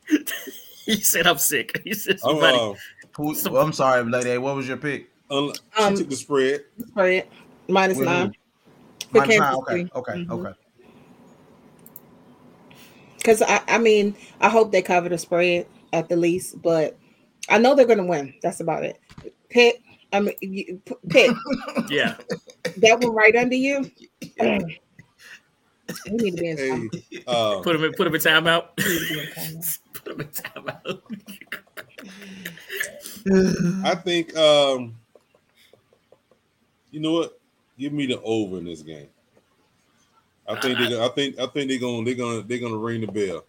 [0.85, 1.81] he said I'm sick.
[1.85, 2.75] He said I'm, uh,
[3.17, 4.37] Who, well, I'm sorry, lady.
[4.39, 5.11] What was your pick?
[5.31, 6.61] un- Um, she took the spread.
[6.89, 7.29] Spread
[7.69, 8.33] minus With nine.
[9.11, 9.41] For Minus nine?
[9.41, 9.91] Kansas Okay, City.
[9.95, 10.31] okay, Mhm.
[10.31, 10.59] okay.
[13.17, 16.97] Because I, I mean, I hope they cover the spread at the least, but
[17.49, 18.35] I know they're going to win.
[18.43, 19.01] That's about it.
[19.49, 19.83] Pick.
[20.13, 20.81] I mean, you,
[21.11, 21.31] pick
[21.91, 22.17] yeah,
[22.81, 23.91] that one right under you.
[26.11, 26.91] we need to be in Hey, time.
[27.27, 28.69] uh, put him in put him in timeout.
[28.79, 29.61] We need to in time.
[29.95, 31.01] put him in timeout.
[33.85, 34.95] I think um,
[36.91, 37.41] you know what?
[37.79, 39.09] Give me the over in this game.
[40.49, 40.99] I think they.
[41.01, 41.39] I think.
[41.39, 42.05] I think they're gonna.
[42.05, 42.43] They're gonna.
[42.43, 43.45] They're gonna ring the bell.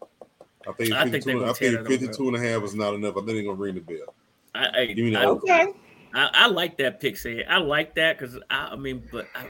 [0.68, 0.92] I think.
[0.94, 3.14] I think 52, they're I think 52 and a half is not enough.
[3.16, 4.14] I think they're gonna ring the bell.
[4.54, 5.40] I, I, Give me the I, over.
[5.42, 5.68] Okay.
[6.14, 9.50] I, I like that pick, say I like that because I, I mean, but I,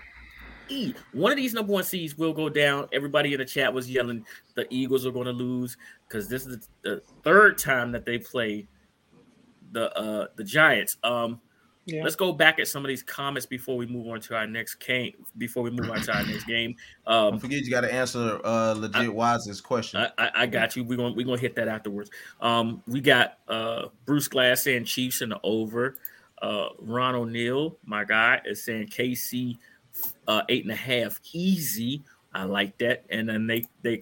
[0.70, 2.88] E, one of these number one seeds will go down.
[2.94, 4.24] Everybody in the chat was yelling
[4.56, 5.76] the Eagles are going to lose
[6.08, 8.68] because this is the third time that they play
[9.72, 10.98] the uh the Giants.
[11.04, 11.42] Um,
[11.86, 12.04] Yeah.
[12.04, 14.76] let's go back at some of these comments before we move on to our next
[14.76, 15.14] game.
[15.38, 16.76] Before we move on to our next game,
[17.08, 20.02] Don't um, forget you got to answer uh legit Wise's question.
[20.02, 20.84] I, I, I got you.
[20.84, 22.12] We're gonna we're gonna hit that afterwards.
[22.42, 25.96] Um, we got uh Bruce Glass and Chiefs in the over.
[26.42, 29.58] Uh, Ron O'Neill, my guy, is saying KC
[30.28, 32.04] uh eight and a half easy.
[32.34, 33.04] I like that.
[33.10, 34.02] And then they they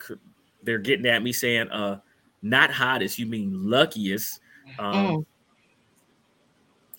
[0.64, 2.00] they're getting at me saying uh
[2.42, 4.40] not hottest, you mean luckiest.
[4.80, 5.26] Um,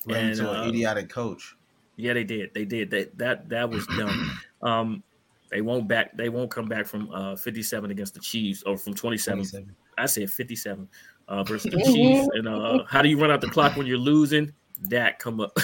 [0.06, 0.14] Mm.
[0.14, 1.54] Ran and, into uh, idiotic coach.
[1.96, 2.54] Yeah, they did.
[2.54, 2.90] They did.
[2.90, 4.30] That that that was dumb.
[4.60, 5.04] Um,
[5.52, 6.16] they won't back.
[6.16, 9.38] They won't come back from uh 57 against the Chiefs or from 27.
[9.38, 9.76] 27.
[9.96, 10.88] I said 57
[11.28, 12.28] uh, versus the Chiefs.
[12.34, 14.52] And uh, how do you run out the clock when you're losing?
[14.82, 15.56] That come up.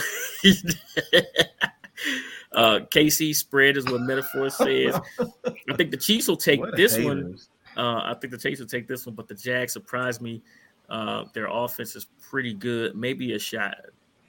[2.52, 4.98] uh, KC spread is what metaphor says.
[5.18, 7.38] I think the Chiefs will take What this one.
[7.76, 10.42] Uh, I think the Chiefs will take this one, but the Jags surprised me.
[10.88, 12.96] Uh, their offense is pretty good.
[12.96, 13.76] Maybe a shot.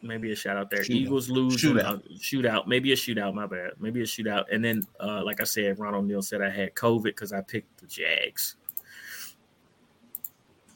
[0.02, 0.82] Maybe a shot out there.
[0.82, 0.90] Shootout.
[0.92, 1.62] Eagles lose.
[1.62, 1.86] Shootout.
[1.86, 2.68] uh, shootout.
[2.68, 3.34] Maybe a shootout.
[3.34, 3.72] My bad.
[3.80, 4.46] Maybe a shootout.
[4.52, 7.80] And then, uh, like I said, Ron O'Neill said I had COVID because I picked
[7.80, 8.56] the Jags.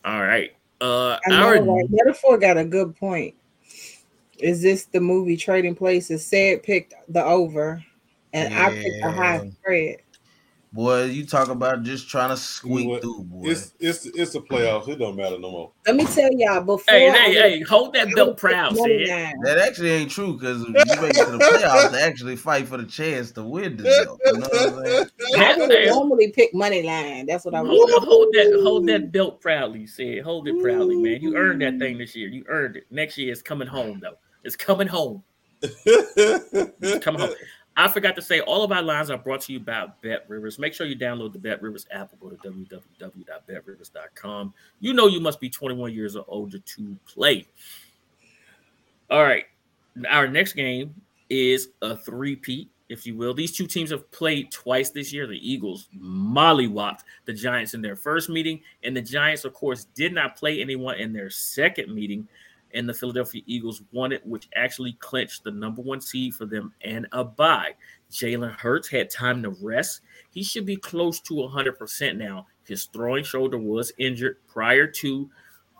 [0.03, 0.52] All right.
[0.81, 1.86] Uh, I know, our, right?
[1.90, 3.36] Metaphor got a good point.
[4.41, 6.26] Is this the movie Trading Places?
[6.26, 7.84] Said picked the over,
[8.34, 9.98] and I picked the high spread.
[10.72, 13.02] Boy, you talk about just trying to squeak what?
[13.02, 13.49] through, boy.
[13.49, 14.88] It's it's it's the playoffs.
[14.88, 15.72] It don't matter no more.
[15.88, 16.84] Let me tell y'all before.
[16.95, 19.34] hey, I hey, was- hey, hold that belt was proud, money said.
[19.44, 22.78] That actually ain't true because you make it to the playoffs to actually fight for
[22.78, 24.20] the chance to win the belt.
[24.28, 25.10] You know what I'm saying?
[25.40, 27.26] I would normally pick money line.
[27.26, 28.03] That's what I Hold, would.
[28.03, 29.88] hold that, hold that belt proudly.
[29.88, 31.20] Said, hold it proudly, man.
[31.22, 32.28] You earned that thing this year.
[32.30, 32.86] You earned it.
[32.91, 34.18] Next year it's coming home though.
[34.44, 35.24] It's coming home.
[37.02, 37.34] Coming home.
[37.78, 40.60] I forgot to say, all of our lines are brought to you by Bet Rivers.
[40.60, 44.53] Make sure you download the Bet Rivers app or go to www.betrivers.com.
[44.82, 47.48] You know you must be 21 years or older to play.
[49.10, 49.45] All right.
[50.10, 50.94] Our next game
[51.30, 53.34] is a three-peat, if you will.
[53.34, 55.26] These two teams have played twice this year.
[55.26, 60.14] The Eagles mollywopped the Giants in their first meeting, and the Giants, of course, did
[60.14, 62.28] not play anyone in their second meeting.
[62.74, 66.74] And the Philadelphia Eagles won it, which actually clinched the number one seed for them
[66.84, 67.74] and a bye.
[68.12, 70.02] Jalen Hurts had time to rest.
[70.32, 72.48] He should be close to 100% now.
[72.64, 75.30] His throwing shoulder was injured prior to,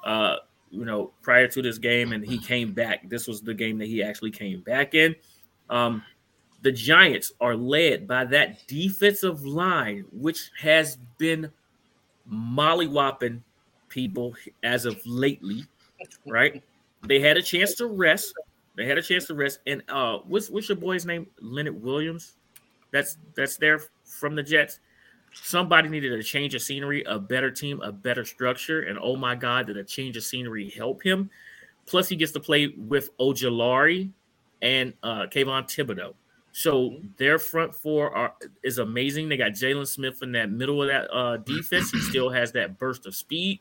[0.04, 0.38] uh,
[0.72, 3.08] you know, prior to this game, and he came back.
[3.10, 5.16] This was the game that he actually came back in.
[5.70, 6.04] Um,
[6.62, 11.52] the Giants are led by that defensive line, which has been
[12.32, 13.42] mollywopping
[13.88, 15.66] people as of lately,
[16.26, 16.64] right?
[17.04, 18.34] They had a chance to rest.
[18.76, 19.60] They had a chance to rest.
[19.68, 21.28] And uh, what's what's your boy's name?
[21.42, 22.34] Leonard Williams.
[22.92, 24.80] That's that's there from the Jets.
[25.34, 29.36] Somebody needed a change of scenery, a better team, a better structure, and oh my
[29.36, 31.30] God, did a change of scenery help him?
[31.86, 34.12] Plus, he gets to play with Ojulari
[34.62, 36.14] and uh, Kayvon Thibodeaux.
[36.52, 39.30] So their front four are is amazing.
[39.30, 41.92] They got Jalen Smith in that middle of that uh, defense.
[41.92, 43.60] He still has that burst of speed.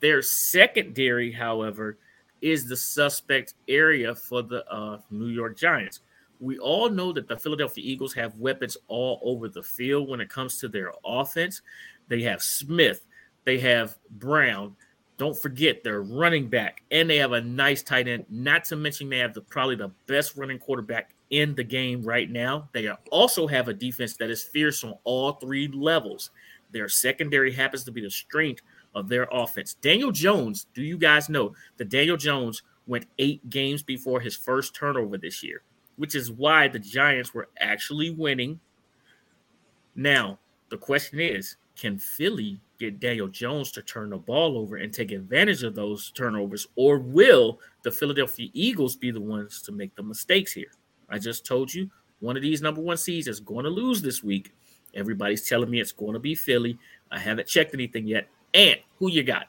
[0.00, 1.98] Their secondary, however,
[2.42, 6.00] is the suspect area for the uh, New York Giants.
[6.40, 10.28] We all know that the Philadelphia Eagles have weapons all over the field when it
[10.28, 11.62] comes to their offense.
[12.08, 13.06] They have Smith,
[13.44, 14.76] they have Brown.
[15.18, 18.24] Don't forget their running back, and they have a nice tight end.
[18.28, 22.28] Not to mention they have the probably the best running quarterback in the game right
[22.28, 22.68] now.
[22.72, 26.30] They also have a defense that is fierce on all three levels.
[26.72, 28.62] Their secondary happens to be the strength
[28.94, 29.74] of their offense.
[29.74, 34.74] Daniel Jones, do you guys know that Daniel Jones went eight games before his first
[34.74, 35.62] turnover this year,
[35.96, 38.60] which is why the Giants were actually winning
[39.94, 40.38] Now,
[40.70, 45.12] the question is can Philly get Daniel Jones to turn the ball over and take
[45.12, 50.02] advantage of those turnovers, or will the Philadelphia Eagles be the ones to make the
[50.02, 50.72] mistakes here?
[51.08, 51.90] I just told you
[52.20, 54.52] one of these number one seeds is going to lose this week.
[54.94, 56.78] Everybody's telling me it's going to be Philly.
[57.10, 58.28] I haven't checked anything yet.
[58.54, 59.48] And who you got?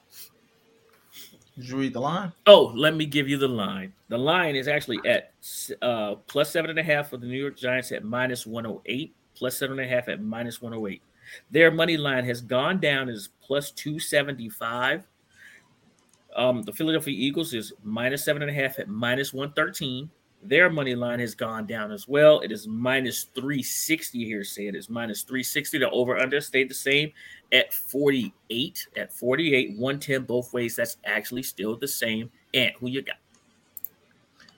[1.55, 2.31] Did you read the line?
[2.47, 3.93] Oh, let me give you the line.
[4.09, 5.33] The line is actually at
[5.81, 9.57] uh, plus seven and a half for the New York Giants at minus 108, plus
[9.57, 11.01] seven and a half at minus 108.
[11.51, 15.07] Their money line has gone down is plus 275.
[16.35, 20.09] Um, the Philadelphia Eagles is minus seven and a half at minus 113.
[20.45, 22.41] Their money line has gone down as well.
[22.41, 24.43] It is minus 360 here.
[24.43, 25.79] Say it is minus 360.
[25.79, 27.11] The over under stayed the same
[27.51, 28.87] at 48.
[28.97, 30.75] At 48, 110 both ways.
[30.75, 32.31] That's actually still the same.
[32.53, 33.17] And who you got?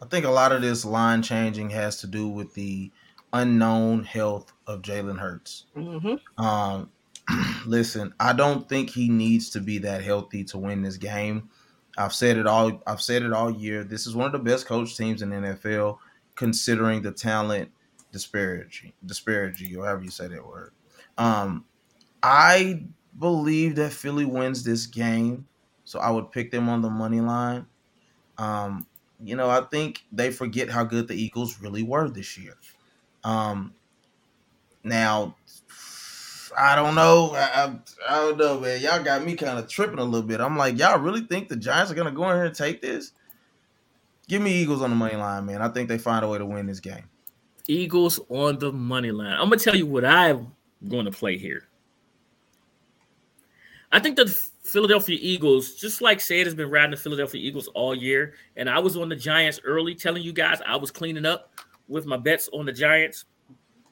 [0.01, 2.91] I think a lot of this line changing has to do with the
[3.33, 5.65] unknown health of Jalen Hurts.
[5.75, 6.43] Mm-hmm.
[6.43, 6.89] Um,
[7.65, 11.49] listen, I don't think he needs to be that healthy to win this game.
[11.97, 12.81] I've said it all.
[12.85, 13.83] I've said it all year.
[13.83, 15.97] This is one of the best coach teams in the NFL,
[16.35, 17.71] considering the talent
[18.11, 20.71] disparity, disparity, or however you say that word.
[21.17, 21.65] Um,
[22.23, 22.83] I
[23.19, 25.47] believe that Philly wins this game,
[25.83, 27.65] so I would pick them on the money line.
[28.37, 28.85] Um,
[29.23, 32.55] you know, I think they forget how good the Eagles really were this year.
[33.23, 33.73] Um,
[34.83, 35.35] now,
[36.57, 37.31] I don't know.
[37.35, 37.75] I, I,
[38.09, 38.81] I don't know, man.
[38.81, 40.39] Y'all got me kind of tripping a little bit.
[40.39, 43.11] I'm like, y'all really think the Giants are gonna go in here and take this?
[44.27, 45.61] Give me Eagles on the money line, man.
[45.61, 47.03] I think they find a way to win this game.
[47.67, 49.33] Eagles on the money line.
[49.33, 50.51] I'm gonna tell you what I'm
[50.87, 51.67] going to play here.
[53.91, 57.95] I think the Philadelphia Eagles, just like said, has been riding the Philadelphia Eagles all
[57.95, 58.33] year.
[58.57, 61.51] And I was on the Giants early, telling you guys I was cleaning up
[61.87, 63.25] with my bets on the Giants.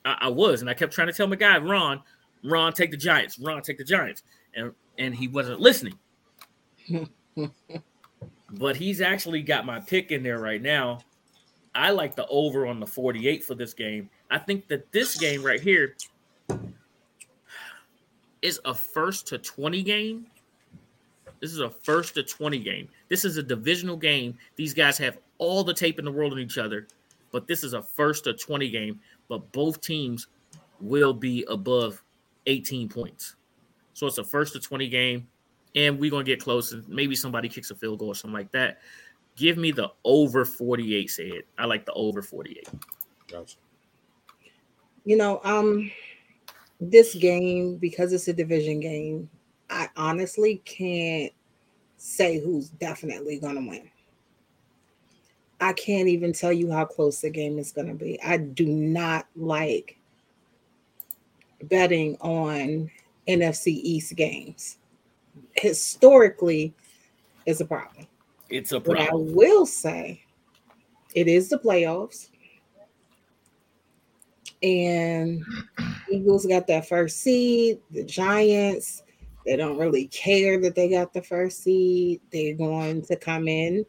[0.03, 2.01] I, I was, and I kept trying to tell my guy Ron,
[2.43, 3.39] Ron, take the Giants.
[3.39, 4.23] Ron, take the Giants,
[4.55, 5.97] and and he wasn't listening.
[8.51, 10.99] but he's actually got my pick in there right now.
[11.75, 14.09] I like the over on the 48 for this game.
[14.29, 15.95] I think that this game right here
[18.41, 20.27] is a first to 20 game.
[21.39, 22.87] This is a first to 20 game.
[23.09, 24.37] This is a divisional game.
[24.55, 26.87] These guys have all the tape in the world on each other,
[27.31, 28.99] but this is a first to 20 game.
[29.27, 30.27] But both teams
[30.79, 32.03] will be above
[32.45, 33.35] 18 points.
[33.93, 35.27] So it's a first to 20 game,
[35.75, 36.71] and we're gonna get close.
[36.71, 38.79] And maybe somebody kicks a field goal or something like that.
[39.35, 41.47] Give me the over 48, say it.
[41.57, 42.69] I like the over 48.
[43.27, 43.57] Gotcha.
[45.05, 45.91] You know, um,
[46.79, 49.29] this game because it's a division game,
[49.69, 51.31] I honestly can't
[51.97, 53.89] say who's definitely gonna win.
[55.59, 58.21] I can't even tell you how close the game is gonna be.
[58.21, 59.97] I do not like
[61.67, 62.89] betting on
[63.27, 64.77] NFC East games.
[65.55, 66.73] Historically,
[67.45, 68.07] is a problem.
[68.49, 70.23] It's a But I will say
[71.15, 72.29] it is the playoffs.
[74.61, 75.43] And
[76.09, 77.79] Eagles got that first seed.
[77.91, 79.03] The Giants,
[79.45, 82.21] they don't really care that they got the first seed.
[82.31, 83.85] They're going to come in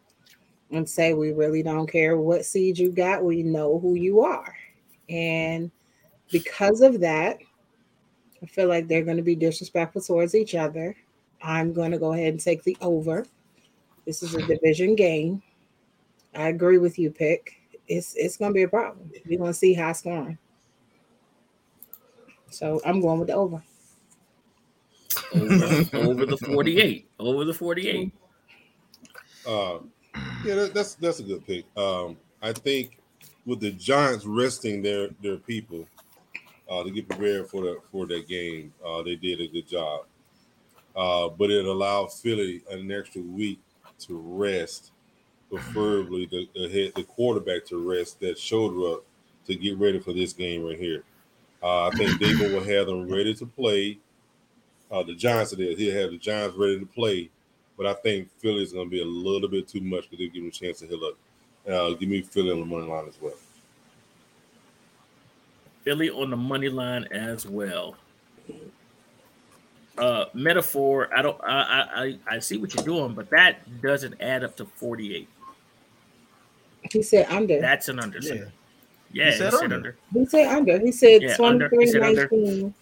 [0.71, 3.25] and say, We really don't care what seed you got.
[3.25, 4.57] We know who you are.
[5.09, 5.71] And
[6.33, 7.39] because of that,
[8.45, 10.95] I feel like they're going to be disrespectful towards each other.
[11.43, 13.25] I'm going to go ahead and take the over.
[14.05, 15.43] This is a division game.
[16.35, 17.55] I agree with you, Pick.
[17.89, 19.11] It's it's gonna be a problem.
[19.27, 20.37] We're gonna see high scoring.
[22.51, 23.63] So I'm going with the over.
[25.35, 27.09] over, over the 48.
[27.19, 28.13] Over the 48.
[29.47, 29.79] Uh,
[30.45, 31.65] yeah, that, that's that's a good pick.
[31.77, 32.99] Um, I think
[33.47, 35.87] with the Giants resting their their people
[36.71, 40.05] uh, to get prepared for the for that game, uh, they did a good job.
[40.97, 43.59] Uh, but it allowed Philly an extra week
[44.01, 44.93] to rest,
[45.51, 49.05] preferably the the, head, the quarterback to rest that shoulder up
[49.47, 51.05] to get ready for this game right here.
[51.63, 53.99] Uh, I think David will have them ready to play.
[54.91, 55.75] Uh, the Giants are there.
[55.75, 57.31] He'll have the Giants ready to play.
[57.77, 60.43] But I think Philly's going to be a little bit too much because they'll give
[60.43, 61.17] him a chance to heal up.
[61.69, 63.35] Uh, give me Philly on the money line as well.
[65.85, 67.97] Philly on the money line as well.
[69.97, 71.09] Uh, metaphor.
[71.17, 71.41] I don't.
[71.45, 75.29] I, I I I see what you're doing, but that doesn't add up to 48.
[76.93, 77.61] He said under.
[77.61, 78.19] That's an under.
[78.21, 78.35] Yeah.
[79.13, 79.75] Yeah, He said he said under.
[79.77, 79.97] under.
[80.13, 80.79] He said under.
[80.81, 81.69] He said Yeah, under.
[81.79, 82.29] He 23 said under.
[82.29, 82.75] 19.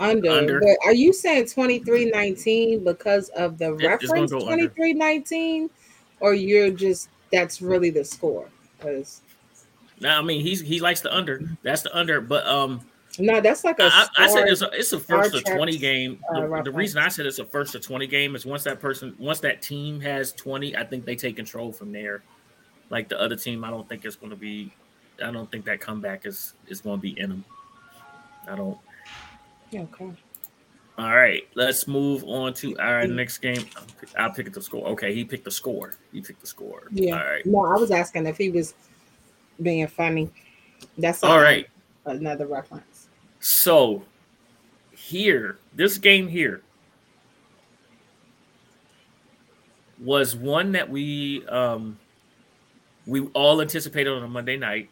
[0.00, 0.30] Under.
[0.30, 0.60] Under.
[0.60, 4.68] But are you saying 23 19 because of the Yeah, reference go under.
[4.68, 5.70] 23 19?
[6.20, 8.48] Or you're just that's really the score?
[8.76, 9.22] Because
[10.00, 11.42] Now, I mean, he's he likes the under.
[11.62, 12.20] That's the under.
[12.20, 12.80] But um,
[13.18, 13.84] No, that's like a.
[13.84, 16.22] I, I said it's a, it's a first to twenty game.
[16.32, 18.80] uh, The, the reason I said it's a first to twenty game is once that
[18.80, 22.22] person, once that team has twenty, I think they take control from there.
[22.90, 24.72] Like the other team, I don't think it's going to be.
[25.22, 27.44] I don't think that comeback is is going to be in them.
[28.48, 28.78] I don't.
[29.74, 30.12] Okay.
[30.96, 33.64] All right, let's move on to our next game.
[33.76, 34.84] I'll pick, I'll pick the score.
[34.88, 35.94] Okay, he picked the score.
[36.12, 36.88] He picked the score.
[36.90, 37.20] Yeah.
[37.20, 37.46] All right.
[37.46, 38.74] No, I was asking if he was
[39.60, 40.30] being funny.
[40.96, 41.66] That's All right.
[42.04, 43.08] Another reference.
[43.40, 44.02] So
[44.92, 46.62] here, this game here
[50.00, 51.98] was one that we um
[53.06, 54.90] we all anticipated on a Monday night,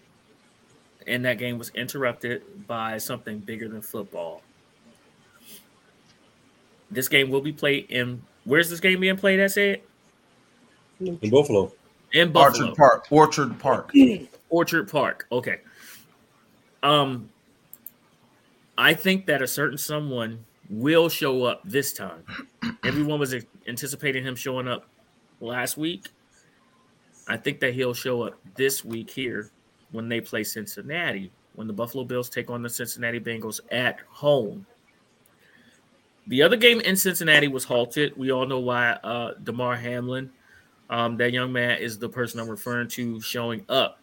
[1.07, 4.43] and that game was interrupted by something bigger than football.
[6.91, 9.41] This game will be played in where's this game being played?
[9.41, 9.81] I said
[11.01, 11.73] In Buffalo.
[12.13, 12.69] in Buffalo.
[12.69, 13.07] Orchard Park.
[13.11, 13.91] Orchard Park.
[14.49, 15.27] Orchard Park.
[15.31, 15.61] Okay.
[16.83, 17.29] Um,
[18.79, 22.25] I think that a certain someone will show up this time.
[22.85, 23.35] Everyone was
[23.67, 24.87] anticipating him showing up
[25.41, 26.09] last week.
[27.29, 29.51] I think that he'll show up this week here
[29.91, 34.67] when they play Cincinnati, when the Buffalo Bills take on the Cincinnati Bengals at home.
[36.29, 38.17] The other game in Cincinnati was halted.
[38.17, 38.91] We all know why.
[39.03, 40.31] Uh, Damar Hamlin,
[40.91, 44.01] um, that young man, is the person I'm referring to showing up.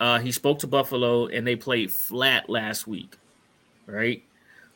[0.00, 3.16] Uh, he spoke to Buffalo and they played flat last week,
[3.86, 4.22] right?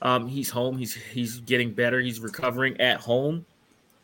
[0.03, 0.79] Um, he's home.
[0.79, 2.01] He's he's getting better.
[2.01, 3.45] He's recovering at home.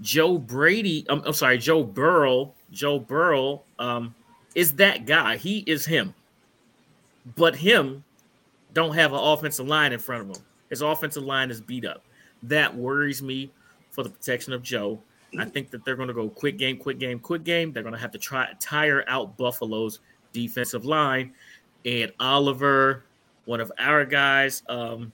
[0.03, 2.53] Joe Brady, I'm, I'm sorry, Joe Burrow.
[2.71, 4.15] Joe Burrow um,
[4.55, 5.37] is that guy.
[5.37, 6.15] He is him.
[7.35, 8.05] But him
[8.75, 10.45] don't have an offensive line in front of him.
[10.69, 12.05] His offensive line is beat up.
[12.43, 13.51] That worries me
[13.91, 15.01] for the protection of Joe.
[15.39, 17.73] I think that they're going to go quick game, quick game, quick game.
[17.73, 20.01] They're going to have to try tire out Buffalo's
[20.37, 21.33] defensive line.
[21.85, 23.05] And Oliver,
[23.47, 25.13] one of our guys, um,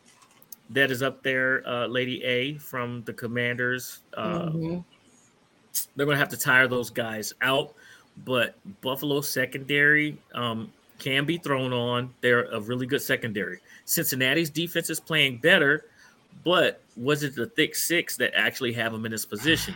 [0.71, 4.01] that is up there, uh, Lady A from the Commanders.
[4.17, 4.85] Uh, Mhm.
[5.97, 7.75] They're going to have to tire those guys out.
[8.25, 12.13] But Buffalo secondary um, can be thrown on.
[12.21, 13.61] They're a really good secondary.
[13.87, 15.87] Cincinnati's defense is playing better,
[16.45, 19.75] but was it the thick six that actually have them in this position?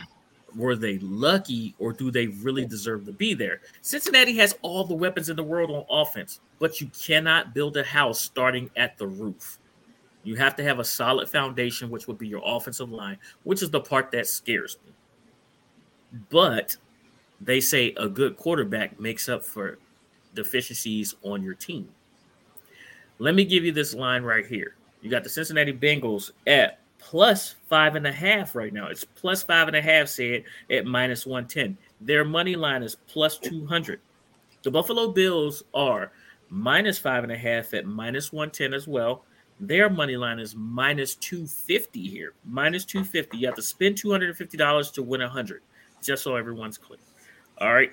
[0.57, 3.61] Were they lucky or do they really deserve to be there?
[3.81, 7.83] Cincinnati has all the weapons in the world on offense, but you cannot build a
[7.83, 9.59] house starting at the roof.
[10.23, 13.69] You have to have a solid foundation, which would be your offensive line, which is
[13.69, 14.93] the part that scares me.
[16.29, 16.75] But
[17.39, 19.77] they say a good quarterback makes up for
[20.33, 21.87] deficiencies on your team.
[23.19, 24.75] Let me give you this line right here.
[25.01, 28.87] You got the Cincinnati Bengals at plus five and a half right now.
[28.87, 31.77] It's plus five and a half, said at minus 110.
[32.01, 33.99] Their money line is plus 200.
[34.63, 36.11] The Buffalo Bills are
[36.49, 39.23] minus five and a half at minus 110 as well.
[39.59, 42.33] Their money line is minus 250 here.
[42.45, 43.37] Minus 250.
[43.37, 45.61] You have to spend $250 to win 100,
[46.03, 46.99] just so everyone's clear.
[47.59, 47.91] All right.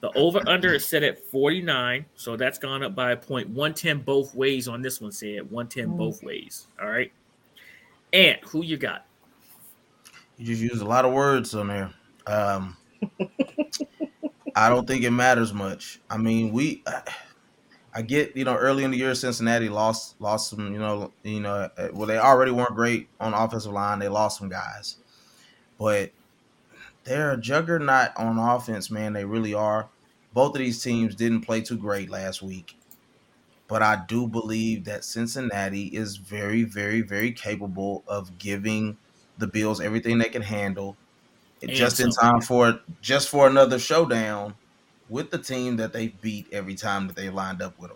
[0.00, 2.04] The over under is set at 49.
[2.14, 3.48] So that's gone up by a point.
[3.48, 5.96] 110 both ways on this one, said 110 Mm.
[5.98, 6.68] both ways.
[6.80, 7.10] All right.
[8.12, 9.06] And who you got?
[10.36, 11.90] You just used a lot of words on there.
[12.26, 12.76] Um,
[14.54, 16.00] I don't think it matters much.
[16.08, 16.82] I mean, we,
[17.94, 21.40] I get you know early in the year Cincinnati lost lost some you know you
[21.40, 23.98] know uh, well they already weren't great on the offensive line.
[23.98, 24.96] They lost some guys,
[25.78, 26.12] but
[27.04, 29.14] they're a juggernaut on offense, man.
[29.14, 29.88] They really are.
[30.32, 32.76] Both of these teams didn't play too great last week,
[33.68, 38.96] but I do believe that Cincinnati is very, very, very capable of giving
[39.36, 40.96] the Bills everything they can handle,
[41.62, 44.54] And just in time for just for another showdown
[45.08, 47.92] with the team that they beat every time that they lined up with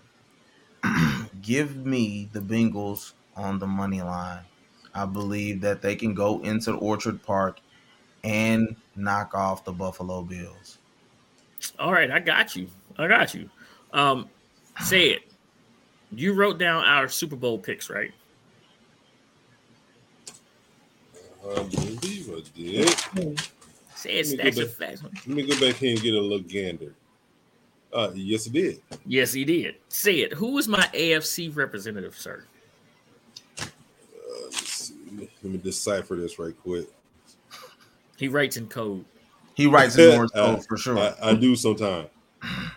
[0.82, 1.31] them.
[1.43, 4.44] Give me the Bengals on the money line.
[4.94, 7.61] I believe that they can go into Orchard Park
[8.23, 10.78] and knock off the Buffalo Bills.
[11.78, 12.69] All right, I got you.
[12.99, 13.49] I got you.
[13.93, 14.28] Um,
[14.81, 15.32] say it.
[16.15, 18.13] You wrote down our Super Bowl picks, right?
[21.51, 23.41] I believe I did.
[23.95, 25.03] Say it, Let me stacks go of facts.
[25.03, 26.95] Let me go back here and get a little gander.
[27.93, 28.81] Uh, yes, it did.
[29.07, 29.77] Yes, he did.
[29.89, 30.33] Say it.
[30.35, 32.45] Who is my AFC representative, sir?
[33.59, 33.65] Uh,
[34.45, 35.29] let's see.
[35.43, 36.87] Let me decipher this right quick.
[38.17, 39.05] He writes in code.
[39.55, 40.99] He writes in Morse code for sure.
[40.99, 42.07] I, I do sometime.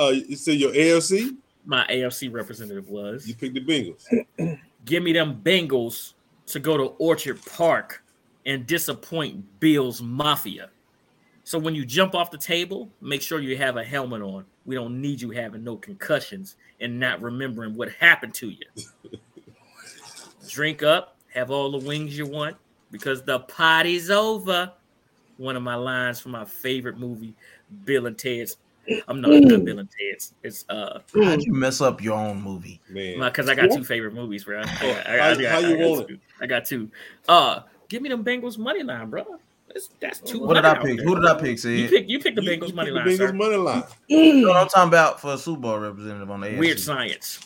[0.00, 1.36] uh, you say your AFC?
[1.66, 3.26] My AFC representative was.
[3.26, 4.58] You picked the Bengals.
[4.84, 6.14] Give me them Bengals
[6.46, 8.02] to go to Orchard Park
[8.46, 10.70] and disappoint Bills Mafia.
[11.44, 14.44] So when you jump off the table, make sure you have a helmet on.
[14.64, 18.66] We don't need you having no concussions and not remembering what happened to you.
[20.48, 22.56] Drink up, have all the wings you want
[22.90, 24.72] because the party's over.
[25.36, 27.34] One of my lines from my favorite movie,
[27.84, 28.56] Bill and Ted's.
[29.08, 30.34] I'm not, not Bill and Ted's.
[30.42, 32.80] It's uh How'd you mess up your own movie?
[32.88, 34.60] Man, because I got two favorite movies, bro.
[34.60, 36.18] I, got- I, got- How- I got- how I you got want two.
[36.40, 36.90] I got two.
[37.28, 39.24] Uh, give me them Bengals money line, bro.
[39.68, 40.40] That's that's two.
[40.40, 40.98] What did I pick?
[41.00, 41.62] Who did I pick?
[41.62, 43.32] You pick you pick the you- Bengals you money pick line, Bengals sir.
[43.32, 43.82] money line.
[44.08, 46.58] You know what I'm talking about for a Super Bowl representative on the AFC.
[46.58, 47.40] Weird science.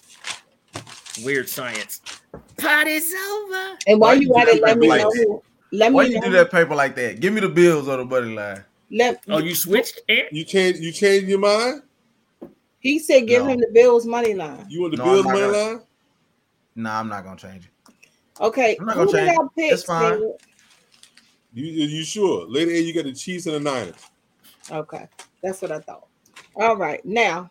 [1.22, 2.00] Weird science.
[2.56, 3.76] Party's over.
[3.86, 5.10] And Why while you you at do it, let me like know.
[5.10, 5.24] that?
[5.26, 5.42] Who,
[5.72, 6.26] let Why me you know.
[6.26, 7.20] do that paper like that?
[7.20, 8.64] Give me the Bills on the buddy line.
[8.94, 10.00] Let, Oh, you switched?
[10.08, 10.32] Ant?
[10.32, 11.82] You change you change your mind?
[12.78, 13.48] he said, give No.
[13.50, 14.64] him the Bills money line.
[14.68, 15.80] You want the No, Bills money gonna- line?
[16.76, 17.70] Nah, I'm not gonna change it.
[18.40, 19.50] Okay, I'm not who gonna did I change.
[19.56, 19.72] pick?
[19.72, 20.18] It's fine.
[20.20, 20.30] Sid?
[21.54, 22.46] You you sure?
[22.48, 23.94] Later, A, you got the Chiefs and the Niners.
[24.70, 25.08] Okay,
[25.42, 26.06] that's what I thought.
[26.56, 27.50] All right, now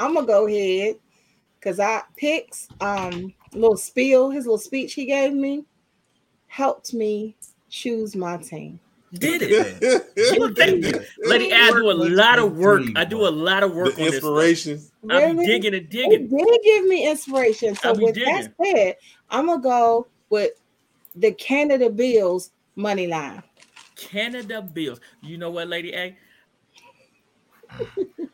[0.00, 0.96] I'm gonna go ahead
[1.60, 5.64] because I picks um little spiel, his little speech he gave me
[6.48, 7.36] helped me
[7.68, 8.80] choose my team.
[9.12, 9.56] Did it?
[10.28, 11.00] You thank you.
[11.24, 12.90] Lady, I do a lot of work.
[12.96, 14.26] I do a lot of work the on this.
[14.28, 14.56] stuff.
[14.56, 14.90] inspiration.
[15.08, 15.42] I'm Really?
[15.42, 16.30] digging and It digging.
[16.30, 17.74] did give me inspiration.
[17.76, 18.96] So I be with that said,
[19.30, 20.52] I'm gonna go with
[21.14, 23.42] the Canada Bills money line.
[23.96, 25.00] Canada Bills.
[25.20, 26.16] You know what, Lady A?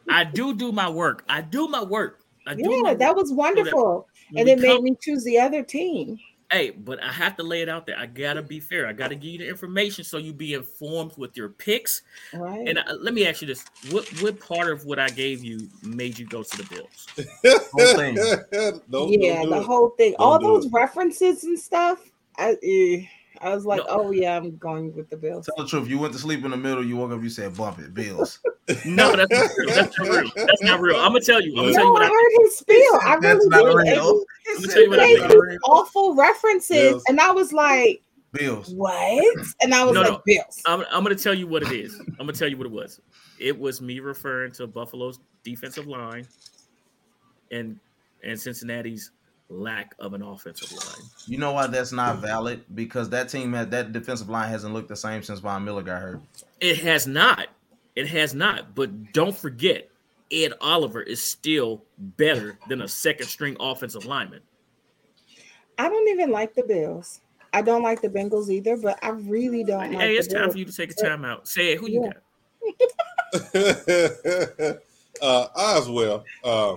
[0.08, 1.24] I do do my work.
[1.28, 2.20] I do my work.
[2.46, 3.16] I do Yeah, my that work.
[3.16, 4.08] was wonderful.
[4.30, 6.18] When And we it made me choose the other team.
[6.52, 7.98] Hey, but I have to lay it out there.
[7.98, 8.86] I gotta be fair.
[8.86, 12.02] I gotta give you the information so you be informed with your picks.
[12.34, 12.68] Right.
[12.68, 15.66] And uh, let me ask you this: what what part of what I gave you
[15.82, 17.06] made you go to the Bills?
[17.72, 18.14] Whole thing.
[18.90, 19.64] Don't- yeah, don't do the it.
[19.64, 20.72] whole thing, Don't all those it.
[20.72, 21.98] references and stuff.
[22.36, 23.02] I, eh,
[23.42, 23.86] I was like, No.
[23.88, 25.46] oh yeah, I'm going with the Bills.
[25.46, 25.88] Tell the truth.
[25.88, 26.84] You went to sleep in the middle.
[26.84, 27.22] You woke up.
[27.22, 28.38] You said, "Bump it, Bills."
[28.86, 29.74] No, that's not real.
[29.74, 30.30] That's not real.
[30.36, 30.96] That's not real.
[30.96, 31.50] I'm gonna tell you.
[31.50, 32.08] I'm gonna tell you No, what I I.
[32.10, 33.00] heard his spiel.
[33.02, 33.66] I That's really not did.
[33.66, 33.78] real.
[33.78, 35.50] And I'm gonna tell you what I he think.
[35.50, 37.02] these awful references, Bills.
[37.08, 38.02] and I was like,
[38.32, 38.72] Bills.
[38.72, 39.36] what?
[39.62, 40.22] And I was No, like, no.
[40.24, 40.62] Bills.
[40.64, 41.98] I'm, I'm gonna tell you what it is.
[41.98, 43.00] I'm gonna tell you what it was.
[43.40, 46.26] It was me referring to Buffalo's defensive line
[47.50, 47.78] and
[48.22, 49.10] and Cincinnati's
[49.48, 51.08] lack of an offensive line.
[51.26, 52.64] You know why that's not valid?
[52.74, 56.00] Because that team had that defensive line hasn't looked the same since Von Miller got
[56.00, 56.20] hurt.
[56.60, 57.48] It has not.
[57.94, 58.74] It has not.
[58.74, 59.88] But don't forget,
[60.30, 64.40] Ed Oliver is still better than a second string offensive lineman.
[65.78, 67.20] I don't even like the Bills.
[67.52, 70.42] I don't like the Bengals either, but I really don't like hey, it's the time
[70.44, 70.52] Bills.
[70.54, 71.46] for you to take a time out.
[71.46, 71.78] Say it.
[71.78, 72.12] Who you Yeah.
[72.12, 72.22] got?
[75.22, 76.24] uh, I as well.
[76.42, 76.76] Uh,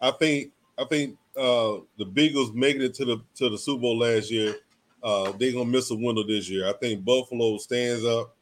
[0.00, 3.98] I think I think uh, the Bengals making it to the to the Super Bowl
[3.98, 4.56] last year.
[5.02, 6.68] Uh, they're gonna miss a window this year.
[6.68, 8.34] I think Buffalo stands up,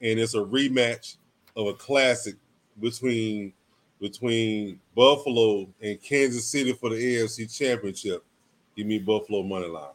[0.00, 1.16] and it's a rematch
[1.56, 2.36] of a classic
[2.80, 3.52] between
[4.00, 8.24] between Buffalo and Kansas City for the AFC Championship.
[8.76, 9.92] Give me Buffalo money line.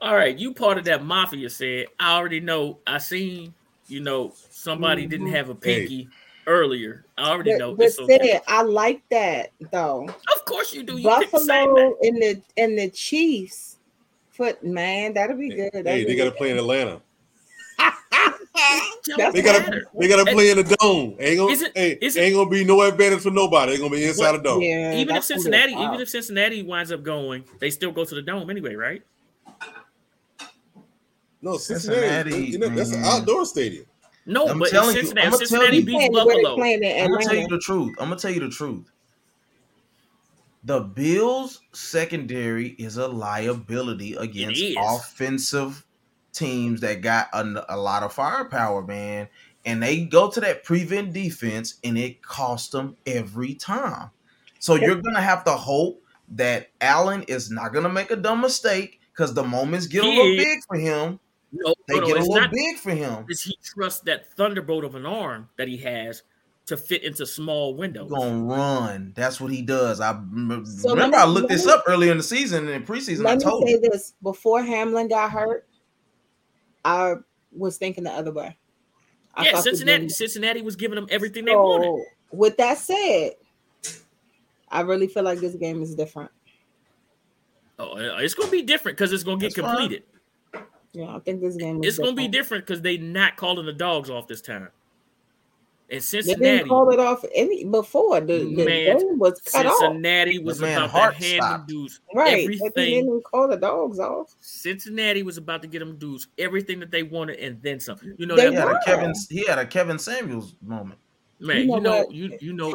[0.00, 1.86] All right, you part of that mafia said.
[1.98, 2.78] I already know.
[2.86, 3.52] I seen,
[3.88, 5.32] you know, somebody didn't Mhm.
[5.32, 6.08] have a pinky
[6.48, 7.04] earlier.
[7.16, 7.70] I already know.
[7.72, 8.18] But, but It's okay.
[8.32, 10.08] said, I like that though.
[10.34, 10.96] Of course you do.
[10.96, 13.76] You pick the same Buffalo and the and the Chiefs
[14.30, 15.70] foot man, that'll be good.
[15.74, 17.00] Hey, That'll they be got to play in Atlanta.
[19.16, 21.16] Don't They gotta they gotta play in the dome.
[21.18, 23.72] Ain't gonna it- hey, it- ain't gonna be no advantage for nobody.
[23.72, 24.42] They're gonna be inside What?
[24.42, 24.60] the dome.
[24.62, 25.84] Yeah, even if that's gonna be Cincinnati, wild.
[25.88, 29.02] even if Cincinnati winds up going, they still go to the dome anyway, right?
[31.40, 32.30] No, Cincinnati.
[32.32, 33.86] Cincinnati, you know, that's an outdoor stadium.
[34.28, 36.62] No, I'm but if telling you, I'ma tell Cincinnati you- beats Playing where they Buffalo,
[36.62, 37.94] I'm gonna tell you the truth.
[37.98, 38.90] I'm gonna tell you the truth.
[40.64, 45.86] The Bills secondary is a liability against offensive
[46.34, 49.28] teams that got a, a lot of firepower, man.
[49.64, 54.10] And they go to that prevent defense, and it costs them every time.
[54.58, 56.02] So you're gonna have to hope
[56.32, 60.36] that Allen is not gonna make a dumb mistake because the moments get a little
[60.36, 61.18] big for him.
[61.52, 62.50] No, They no, no, a it's little not.
[62.52, 63.24] big for him.
[63.28, 66.22] Does he trust that thunderbolt of an arm that he has
[66.66, 68.10] to fit into small windows?
[68.10, 69.12] gonna run.
[69.16, 70.00] That's what he does.
[70.00, 73.20] I So remember let I looked this up earlier in the season and in preseason.
[73.20, 73.80] I Let me told say you.
[73.80, 75.66] this: before Hamlin got hurt,
[76.84, 77.14] I
[77.52, 78.56] was thinking the other way.
[79.34, 80.06] I yeah, Cincinnati.
[80.06, 82.04] Bengals- Cincinnati was giving them everything they wanted.
[82.30, 83.32] With that said,
[84.68, 86.30] I really feel like this game is different.
[87.78, 90.00] Oh, uh, it's gonna be different because it's gonna get That's fine.
[90.98, 91.10] Completed.
[91.10, 92.32] Yeah, I think this game is It's gonna be different.
[92.32, 94.68] different because they not calling the dogs off this time.
[95.90, 99.78] And They didn't call it off any before the, the Man, game was cut off.
[99.78, 102.46] Cincinnati was The man about to hand them dudes Right.
[102.60, 104.34] But they didn't call the dogs off.
[104.42, 107.96] Cincinnati was about to get them dudes everything that they wanted and then some.
[108.18, 108.80] You know They He that had a.
[108.84, 109.14] Kevin.
[109.30, 111.00] He had a Kevin Samuels moment.
[111.40, 111.60] man.
[111.60, 112.12] You know You know, what?
[112.12, 112.74] you you know, you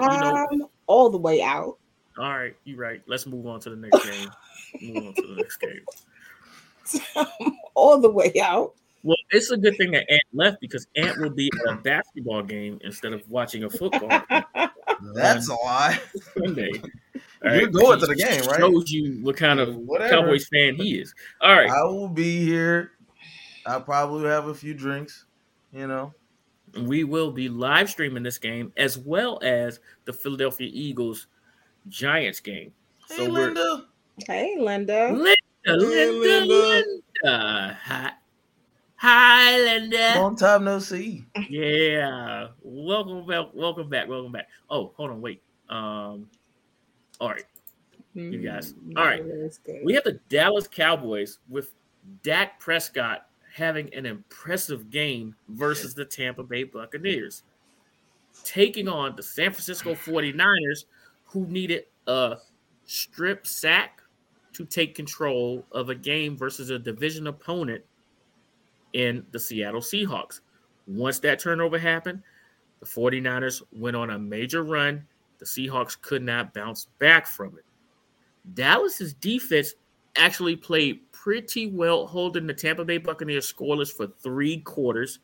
[0.57, 0.71] know.
[0.87, 1.77] All the way out.
[2.17, 3.01] All right, you're right.
[3.05, 4.29] Let's move on to the next game.
[4.81, 5.81] move on to the next game.
[7.75, 8.73] all the way out.
[9.03, 12.41] Well, it's a good thing that Ant left because Ant will be at a basketball
[12.41, 14.43] game instead of watching a football game
[15.13, 15.99] That's a lie.
[16.37, 16.71] Sunday.
[17.43, 18.59] You're going to the game, right?
[18.59, 20.09] Shows you what kind of Whatever.
[20.21, 21.13] Cowboys fan he is.
[21.41, 22.91] All right, I will be here.
[23.65, 25.25] I'll probably have a few drinks.
[25.73, 26.13] You know.
[26.83, 31.27] we will be live streaming this game as well as the Philadelphia Eagles
[31.89, 32.71] Giants game.
[33.09, 33.85] Hey, we're- Linda.
[34.27, 35.11] Hey, Linda.
[35.11, 36.83] Linda, Linda, Linda.
[37.23, 37.77] Linda.
[37.83, 38.11] Hi,
[38.95, 40.13] hi, Linda.
[40.19, 41.25] Long time no see.
[41.49, 44.49] Yeah, welcome back, welcome back, welcome back.
[44.69, 45.41] Oh, hold on, wait.
[45.69, 46.29] Um,
[47.19, 47.45] all right,
[48.13, 48.73] You guys.
[48.73, 49.23] Mm, All right.
[49.83, 51.71] we have the Dallas Cowboys with
[52.21, 57.43] Dak Prescott having an impressive game versus the Tampa Bay Buccaneers,
[58.43, 60.85] taking on the San Francisco 49ers,
[61.25, 62.37] who needed a
[62.85, 64.01] strip sack
[64.53, 67.83] to take control of a game versus a division opponent
[68.93, 70.41] in the Seattle Seahawks.
[70.87, 72.21] Once that turnover happened,
[72.79, 75.05] the 49ers went on a major run.
[75.39, 77.65] The Seahawks could not bounce back from it.
[78.53, 79.73] Dallas's defense
[80.15, 85.19] actually played pretty well, holding the Tampa Bay Buccaneers scoreless for three quarters.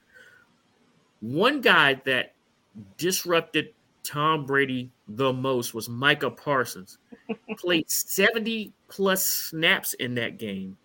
[1.21, 2.33] One guy that
[2.97, 3.73] disrupted
[4.03, 6.97] Tom Brady the most was Micah Parsons.
[7.57, 10.77] Played 70 plus snaps in that game.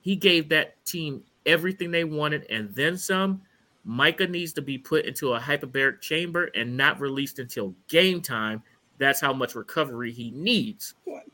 [0.00, 3.42] He gave that team everything they wanted and then some.
[3.84, 8.62] Micah needs to be put into a hyperbaric chamber and not released until game time.
[8.98, 10.94] That's how much recovery he needs.
[11.04, 11.24] What?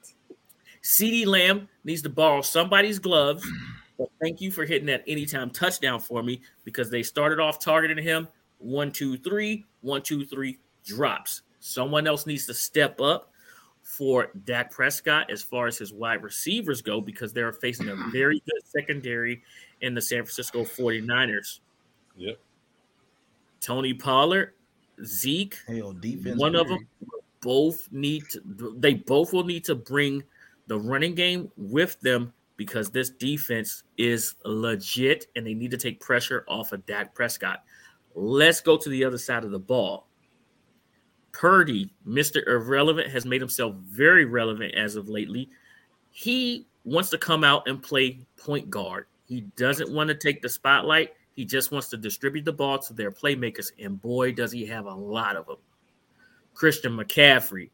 [0.82, 3.46] CeeDee Lamb needs to borrow somebody's gloves.
[3.98, 8.02] But thank you for hitting that anytime touchdown for me because they started off targeting
[8.02, 8.28] him.
[8.58, 11.42] One, two, three, one, two, three, drops.
[11.60, 13.32] Someone else needs to step up
[13.86, 18.42] for Dak Prescott as far as his wide receivers go because they're facing a very
[18.44, 19.42] good secondary
[19.80, 21.60] in the San Francisco 49ers.
[22.16, 22.36] Yep.
[23.60, 24.54] Tony Pollard,
[25.04, 26.36] Zeke, Hell, defense.
[26.36, 26.86] one of them
[27.40, 30.24] both need to they both will need to bring
[30.66, 36.00] the running game with them because this defense is legit and they need to take
[36.00, 37.62] pressure off of Dak Prescott.
[38.16, 40.05] Let's go to the other side of the ball.
[41.36, 42.46] Purdy, Mr.
[42.46, 45.50] Irrelevant, has made himself very relevant as of lately.
[46.10, 49.04] He wants to come out and play point guard.
[49.26, 51.12] He doesn't want to take the spotlight.
[51.34, 53.70] He just wants to distribute the ball to their playmakers.
[53.78, 55.58] And boy, does he have a lot of them.
[56.54, 57.68] Christian McCaffrey,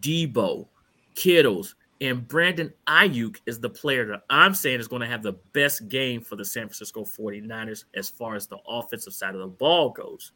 [0.00, 0.66] Deebo,
[1.14, 5.34] Kittles, and Brandon Aiyuk is the player that I'm saying is going to have the
[5.52, 9.48] best game for the San Francisco 49ers as far as the offensive side of the
[9.48, 10.32] ball goes.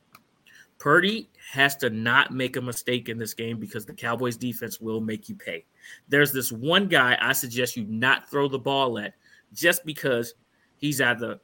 [0.78, 5.00] Purdy has to not make a mistake in this game because the Cowboys defense will
[5.00, 5.64] make you pay.
[6.08, 9.14] There's this one guy I suggest you not throw the ball at
[9.54, 10.34] just because
[10.76, 11.40] he's either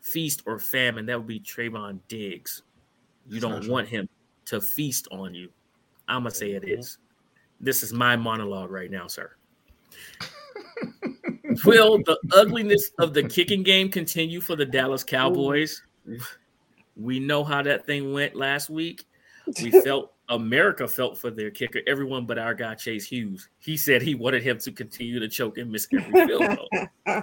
[0.00, 1.06] feast or famine.
[1.06, 2.62] That would be Trevon Diggs.
[3.28, 4.08] You don't want him
[4.46, 5.50] to feast on you.
[6.08, 6.80] I'm gonna say it mm-hmm.
[6.80, 6.98] is.
[7.60, 9.32] This is my monologue right now, sir.
[11.64, 15.82] Will the ugliness of the kicking game continue for the Dallas Cowboys?
[16.96, 19.04] We know how that thing went last week.
[19.62, 23.48] We felt America felt for their kicker, everyone but our guy Chase Hughes.
[23.58, 26.58] He said he wanted him to continue to choke and miss every field
[27.06, 27.22] goal.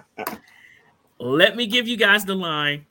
[1.20, 2.86] Let me give you guys the line.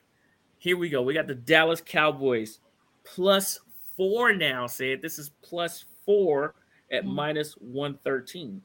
[0.57, 1.01] Here we go.
[1.01, 2.59] We got the Dallas Cowboys
[3.03, 3.59] plus
[3.97, 4.65] four now.
[4.67, 6.55] Said this is plus four
[6.91, 7.13] at Mm.
[7.13, 8.61] minus 113.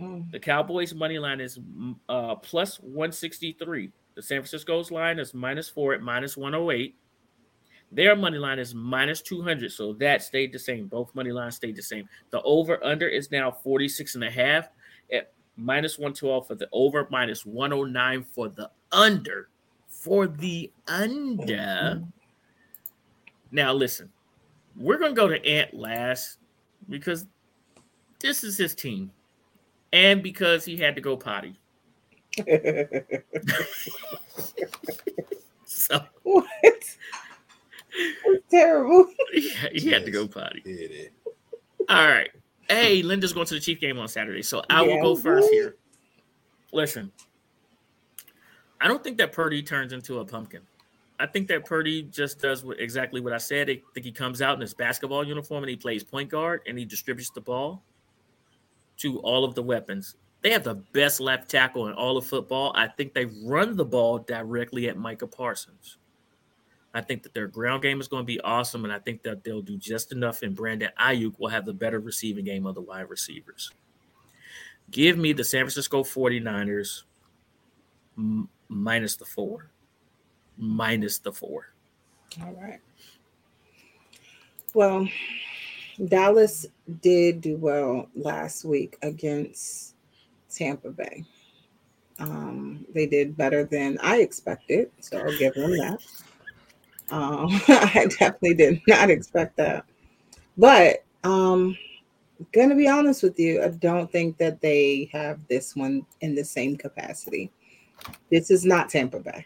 [0.00, 0.30] Mm.
[0.30, 1.58] The Cowboys' money line is
[2.08, 3.90] uh, plus 163.
[4.14, 6.94] The San Francisco's line is minus four at minus 108.
[7.92, 9.72] Their money line is minus 200.
[9.72, 10.86] So that stayed the same.
[10.86, 12.08] Both money lines stayed the same.
[12.30, 14.68] The over under is now 46 and a half
[15.12, 19.48] at minus 112 for the over, minus 109 for the under.
[19.88, 22.02] For the under.
[23.50, 24.10] Now, listen,
[24.76, 26.38] we're going to go to Ant last
[26.88, 27.26] because
[28.20, 29.10] this is his team
[29.92, 31.58] and because he had to go potty.
[35.90, 36.46] So what?
[37.92, 39.06] It's terrible.
[39.32, 40.62] he, he had to go potty.
[40.64, 41.08] Yeah, yeah.
[41.88, 42.30] All right.
[42.68, 45.22] Hey, Linda's going to the Chief game on Saturday, so I will go Yeah.
[45.22, 45.76] first here.
[46.72, 47.10] Listen,
[48.80, 50.62] I don't think that Purdy turns into a pumpkin.
[51.18, 53.68] I think that Purdy just does what, exactly what I said.
[53.68, 56.78] I think he comes out in his basketball uniform and he plays point guard and
[56.78, 57.82] he distributes the ball
[58.98, 60.16] to all of the weapons.
[60.42, 62.72] They have the best left tackle in all of football.
[62.74, 65.98] I think they run the ball directly at Micah Parsons.
[66.92, 69.44] I think that their ground game is going to be awesome, and I think that
[69.44, 70.42] they'll do just enough.
[70.42, 73.70] And Brandon Aiyuk will have the better receiving game of the wide receivers.
[74.90, 77.04] Give me the San Francisco 49ers
[78.18, 79.70] m- minus the four.
[80.56, 81.72] Minus the four.
[82.42, 82.80] All right.
[84.74, 85.08] Well,
[86.08, 86.66] Dallas
[87.00, 89.94] did do well last week against
[90.50, 91.24] Tampa Bay.
[92.18, 96.00] Um, they did better than I expected, so I'll give them that.
[97.10, 99.84] Um, I definitely did not expect that.
[100.56, 101.76] But um,
[102.52, 106.44] gonna be honest with you, I don't think that they have this one in the
[106.44, 107.50] same capacity.
[108.30, 109.44] This is not Tampa Bay.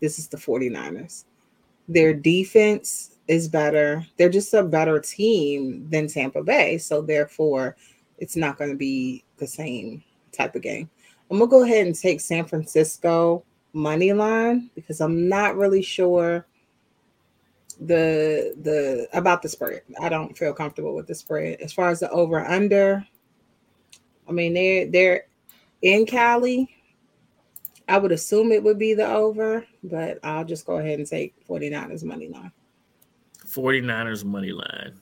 [0.00, 1.24] This is the 49ers.
[1.88, 4.04] Their defense is better.
[4.16, 6.78] They're just a better team than Tampa Bay.
[6.78, 7.76] So therefore,
[8.18, 10.02] it's not going to be the same
[10.32, 10.90] type of game.
[11.30, 16.46] I'm gonna go ahead and take San Francisco money line because I'm not really sure
[17.80, 19.82] the the about the spread.
[20.00, 21.60] I don't feel comfortable with the spread.
[21.60, 23.06] As far as the over under,
[24.28, 25.26] I mean they're they're
[25.82, 26.70] in Cali.
[27.88, 31.34] I would assume it would be the over, but I'll just go ahead and take
[31.46, 32.50] 49ers money line.
[33.46, 35.00] 49ers money line.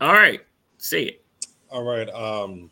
[0.00, 0.40] All right.
[0.78, 1.24] See it.
[1.70, 2.08] All right.
[2.10, 2.68] Um,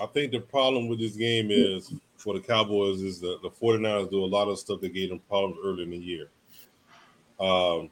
[0.00, 1.92] I think the problem with this game is
[2.24, 5.20] for the Cowboys is that the 49ers do a lot of stuff that gave them
[5.28, 6.28] problems early in the year.
[7.38, 7.90] Um,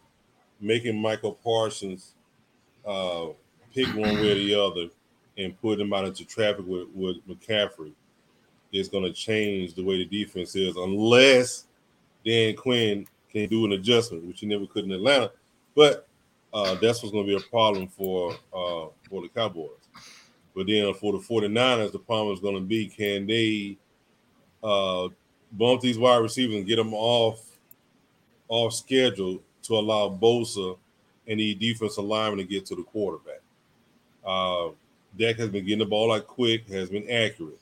[0.59, 2.15] making Michael Parsons
[2.87, 3.27] uh,
[3.75, 4.89] pick one way or the other
[5.37, 7.93] and put him out into traffic with, with McCaffrey
[8.73, 11.67] is going to change the way the defense is, unless
[12.25, 15.31] Dan Quinn can do an adjustment, which he never could in Atlanta.
[15.75, 16.09] But
[16.55, 19.69] uh, that's what's going to be a problem for uh, for the Cowboys.
[20.55, 23.77] But then for the 49ers, the problem is going to be can they
[24.63, 25.09] uh,
[25.53, 27.41] bump these wide receivers and get them off
[28.49, 30.77] off schedule to allow Bosa
[31.27, 33.41] and the defensive lineman to get to the quarterback.
[34.25, 34.69] Uh,
[35.19, 37.59] Dak has been getting the ball out quick, has been accurate.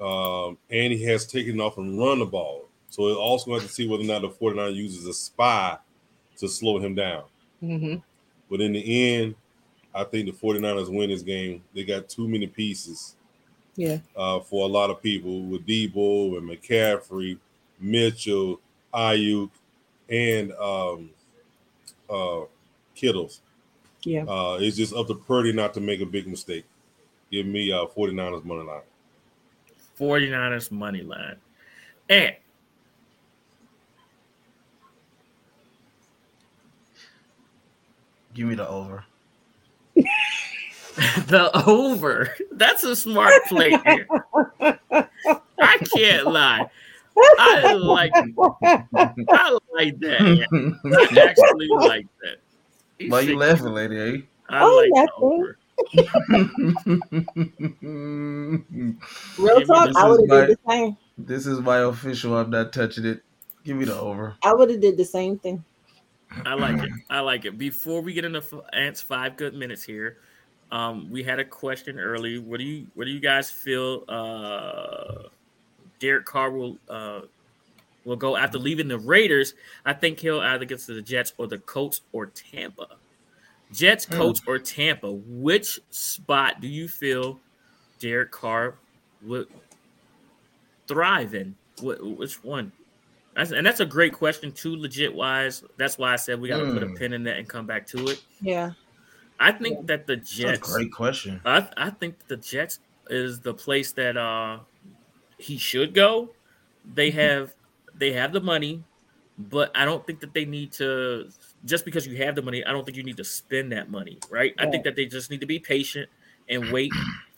[0.00, 2.66] Um, and he has taken off and run the ball.
[2.90, 5.76] So it's also going to see whether or not the 49 uses a spy
[6.38, 7.24] to slow him down.
[7.62, 7.96] Mm-hmm.
[8.50, 9.34] But in the end,
[9.94, 11.62] I think the 49ers win this game.
[11.74, 13.16] They got too many pieces
[13.78, 13.98] Yeah.
[14.16, 17.38] uh, for a lot of people with Deebo and McCaffrey,
[17.78, 18.60] Mitchell,
[18.92, 19.50] Aiyuk,
[20.08, 21.10] and um,
[22.10, 22.40] uh,
[22.96, 23.40] Kittles.
[24.02, 24.24] Yeah.
[24.24, 26.64] Uh, it's just up to Purdy not to make a big mistake.
[27.30, 28.80] Give me uh, 49ers money line.
[29.96, 31.36] 49ers money line.
[32.08, 32.34] And
[38.34, 39.04] Give me the over.
[41.28, 42.34] the over.
[42.52, 44.06] That's a smart play here.
[45.60, 46.66] I can't lie.
[47.38, 50.20] I like I like that.
[50.84, 52.36] I actually like that.
[52.98, 53.38] He's Why you sick.
[53.38, 53.98] laughing, lady?
[53.98, 54.18] Eh?
[54.48, 55.58] I Oh, like the over.
[59.38, 60.96] Real talk, I would have my- did the same.
[61.16, 62.36] this is my official.
[62.36, 63.22] I'm not touching it.
[63.64, 64.34] Give me the over.
[64.42, 65.64] I would have did the same thing.
[66.44, 66.90] I like it.
[67.08, 67.56] I like it.
[67.58, 68.42] Before we get into
[68.72, 70.18] ants five good minutes here,
[70.70, 72.38] um, we had a question early.
[72.38, 75.28] What do you what do you guys feel uh
[75.98, 77.20] Derek Carr will uh
[78.04, 79.54] will go after leaving the Raiders?
[79.84, 82.86] I think he'll either get to the Jets or the Colts or Tampa.
[83.72, 84.14] Jets, Hmm.
[84.14, 85.10] Colts, or Tampa.
[85.12, 87.38] Which spot do you feel
[87.98, 88.76] Derek Carr
[89.22, 89.48] would
[90.86, 91.54] thrive in?
[91.82, 92.72] Which one?
[93.36, 95.62] And that's a great question too, legit wise.
[95.76, 96.96] That's why I said we got to put a Mm.
[96.98, 98.22] pin in that and come back to it.
[98.40, 98.72] Yeah.
[99.40, 100.38] I think that the Jets.
[100.38, 100.72] That's a Jets.
[100.74, 101.40] great question.
[101.44, 104.60] I I think the Jets is the place that uh
[105.38, 106.30] he should go.
[106.94, 107.54] They have
[107.94, 108.82] they have the money,
[109.38, 111.28] but I don't think that they need to
[111.64, 114.18] just because you have the money, I don't think you need to spend that money,
[114.30, 114.54] right?
[114.58, 116.08] I think that they just need to be patient
[116.48, 116.92] and wait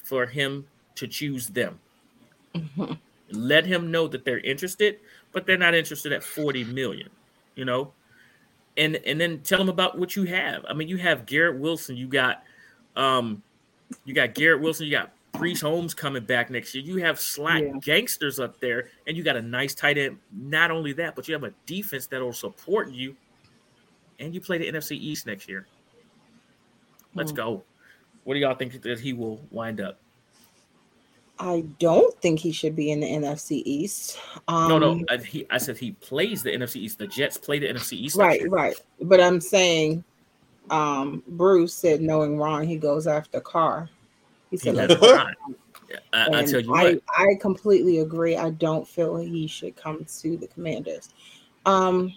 [0.04, 0.66] for him
[0.96, 1.80] to choose them.
[2.54, 2.98] Mhm.
[3.30, 5.00] Let him know that they're interested,
[5.32, 7.10] but they're not interested at 40 million,
[7.54, 7.92] you know?
[8.76, 10.64] And and then tell them about what you have.
[10.68, 12.44] I mean, you have Garrett Wilson, you got
[12.96, 13.42] um
[14.04, 16.84] you got Garrett Wilson, you got Breece Holmes coming back next year.
[16.84, 17.72] You have slack Yeah.
[17.80, 20.18] gangsters up there, and you got a nice tight end.
[20.32, 23.16] Not only that, but you have a defense that'll support you,
[24.18, 25.66] and you play the NFC East next year.
[27.14, 27.36] Let's Hmm.
[27.36, 27.64] go.
[28.24, 29.98] What do y'all think that he will wind up?
[31.40, 34.18] I don't think he should be in the NFC East.
[34.46, 35.04] Um, no, no.
[35.08, 36.98] I, he, I said he plays the NFC East.
[36.98, 38.16] The Jets play the NFC East.
[38.16, 38.78] Right, right.
[39.00, 40.04] But I'm saying,
[40.68, 43.88] um, Bruce said, knowing wrong, he goes after Carr.
[44.50, 45.34] He He said, has let's.
[46.12, 47.02] I, I tell you I, what.
[47.16, 48.36] I completely agree.
[48.36, 51.08] I don't feel he should come to the Commanders.
[51.64, 52.14] Um,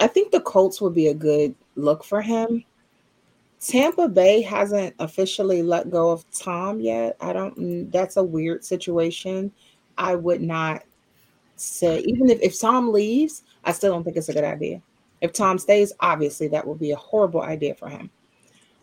[0.00, 2.64] I think the Colts would be a good look for him.
[3.60, 7.16] Tampa Bay hasn't officially let go of Tom yet.
[7.20, 7.56] I don't.
[7.58, 9.52] mm, That's a weird situation.
[9.98, 10.82] I would not
[11.56, 14.80] say even if if Tom leaves, I still don't think it's a good idea.
[15.20, 18.10] If Tom stays, obviously that would be a horrible idea for him.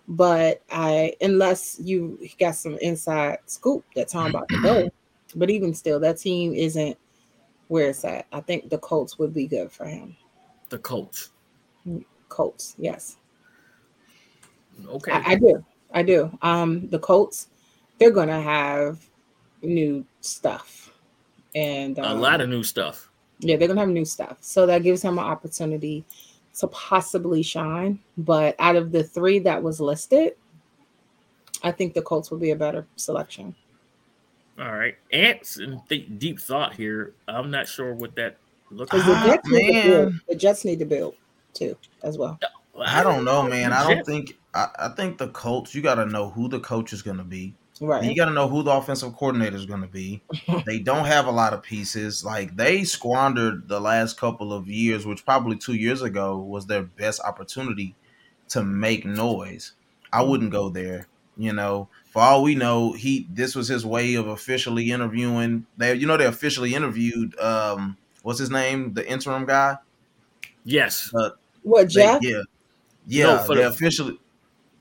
[0.08, 4.90] But I, unless you got some inside scoop that Tom about to go,
[5.36, 6.98] but even still, that team isn't
[7.68, 8.28] where it's at.
[8.32, 10.16] I think the Colts would be good for him.
[10.70, 11.32] The Colts.
[12.30, 13.18] Colts, yes,
[14.88, 15.12] Okay.
[15.12, 16.38] I, I do, I do.
[16.42, 17.48] Um, the Colts,
[18.00, 19.00] they're gonna have
[19.62, 20.92] new stuff,
[21.56, 23.10] and a um, lot of new stuff.
[23.40, 24.38] Yeah, they're gonna have new stuff.
[24.42, 26.06] So that gives him an opportunity
[26.60, 28.00] to possibly shine.
[28.18, 30.36] But out of the three that was listed,
[31.64, 33.56] I think the Colts will be a better selection.
[34.60, 34.96] All right.
[35.14, 37.14] Ants and th- deep thought here.
[37.28, 38.38] I'm not sure what that
[38.72, 40.10] looks Because the Ah, Jets need to build.
[40.10, 40.22] man.
[40.28, 41.16] The Jets need to build
[41.54, 42.40] too, as well.
[42.80, 43.74] I don't know, man.
[43.74, 44.38] I don't think.
[44.58, 45.76] I, I think the Colts.
[45.76, 47.54] You got to know who the coach is going to be.
[47.80, 48.04] Right.
[48.04, 50.24] You got to know who the offensive coordinator is going to be.
[50.66, 52.26] they don't have a lot of pieces.
[52.26, 56.82] Like they squandered the last couple of years, which probably two years ago was their
[56.84, 57.96] best opportunity
[58.50, 59.74] to make noise.
[60.12, 61.08] I wouldn't go there.
[61.40, 65.68] You know, for all we know, he this was his way of officially interviewing.
[65.78, 67.40] They, you know, they officially interviewed.
[67.40, 68.96] Um, what's his name?
[68.96, 69.78] The interim guy.
[70.66, 71.12] Yes.
[71.62, 72.24] What They- Jeff?
[72.24, 72.42] yeah,
[73.06, 73.38] yeah.
[73.44, 74.20] for they the- officially.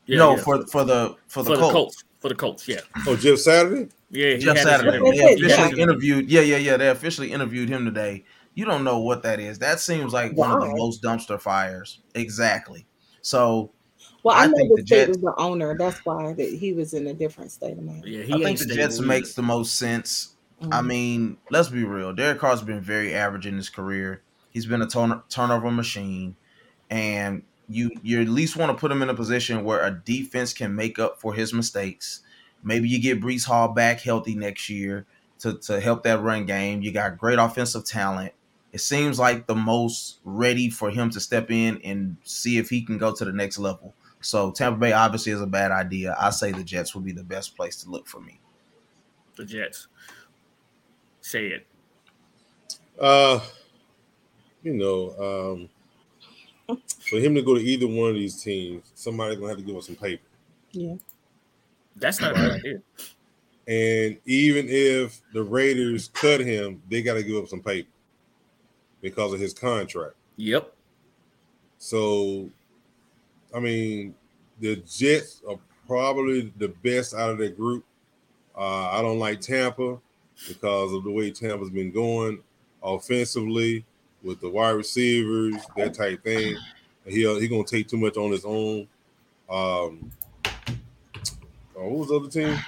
[0.06, 0.42] Yeah, no, yeah.
[0.42, 1.72] for for the for the for the Colts.
[1.72, 2.04] Colts.
[2.20, 2.68] For the Colts.
[2.68, 2.80] Yeah.
[3.06, 3.88] Oh, Jeff Saturday.
[4.10, 4.30] Yeah.
[4.34, 4.96] he Jeff had Saturday.
[4.98, 5.12] interview.
[5.12, 5.82] They That's officially yeah.
[5.82, 6.30] interviewed.
[6.30, 6.76] Yeah, yeah, yeah.
[6.76, 8.24] They officially interviewed him today.
[8.54, 9.58] You don't know what that is.
[9.58, 12.00] That seems like one of the most dumpster fires.
[12.14, 12.86] Exactly.
[13.20, 13.70] So
[14.22, 15.76] Well, I, I know think the, the state Jets- was the owner.
[15.76, 18.04] That's why that he was in a different state of mind.
[18.06, 18.22] Yeah.
[18.22, 20.34] He I think ain't the Jets in the makes the most sense.
[20.62, 20.86] I Mhm.
[20.86, 22.14] mean, let's be real.
[22.14, 24.22] Derek Carr's been very average in his career.
[24.50, 26.34] He's been a turn- turnover machine,
[26.88, 30.52] and you you at least want to put him in a position where a defense
[30.52, 32.20] can make up for his mistakes.
[32.62, 35.06] Maybe you get Breece Hall back healthy next year
[35.40, 36.82] to to help that run game.
[36.82, 38.32] You got great offensive talent.
[38.72, 42.82] It seems like the most ready for him to step in and see if he
[42.82, 43.94] can go to the next level.
[44.20, 46.16] So Tampa Bay obviously is a bad idea.
[46.18, 48.40] I say the Jets would be the best place to look for me.
[49.36, 49.88] the Jets.
[51.20, 51.66] Say it.
[53.00, 53.40] Uh,
[54.62, 55.68] you know, um,
[57.00, 59.76] for him to go to either one of these teams, somebody's gonna have to give
[59.76, 60.22] us some paper.
[60.72, 60.94] Yeah.
[61.96, 62.82] That's not a good idea.
[63.68, 67.88] And even if the Raiders cut him, they got to give up some paper
[69.00, 70.14] because of his contract.
[70.36, 70.72] Yep.
[71.78, 72.48] So,
[73.54, 74.14] I mean,
[74.60, 77.84] the Jets are probably the best out of that group.
[78.56, 79.98] Uh, I don't like Tampa
[80.46, 82.42] because of the way Tampa's been going
[82.82, 83.84] offensively
[84.26, 86.56] with the wide receivers, that type thing.
[87.06, 88.88] He he gonna take too much on his own.
[89.48, 90.10] Um,
[91.76, 92.58] oh, what was the other team?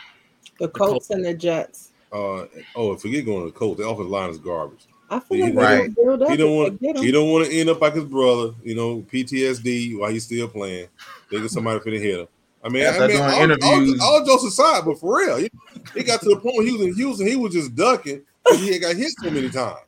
[0.60, 0.90] The Colts.
[1.08, 1.92] Colts and the Jets.
[2.12, 3.80] Uh, oh, if forget going to the Colts.
[3.80, 4.86] The offensive line is garbage.
[5.10, 5.94] I feel He- like Right.
[5.94, 6.30] don't.
[6.30, 6.80] He don't want.
[6.80, 7.02] they get 'em.
[7.02, 8.54] He don't want to end up like his brother.
[8.62, 10.88] You know, PTSD while he's still playing.
[11.30, 12.28] They get somebody for the hit him.
[12.62, 15.48] I mean, After I mean, all, all, interviews- all jokes aside, but for real, he,
[15.94, 18.60] he got to the point when he was in Houston, he was just ducking because
[18.60, 19.78] he had got hit so many times.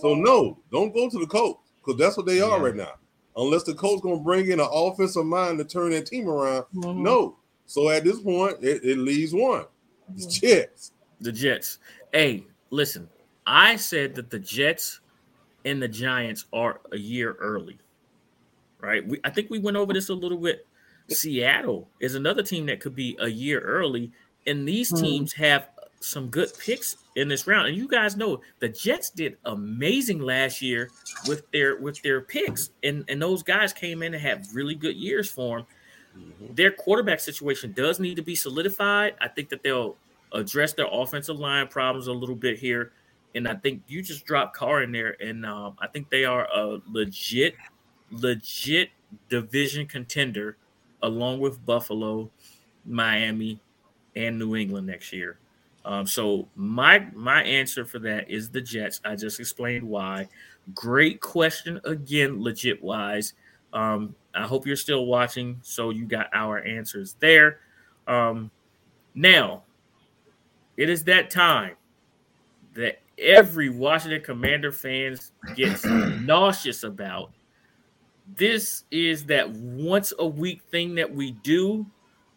[0.00, 2.64] So no, don't go to the Colts because that's what they are Yeah.
[2.64, 2.92] right now.
[3.36, 6.98] Unless the Colts gonna bring in an offensive mind to turn that team around, Mhm.
[6.98, 7.36] no.
[7.66, 9.64] So at this point, it, it leaves one.
[10.14, 10.40] It's Mhm.
[10.40, 10.92] Jets.
[11.20, 11.78] The Jets.
[12.12, 13.08] Hey, listen.
[13.46, 15.00] I said that the Jets
[15.64, 17.78] and the Giants are a year early.
[18.80, 19.06] Right?
[19.06, 20.66] We I think we went over this a little bit.
[21.08, 24.12] Seattle is another team that could be a year early,
[24.46, 24.96] and these Hmm.
[25.04, 25.68] teams have
[26.02, 27.68] some good picks in this round.
[27.68, 30.90] And you guys know the Jets did amazing last year
[31.26, 34.96] with their with their picks, and and those guys came in and had really good
[34.96, 35.66] years for them.
[36.54, 39.14] Their quarterback situation does need to be solidified.
[39.20, 39.96] I think that they'll
[40.32, 42.92] address their offensive line problems a little bit here,
[43.34, 46.46] and I think you just drop Carr in there, and um, I think they are
[46.52, 47.54] a legit,
[48.10, 48.90] legit
[49.28, 50.56] division contender,
[51.02, 52.30] along with Buffalo,
[52.84, 53.60] Miami,
[54.14, 55.38] and New England next year.
[55.84, 59.00] Um, so my my answer for that is the Jets.
[59.04, 60.28] I just explained why.
[60.74, 63.34] Great question again, legit wise.
[63.72, 67.60] Um, I hope you're still watching, so you got our answers there.
[68.06, 68.50] Um,
[69.14, 69.64] now,
[70.76, 71.76] It is that time
[72.74, 77.30] that every Washington Commander fans gets nauseous about.
[78.36, 81.84] This is that once a week thing that we do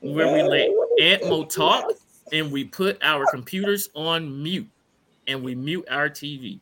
[0.01, 0.69] where we let
[0.99, 1.91] AntMoe talk
[2.31, 4.67] and we put our computers on mute
[5.27, 6.59] and we mute our TV.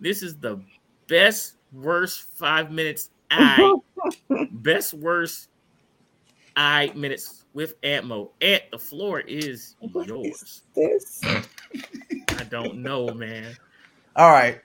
[0.00, 0.60] This is the
[1.08, 3.74] best worst five minutes I
[4.50, 5.48] best worst
[6.56, 8.30] I minutes with AntMoe.
[8.40, 10.62] Ant, the floor is yours.
[10.74, 11.20] This.
[11.24, 13.56] I don't know, man.
[14.16, 14.60] All right.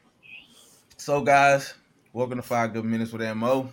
[0.98, 1.74] So, guys,
[2.12, 3.72] welcome to Five Good Minutes with Mo.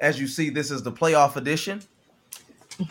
[0.00, 1.82] As you see, this is the playoff edition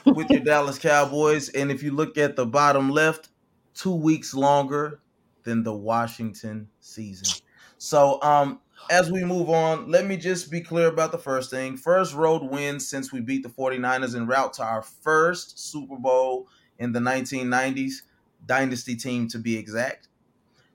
[0.06, 1.50] with your Dallas Cowboys.
[1.50, 3.30] And if you look at the bottom left,
[3.74, 5.00] two weeks longer
[5.44, 7.42] than the Washington season.
[7.78, 8.60] So, um,
[8.90, 11.78] as we move on, let me just be clear about the first thing.
[11.78, 16.48] First road win since we beat the 49ers en route to our first Super Bowl
[16.78, 18.02] in the 1990s,
[18.46, 20.08] dynasty team to be exact.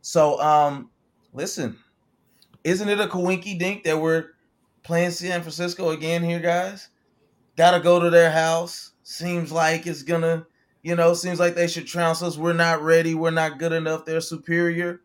[0.03, 0.91] So, um,
[1.33, 1.79] listen,
[2.65, 4.31] isn't it a coinky dink that we're
[4.83, 6.89] playing San Francisco again here, guys?
[7.57, 8.90] Gotta go to their house.
[9.11, 10.47] Seems like it's gonna,
[10.85, 12.39] you know, seems like they should trounce us.
[12.39, 13.17] We're not ready.
[13.17, 14.05] We're not good enough.
[14.05, 15.01] They're superior.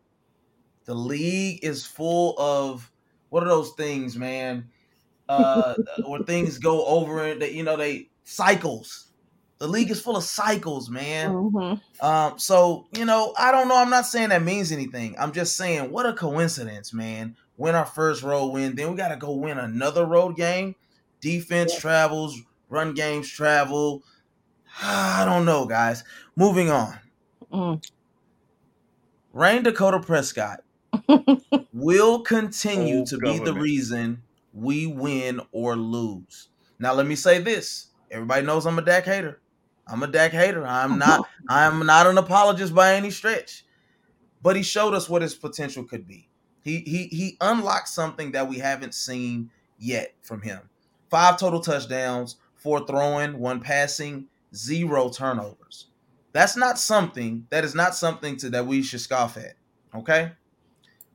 [0.84, 2.88] The league is full of
[3.30, 4.68] what are those things, man?
[5.28, 5.74] Uh,
[6.06, 9.08] where things go over and that you know they cycles.
[9.58, 11.32] The league is full of cycles, man.
[11.32, 11.80] Mhm.
[12.00, 13.76] Um, so you know, I don't know.
[13.76, 15.16] I'm not saying that means anything.
[15.18, 17.36] I'm just saying, what a coincidence, man.
[17.56, 20.76] Win our first road win, then we got to go win another road game.
[21.20, 21.80] Defense Yeah.
[21.80, 22.38] travels,
[22.68, 24.02] run games travel.
[24.82, 26.04] I don't know, guys.
[26.36, 26.98] Moving on.
[27.52, 27.90] Mm.
[29.32, 30.62] Rayne Dakota Prescott
[31.72, 34.22] will continue Old to be the reason
[34.52, 36.48] we win or lose.
[36.78, 39.40] Now, let me say this: everybody knows I'm a Dak hater.
[39.86, 40.66] I'm a Dak hater.
[40.66, 41.28] I'm not.
[41.48, 43.64] I'm not an apologist by any stretch.
[44.42, 46.28] But he showed us what his potential could be.
[46.62, 50.60] He he he unlocked something that we haven't seen yet from him.
[51.10, 52.36] Five total touchdowns,
[52.66, 55.86] four throwing, one passing, zero turnovers.
[56.32, 57.46] That's not something.
[57.50, 59.54] That is not something to that we should scoff at.
[59.94, 60.32] Okay.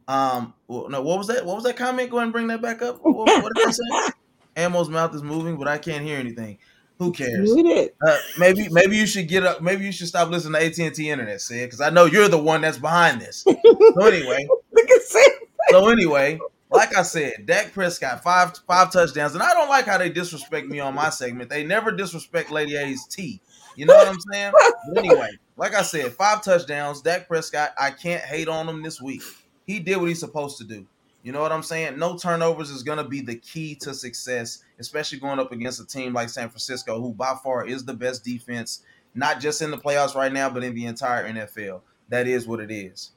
[0.07, 0.53] Um.
[0.69, 1.01] well, no.
[1.01, 1.45] What was that?
[1.45, 2.09] What was that comment?
[2.09, 2.99] Go ahead and bring that back up.
[3.01, 4.13] What, what did I say?
[4.55, 6.57] Ammo's mouth is moving, but I can't hear anything.
[6.99, 7.51] Who cares?
[7.51, 9.61] Uh, maybe maybe you should get up.
[9.61, 12.29] Maybe you should stop listening to AT and T Internet, Sid, because I know you're
[12.29, 13.43] the one that's behind this.
[13.43, 15.23] So anyway, Look at Sam.
[15.69, 16.39] so anyway,
[16.71, 20.67] like I said, Dak Prescott five five touchdowns, and I don't like how they disrespect
[20.67, 21.49] me on my segment.
[21.49, 23.41] They never disrespect Lady A's T.
[23.75, 24.53] You know what I'm saying?
[24.53, 27.01] But anyway, like I said, five touchdowns.
[27.01, 29.21] Dak Prescott, I can't hate on him this week.
[29.65, 30.85] He did what he's supposed to do.
[31.23, 31.99] You know what I'm saying?
[31.99, 35.85] No turnovers is going to be the key to success, especially going up against a
[35.85, 38.81] team like San Francisco, who by far is the best defense,
[39.13, 41.81] not just in the playoffs right now, but in the entire NFL.
[42.09, 43.11] That is what it is.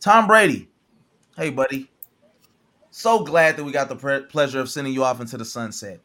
[0.00, 0.68] Tom Brady.
[1.36, 1.90] Hey, buddy.
[2.98, 6.00] So glad that we got the pre- pleasure of sending you off into the sunset.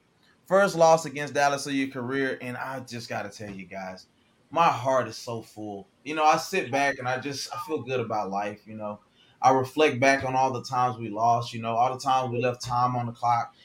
[0.45, 4.05] First loss against Dallas of your career, and I just got to tell you guys,
[4.51, 5.87] my heart is so full.
[6.03, 8.61] You know, I sit back and I just I feel good about life.
[8.67, 8.99] You know,
[9.41, 11.51] I reflect back on all the times we lost.
[11.51, 13.55] You know, all the times we left time on the clock.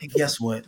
[0.00, 0.64] And guess what?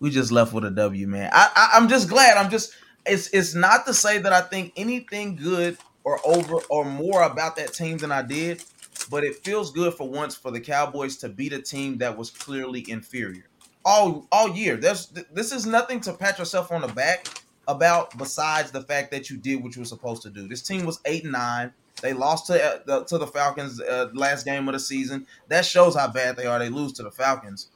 [0.00, 1.28] We just left with a W, man.
[1.34, 2.38] I, I I'm just glad.
[2.38, 2.72] I'm just.
[3.04, 7.56] It's it's not to say that I think anything good or over or more about
[7.56, 8.64] that team than I did,
[9.10, 12.30] but it feels good for once for the Cowboys to beat a team that was
[12.30, 13.44] clearly inferior
[13.88, 14.76] all all year.
[14.76, 17.26] There's this is nothing to pat yourself on the back
[17.66, 20.46] about besides the fact that you did what you were supposed to do.
[20.46, 21.72] This team was eight and nine.
[22.02, 25.26] They lost to uh, the, to the Falcons uh, last game of the season.
[25.48, 26.58] That shows how bad they are.
[26.58, 27.68] They lose to the Falcons.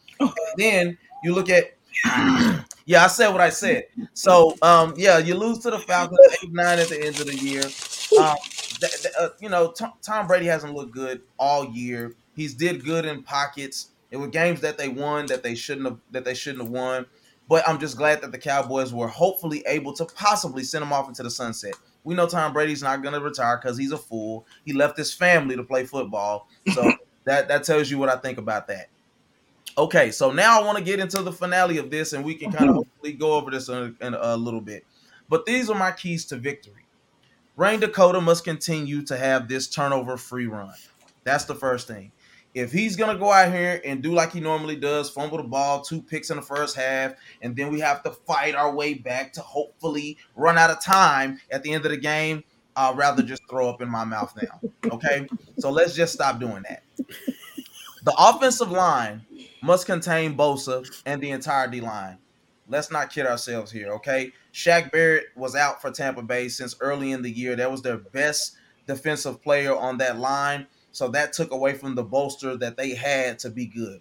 [0.56, 1.76] then you look at
[2.84, 3.86] yeah, I said what I said.
[4.14, 7.36] So um, yeah, you lose to the Falcons eight nine at the end of the
[7.36, 7.64] year.
[8.20, 8.36] Um,
[8.82, 12.14] th- th- uh, you know, Tom, Tom Brady hasn't looked good all year.
[12.34, 13.90] He's did good in pockets.
[14.10, 17.06] It were games that they won that they shouldn't have that they shouldn't have won.
[17.48, 21.08] But I'm just glad that the Cowboys were hopefully able to possibly send him off
[21.08, 21.74] into the sunset.
[22.04, 24.46] We know Tom Brady's not going to retire because he's a fool.
[24.64, 26.48] He left his family to play football.
[26.72, 26.92] So
[27.24, 28.88] that that tells you what I think about that.
[29.78, 32.52] Okay, so now I want to get into the finale of this, and we can
[32.52, 34.84] kind of hopefully go over this in, in a little bit.
[35.28, 36.81] But these are my keys to victory.
[37.56, 40.72] Rayne Dakota must continue to have this turnover free run.
[41.24, 42.12] That's the first thing.
[42.54, 45.82] If he's gonna go out here and do like he normally does, fumble the ball,
[45.82, 49.32] two picks in the first half, and then we have to fight our way back
[49.34, 52.42] to hopefully run out of time at the end of the game,
[52.74, 54.60] I'd rather just throw up in my mouth now.
[54.90, 55.26] Okay,
[55.58, 56.82] so let's just stop doing that.
[58.04, 59.24] The offensive line
[59.62, 62.18] must contain Bosa and the entire D line.
[62.68, 64.32] Let's not kid ourselves here, okay?
[64.52, 67.56] Shaq Barrett was out for Tampa Bay since early in the year.
[67.56, 68.56] That was their best
[68.86, 70.66] defensive player on that line.
[70.92, 74.00] So that took away from the bolster that they had to be good.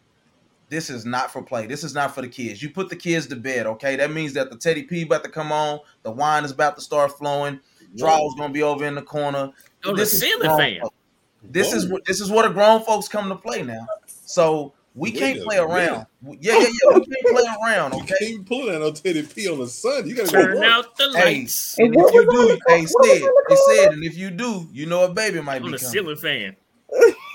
[0.69, 1.67] This is not for play.
[1.67, 2.61] This is not for the kids.
[2.61, 3.95] You put the kids to bed, okay?
[3.97, 6.81] That means that the Teddy P about to come on, the wine is about to
[6.81, 7.59] start flowing,
[7.97, 9.51] Draw's gonna be over in the corner.
[9.85, 10.81] On the This is ceiling fan.
[10.81, 10.95] folks.
[11.43, 13.85] This is what this is what a grown folks come to play now.
[14.05, 16.05] So we Wait can't a play around.
[16.23, 16.97] Yeah, yeah, yeah.
[16.97, 18.01] We can't play around, Okay.
[18.01, 20.07] You can't even pull that on Teddy P on the sun.
[20.07, 20.65] You gotta Turn work.
[20.65, 24.03] out the Hey, lights and if you do, the- they said, on they said, and
[24.03, 25.91] if you do, you know a baby might on be the coming.
[25.91, 26.55] ceiling fan.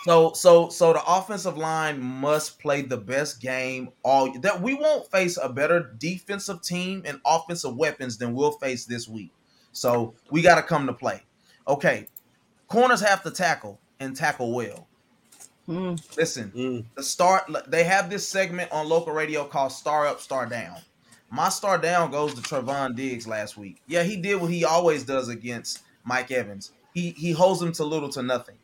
[0.04, 4.60] So, so, so the offensive line must play the best game all that.
[4.62, 9.32] We won't face a better defensive team and offensive weapons than we'll face this week.
[9.72, 11.22] So we got to come to play.
[11.66, 12.06] Okay,
[12.68, 14.85] corners have to tackle and tackle well.
[15.68, 16.16] Mm.
[16.16, 16.84] Listen, Mm.
[16.94, 20.78] the start they have this segment on local radio called Star Up, Star Down.
[21.28, 23.82] My star down goes to Trevon Diggs last week.
[23.88, 26.70] Yeah, he did what he always does against Mike Evans.
[26.94, 28.54] He he holds him to little to nothing.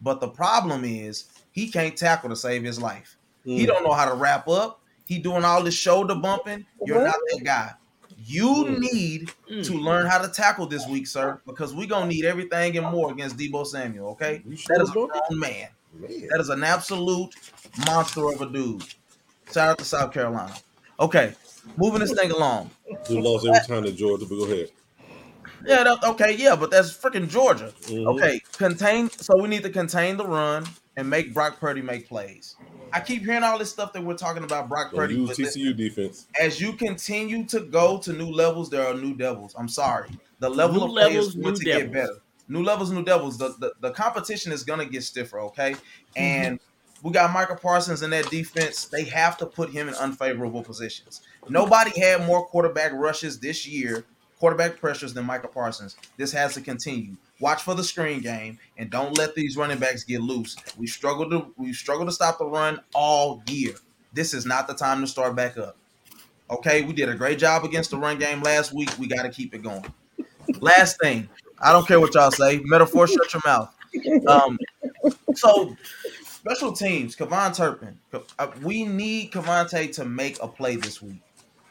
[0.00, 3.16] But the problem is he can't tackle to save his life.
[3.44, 3.66] He Mm.
[3.66, 4.80] don't know how to wrap up.
[5.04, 6.64] He doing all this shoulder bumping.
[6.86, 7.72] You're not that guy.
[8.24, 8.78] You Mm.
[8.78, 9.64] need Mm.
[9.66, 13.10] to learn how to tackle this week, sir, because we're gonna need everything and more
[13.10, 14.10] against Deebo Samuel.
[14.10, 15.68] Okay, that is a grown man.
[15.94, 16.28] Man.
[16.30, 17.34] That is an absolute
[17.86, 18.84] monster of a dude.
[19.52, 20.54] Shout out to South Carolina.
[20.98, 21.34] Okay,
[21.76, 22.70] moving this thing along.
[23.08, 24.70] Who lost every time to Georgia, but go ahead.
[25.64, 27.72] Yeah, that, okay, yeah, but that's freaking Georgia.
[27.82, 28.06] Mhm.
[28.16, 29.10] Okay, contain.
[29.10, 30.64] So we need to contain the run
[30.96, 32.56] and make Brock Purdy make plays.
[32.92, 35.14] I keep hearing all this stuff that we're talking about Brock Don't Purdy.
[35.14, 36.26] use but TCU defense.
[36.40, 39.54] as you continue to go to new levels, there are new devils.
[39.56, 40.10] I'm sorry.
[40.40, 41.82] The level New of play levels, is going new to devils.
[41.84, 42.20] get better.
[42.48, 43.38] New levels, new devils.
[43.38, 45.76] The, the, the competition is to get stiffer, okay?
[46.16, 46.58] And
[47.02, 48.86] we got Michael Parsons in that defense.
[48.86, 51.22] They have to put him in unfavorable positions.
[51.48, 54.04] Nobody had more quarterback rushes this year,
[54.38, 55.96] quarterback pressures than Michael Parsons.
[56.16, 57.16] This has to continue.
[57.40, 60.56] Watch for the screen game and don't let these running backs get loose.
[60.78, 63.74] We struggled to we struggled to stop the run all year.
[64.12, 65.76] This is not the time to start back up.
[66.50, 68.90] Okay, we did a great job against the run game last week.
[68.98, 69.86] We got to keep it going.
[70.60, 71.28] Last thing,
[71.62, 72.60] I don't care what y'all say.
[72.64, 73.74] Metaphor, shut your mouth.
[74.26, 74.58] Um,
[75.34, 75.76] so
[76.24, 77.98] special teams, KaVontae Turpin.
[78.38, 81.22] uh, We need KaVontae to make a play this week.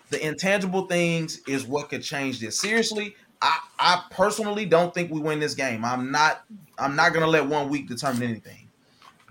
[0.10, 2.60] The intangible things is what could change this.
[2.60, 5.84] Seriously, I, I personally don't think we win this game.
[5.84, 6.44] I'm not
[6.78, 8.70] I'm not gonna let one week determine anything.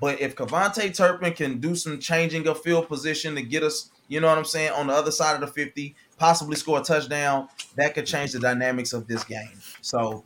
[0.00, 4.20] But if KaVontae Turpin can do some changing of field position to get us, you
[4.20, 7.48] know what I'm saying, on the other side of the 50, possibly score a touchdown,
[7.76, 9.60] that could change the dynamics of this game.
[9.82, 10.24] So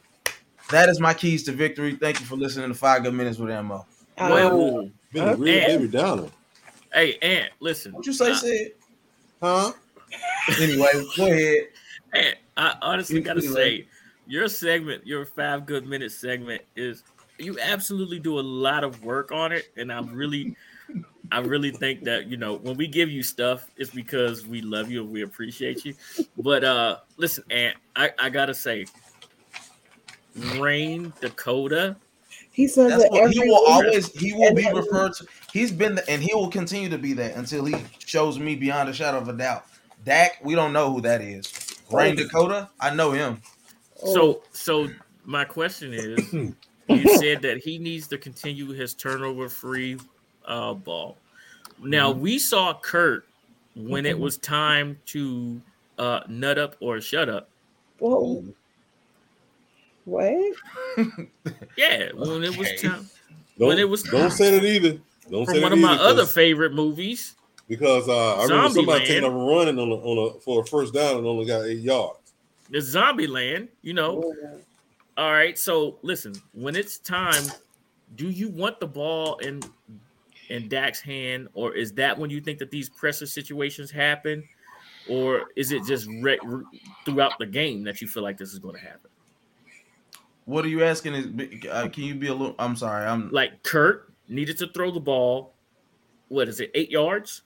[0.71, 1.97] that is my keys to victory.
[1.97, 3.85] Thank you for listening to Five Good Minutes with Mo.
[4.19, 5.69] Well, Been a real Man.
[5.69, 6.29] Debbie Downer.
[6.93, 7.93] hey, Ant, listen.
[7.93, 8.73] What you say, I- Sid?
[9.43, 9.73] Huh?
[10.61, 10.87] Anyway,
[11.17, 11.65] go ahead.
[12.15, 13.55] Ant, I honestly gotta Anyway.
[13.55, 13.87] say,
[14.27, 17.03] your segment, your five good minutes segment, is
[17.39, 20.55] you absolutely do a lot of work on it, and I really,
[21.33, 24.89] I really think that you know when we give you stuff, it's because we love
[24.91, 25.95] you and we appreciate you.
[26.39, 28.87] But uh listen, Ant, I, I gotta say,
[30.35, 31.97] Rayne Dakota.
[32.51, 33.69] he says That's that what he will week.
[33.69, 35.27] always he will be referred to.
[35.53, 38.89] He's been the, and he will continue to be that until he shows me beyond
[38.89, 39.67] a shadow of a doubt.
[40.05, 41.53] Dak, we don't know who that is.
[41.91, 43.41] Rayne Dakota, I know him.
[43.97, 44.89] So so
[45.25, 46.33] my question is,
[46.89, 49.99] you said that he needs to continue his turnover free
[50.47, 51.17] uh, ball.
[51.81, 53.27] Now we saw Kirk
[53.77, 55.61] when it was time to
[55.99, 57.49] uh, nut up or shut up.
[57.99, 58.45] Whoa.
[60.05, 60.55] What?
[61.77, 63.09] Yeah, when it was time
[63.59, 64.99] Don't, When it was- don't say that either.
[65.31, 67.35] Don't say from that one of my other favorite movies.
[67.69, 69.07] because uh, I remember somebody Zombieland.
[69.07, 71.79] taking a running on a, on a for a first down and only got eight
[71.81, 72.19] yards.
[72.71, 74.35] The Zombieland, you know.
[75.17, 77.43] All right, so listen, when it's time,
[78.17, 79.63] do you want the ball in
[80.51, 84.47] in Dak's hand, or is that when you think that these pressure situations happen,
[85.09, 86.65] or is it just re- re-
[87.07, 89.04] throughout the game that you feel like this is going to happen?
[90.47, 91.15] What are you asking?
[91.15, 91.27] Is
[91.71, 92.55] uh, can you be a little?
[92.59, 93.07] I'm sorry.
[93.07, 95.55] I'm Like Kirk needed to throw the ball,
[96.29, 97.43] what is it, eight yards,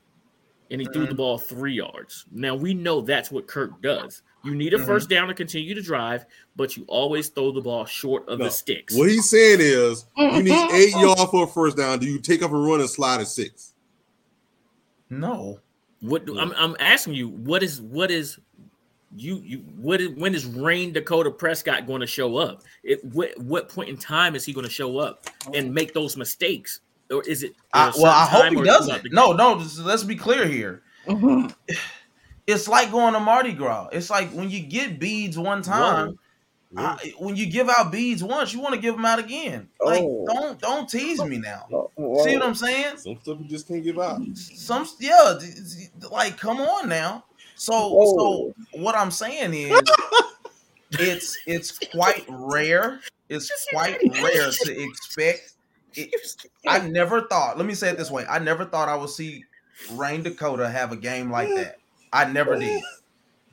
[0.71, 1.19] and he threw the Mhm.
[1.19, 2.25] ball three yards.
[2.33, 4.23] Now we know that's what Kirk does.
[4.45, 4.87] You need a Mhm.
[4.87, 6.25] first down to continue to drive,
[6.57, 8.45] but you always throw the ball short of No.
[8.47, 8.95] the sticks.
[8.95, 11.99] What he's saying is, you need eight yards for a first down.
[11.99, 13.75] Do you take up a run and slide at six?
[15.11, 15.61] no.
[16.01, 18.39] What do, I'm I'm asking you, what is what is
[19.17, 22.63] you you what is when is Rayne Dakota Prescott going to show up?
[22.83, 25.73] It what what point in time is he going to show up and oh.
[25.73, 26.81] make those mistakes,
[27.11, 27.55] or is it?
[27.73, 29.13] I, well, I hope he doesn't.
[29.13, 29.59] No, no.
[29.59, 30.83] Just, let's be clear here.
[32.49, 33.89] It's like going to Mardi Gras.
[33.93, 36.19] It's like when you get beads one time,
[36.75, 39.69] I, when you give out beads once, you want to give them out again.
[39.79, 40.25] Like, Oh.
[40.27, 41.67] don't don't tease me now.
[41.71, 42.49] Oh, oh See what oh.
[42.49, 42.97] I'm saying?
[42.97, 44.23] Some stuff you just can't give out.
[44.35, 45.39] Some yeah,
[46.11, 47.27] like come on now.
[47.59, 48.55] So Whoa.
[48.73, 49.83] so what I'm saying is,
[50.93, 53.01] it's it's quite rare.
[53.29, 55.53] It's quite rare to expect.
[55.95, 56.15] It,
[56.67, 57.59] I never thought.
[57.59, 59.45] Let me say it this way: I never thought I would see
[59.93, 61.79] Rayne Dakota have a game like that.
[62.13, 62.83] I never did.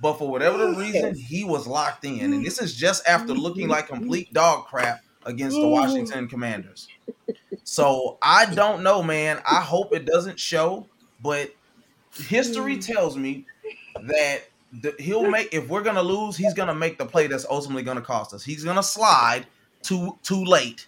[0.02, 3.68] But for whatever the reason, he was locked in, and this is just after looking
[3.68, 6.88] like complete dog crap against the Washington Commanders.
[7.64, 9.42] So I don't know, man.
[9.50, 10.88] I hope it doesn't show,
[11.24, 11.50] but
[12.14, 13.46] history tells me
[14.04, 14.50] that
[14.82, 15.54] the, he'll make.
[15.54, 18.44] If we're gonna lose, he's gonna make the play that's ultimately gonna cost us.
[18.44, 19.46] He's gonna slide
[19.82, 20.88] too too late.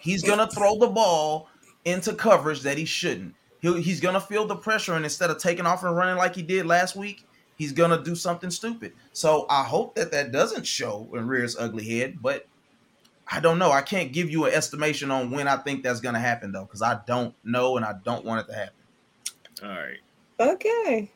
[0.00, 1.48] He's gonna throw the ball
[1.84, 3.34] into coverage that he shouldn't.
[3.60, 6.42] He'll, he's gonna feel the pressure, and instead of taking off and running like he
[6.42, 7.24] did last week,
[7.56, 8.92] he's gonna do something stupid.
[9.12, 12.18] So I hope that that doesn't show and rear its ugly head.
[12.20, 12.46] But
[13.30, 13.70] I don't know.
[13.70, 16.82] I can't give you an estimation on when I think that's gonna happen though, because
[16.82, 18.74] I don't know and I don't want it to happen.
[19.62, 20.00] All right.
[20.40, 21.10] Okay.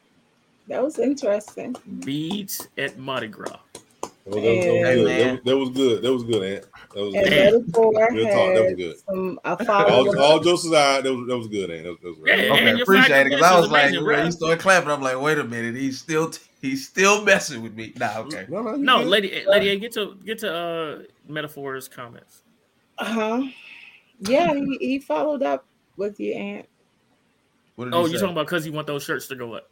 [0.68, 1.76] That was interesting.
[2.04, 3.58] Beads at Mardi Gras.
[4.24, 5.22] That was, that was- that was good.
[5.22, 6.02] That was, that was good.
[6.02, 6.64] That was good, Ant.
[6.94, 7.30] That was And good.
[7.30, 7.52] Man.
[7.52, 8.98] Metaphor talk, that was good.
[9.08, 11.84] some All, follow all jokes aside, that was that was good, Ant.
[11.84, 12.46] That was, that was Yeah, great.
[12.48, 12.54] yeah.
[12.54, 15.38] Okay, appreciate it because I was like, amazing, when he started clapping, I'm like, wait
[15.38, 17.92] a minute, he's still he's still messing with me.
[17.96, 18.46] Nah, okay.
[18.48, 22.42] No, no, No, lady, lady, A, get to get to uh metaphors comments.
[22.98, 23.42] Uh-huh.
[24.20, 25.66] Yeah, he, he followed up
[25.96, 26.66] with your Aunt.
[27.76, 28.20] What did Oh, you say?
[28.20, 29.70] talking about because you want those shirts to go up?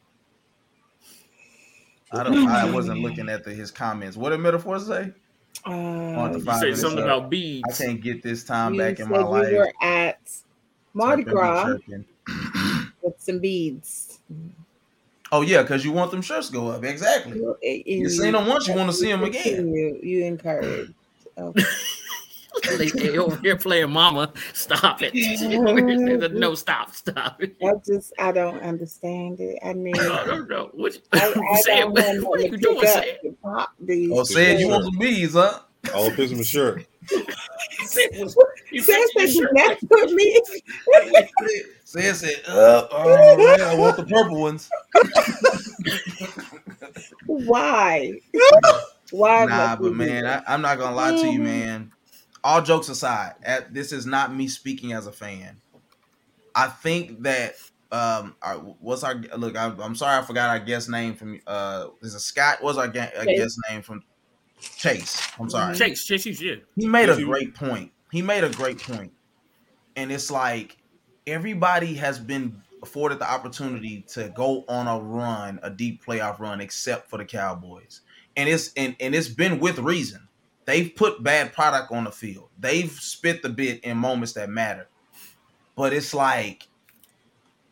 [2.15, 2.49] I don't.
[2.49, 4.17] I wasn't looking at the, his comments.
[4.17, 5.13] What did metaphors say?
[5.65, 7.05] Uh, the You Five said minutes something up.
[7.05, 7.63] about beads.
[7.81, 9.49] I can't get this time you back in my you life.
[9.49, 10.19] We were at
[10.93, 11.77] Mardi Gras
[13.03, 14.19] with some beads.
[15.33, 16.85] Oh yeah, because you want them shirts to go up.
[16.85, 17.39] Exactly.
[17.39, 19.73] You, You seen them once, you want to see them again.
[19.73, 20.93] You, you encourage.
[21.37, 21.63] Okay.
[22.79, 24.33] Lady A over here playing mama.
[24.53, 25.13] Stop it.
[25.15, 27.57] She over no, stop, stop it.
[27.63, 29.59] I just I don't understand it.
[29.65, 30.71] I mean, No, no, no.
[30.73, 32.23] What, I, you, I say don't it.
[32.25, 32.81] what are nothing you to doing?
[32.81, 33.21] pick up Say it.
[33.23, 34.11] to pop these.
[34.13, 35.61] Oh, said you want some bees, huh?
[35.95, 36.87] All pissing in the shirt.
[37.09, 38.35] Say it.
[38.73, 40.41] You Sam said said you you not put me.
[41.85, 44.69] Said said, uh, oh man, I want the purple ones.
[47.27, 48.13] Why?
[49.11, 49.45] Why?
[49.45, 50.27] Nah, but man.
[50.27, 51.43] I, I'm not gonna lie to you, Mhm.
[51.45, 51.93] man.
[52.45, 55.61] All jokes aside, at, this is not me speaking as a fan.
[56.55, 57.55] I think that
[57.91, 59.57] um, our, what's our look?
[59.57, 61.41] I'm, I'm sorry, I forgot our guest name from.
[61.47, 62.59] Uh, is it Scott?
[62.61, 63.39] What's our ga- uh, Chase.
[63.41, 64.03] guest name from?
[64.61, 65.21] Chase.
[65.39, 65.75] I'm sorry.
[65.75, 66.57] Chase, Chase, you yeah.
[66.77, 67.93] He made a Yes, you- great point.
[68.13, 68.81] He made a great.
[69.97, 70.77] And it's like
[71.27, 76.61] everybody has been afforded the opportunity to go on a run, a deep playoff run,
[76.61, 78.03] except for the Cowboys.
[78.37, 80.29] And it's and, and it's been with reason.
[80.67, 82.49] They've put bad product on the field.
[82.59, 84.89] They've spit the bit in moments that matter.
[85.77, 86.69] But it's like,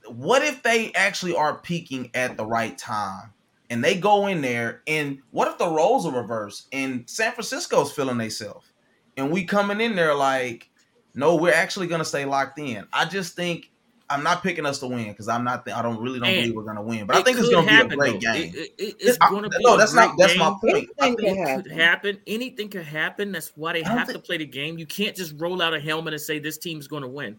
[0.07, 3.33] what if they actually are peaking at the right time?
[3.71, 7.91] And they go in there, and what if the roles are reversed and San Francisco's
[7.91, 8.71] feeling themselves?
[9.17, 10.69] And we coming in there like,
[11.15, 12.87] no, we're actually gonna stay locked in.
[12.93, 13.72] I just think
[14.13, 15.69] I'm not picking us to win because I'm not.
[15.71, 17.07] I don't really don't And believe we're gonna win.
[17.07, 18.19] But I think it's gonna happen, be a great though.
[18.33, 18.53] game.
[18.55, 20.17] It- it- it's I- going to be no, a that's not.
[20.17, 20.89] great That's my point.
[21.01, 21.63] Anything think- can It happen.
[21.63, 22.19] could happen.
[22.27, 23.33] Anything could happen.
[23.33, 24.79] That's why they I don't have to play the game.
[24.79, 27.39] You can't just roll out a helmet and say this team's going to win.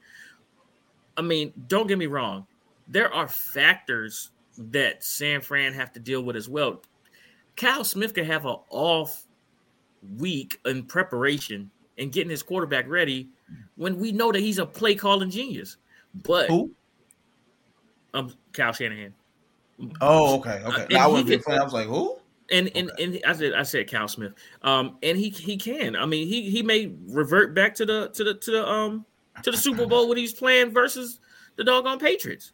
[1.18, 2.48] I mean, don't get me wrong.
[2.88, 6.82] There are factors that San Fran have to deal with as well.
[7.56, 9.26] Kyle Smith could have an off
[10.18, 13.30] week in preparation and getting his quarterback ready
[13.76, 15.78] when we know that he's a play calling genius.
[16.14, 16.72] But Who?
[18.14, 19.14] um, Kyle Shanahan.
[20.02, 20.88] Oh, okay, Uh, okay.
[20.91, 21.60] No, I wasn't big fan.
[21.60, 22.18] I was like, who?
[22.52, 24.34] And and and I said I said Cal Smith.
[24.61, 25.95] Um, and he he can.
[25.95, 29.06] I mean, he he may revert back to the to the to the um
[29.41, 31.19] to the Super Bowl when he's playing versus
[31.56, 32.52] the doggone Patriots.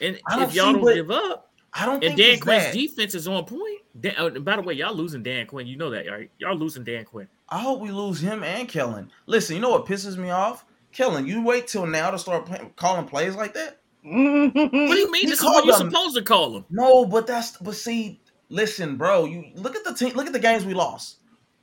[0.00, 2.72] And if y'all don't what- give up, I don't and think Dan Quinn's that.
[2.74, 3.80] defense is on point.
[4.00, 5.66] Dan, uh, and by the way, y'all losing Dan Quinn.
[5.66, 6.30] You know that, right?
[6.38, 7.28] Y'all losing Dan Quinn.
[7.50, 9.10] I hope we lose him and Kellen.
[9.26, 10.64] Listen, you know what pisses me off?
[10.96, 13.80] Kellen, you wait till now to start play- calling plays like that.
[14.02, 15.28] What do you mean?
[15.30, 16.64] Is what you're supposed to call them.
[16.70, 19.26] No, but that's but see, listen, bro.
[19.26, 20.14] You look at the team.
[20.14, 21.16] Look at the games we lost.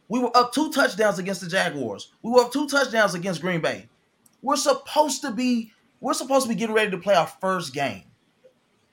[0.07, 2.11] We were up two touchdowns against the Jaguars.
[2.21, 3.89] We were up two touchdowns against Green Bay.
[4.43, 5.71] We're supposed to be.
[5.99, 8.03] We're supposed to be getting ready to play our first game.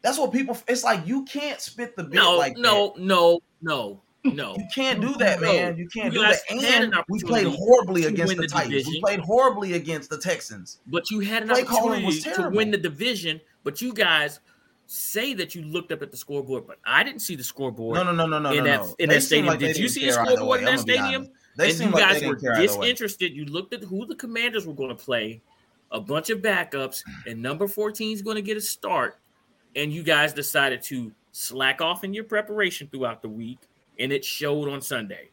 [0.01, 0.57] That's what people.
[0.69, 4.55] It's like you can't spit the bit No, like no, no, no, no.
[4.57, 5.53] You can't do that, No.
[5.53, 5.77] man.
[5.77, 6.41] You can't You do that.
[6.51, 8.87] And we played horribly against the, the Titans.
[8.87, 10.81] We played horribly against the Texans.
[10.87, 14.41] But you had an Play opportunity to win the division, but you guys
[14.87, 18.03] say that you looked up at the scoreboard, but I didn't see the scoreboard No,
[18.03, 18.95] no, no, no, no, in that no.
[18.99, 19.47] in They that stadium.
[19.47, 21.29] like Did you see a either scoreboard in that I'm gonna be stadium?
[21.57, 22.87] They and you like guys were didn't care either way.
[22.89, 23.33] disinterested.
[23.33, 25.43] You looked at who the commanders were going to play,
[25.93, 29.19] a bunch of backups, and number 14 is going to get a start.
[29.77, 33.59] And you guys decided to slack off in your preparation throughout the week,
[34.01, 35.29] and it showed on Sunday.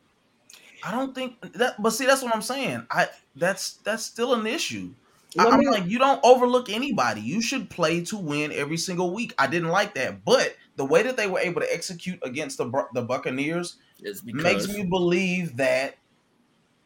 [0.84, 2.86] I don't think that, but see, that's what I'm saying.
[2.92, 4.94] I that's that's still an issue.
[5.38, 7.22] I, Let I'm like, you don't overlook anybody.
[7.22, 9.34] You should play to win every single week.
[9.40, 12.86] I didn't like that, but the way that they were able to execute against the
[12.94, 13.78] the Buccaneers
[14.24, 15.96] makes because me believe that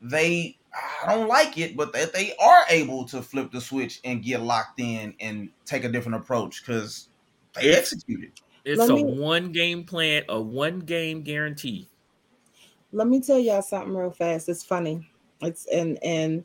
[0.01, 0.57] they.
[1.05, 4.41] I don't like it, but that they are able to flip the switch and get
[4.41, 7.09] locked in and take a different approach because
[7.55, 8.31] they If- executed.
[8.65, 11.87] It's Let a me- one game plan, a one game guarantee.
[12.93, 14.49] Let me tell y'all something real fast.
[14.49, 15.09] It's funny.
[15.41, 16.43] It's and and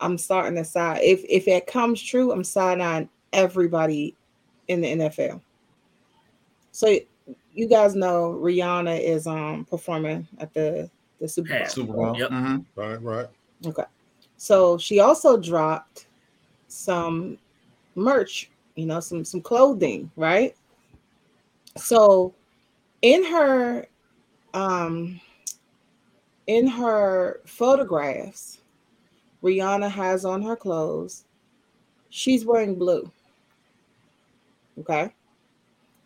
[0.00, 1.00] I'm starting to side.
[1.02, 4.14] If if it comes true, I'm side on everybody
[4.68, 5.40] in the NFL.
[6.72, 6.98] So
[7.54, 10.90] you guys know Rihanna is um performing at the
[11.20, 11.58] the Super Bowl.
[11.58, 11.66] Yeah.
[11.68, 12.16] Super Bowl.
[12.18, 12.30] Yep.
[12.30, 12.64] Mhm.
[12.74, 13.26] Right, right.
[13.66, 13.84] Okay.
[14.38, 16.06] So she also dropped
[16.68, 17.38] some
[17.94, 20.54] merch, you know, some some clothing, right?
[21.76, 22.34] So
[23.02, 23.86] in her
[24.54, 25.20] um
[26.46, 28.58] in her photographs,
[29.42, 31.24] Rihanna has on her clothes,
[32.10, 33.10] she's wearing blue.
[34.78, 35.12] Okay.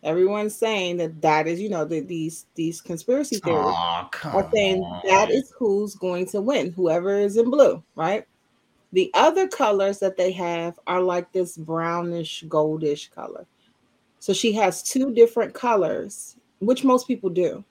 [0.03, 3.75] Everyone's saying that that is, you know, that these these conspiracy theories
[4.11, 5.01] come are saying on.
[5.05, 8.25] that is who's going to win, whoever is in blue, right?
[8.93, 13.45] The other colors that they have are like this brownish, goldish color.
[14.21, 17.65] So she has two different colors, which most people do.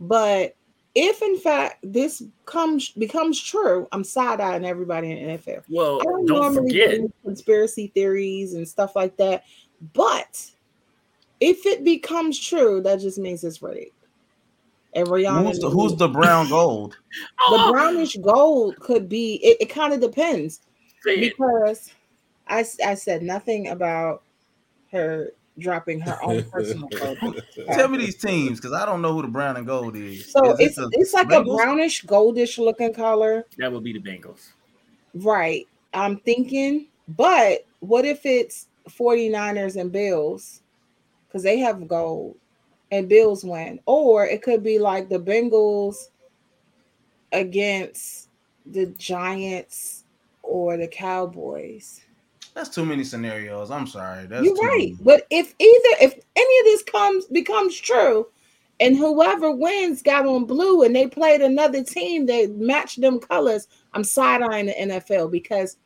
[0.00, 0.56] But
[0.94, 5.62] if in fact this comes becomes true, I'm side eyeing everybody in NFL.
[5.68, 9.44] Well, I don't, don't normally forget, believe conspiracy theories and stuff like that,
[9.92, 10.50] but
[11.40, 13.92] if it becomes true, that just means it's rigged.
[14.94, 16.96] And Rihanna, Who's the, who's the brown gold?
[17.50, 19.34] the Oh, brownish gold could be?
[19.44, 20.60] It, it kind of depends
[21.04, 21.20] say it.
[21.36, 21.92] because
[22.46, 24.22] I s- I said nothing about
[24.90, 27.34] her dropping her own personal clothing.
[27.72, 30.30] Tell me these teams because I don't know who the brown and gold is.
[30.32, 33.46] So Is it's the it's like a brownish goldish looking color.
[33.58, 34.50] that would be the Bengals.
[35.14, 35.66] Right.
[35.92, 40.62] I'm thinking, but what if it's 49ers and Bills?
[41.26, 42.36] Because they have gold
[42.90, 43.80] and Bills win.
[43.86, 46.08] Or it could be like the Bengals
[47.32, 48.28] against
[48.66, 50.04] the Giants
[50.42, 52.02] or the Cowboys.
[52.54, 53.70] That's too many scenarios.
[53.70, 54.26] I'm sorry.
[54.26, 54.78] That's You're right.
[54.78, 54.96] many.
[55.00, 58.26] But if either if any of this comes becomes true,
[58.80, 63.68] and whoever wins got on blue and they played another team that matched them colors,
[63.92, 65.76] I'm side eyeing the NFL because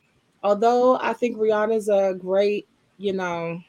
[0.42, 3.60] although I think Rihanna's a great, you know,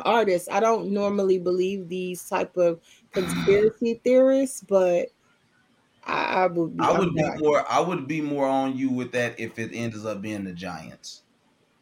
[0.00, 2.80] artist, I don't normally believe these type of
[3.12, 5.08] conspiracy theorists, but
[6.04, 7.64] I, I would be, I would be more.
[7.68, 11.22] I would be more on you with that if it ends up being the Giants,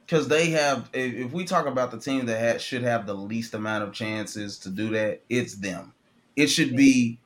[0.07, 0.91] because they have.
[0.93, 4.59] If, we talk about the team that ha should have the least amount of chances
[4.61, 5.93] to do that, it's them.
[6.37, 7.19] It should be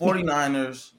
[0.00, 0.92] 49ers,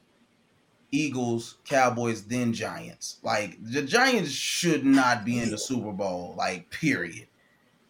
[0.91, 3.19] Eagles, Cowboys, then Giants.
[3.23, 6.35] Like the Giants should not be in the Super Bowl.
[6.37, 7.27] Like period.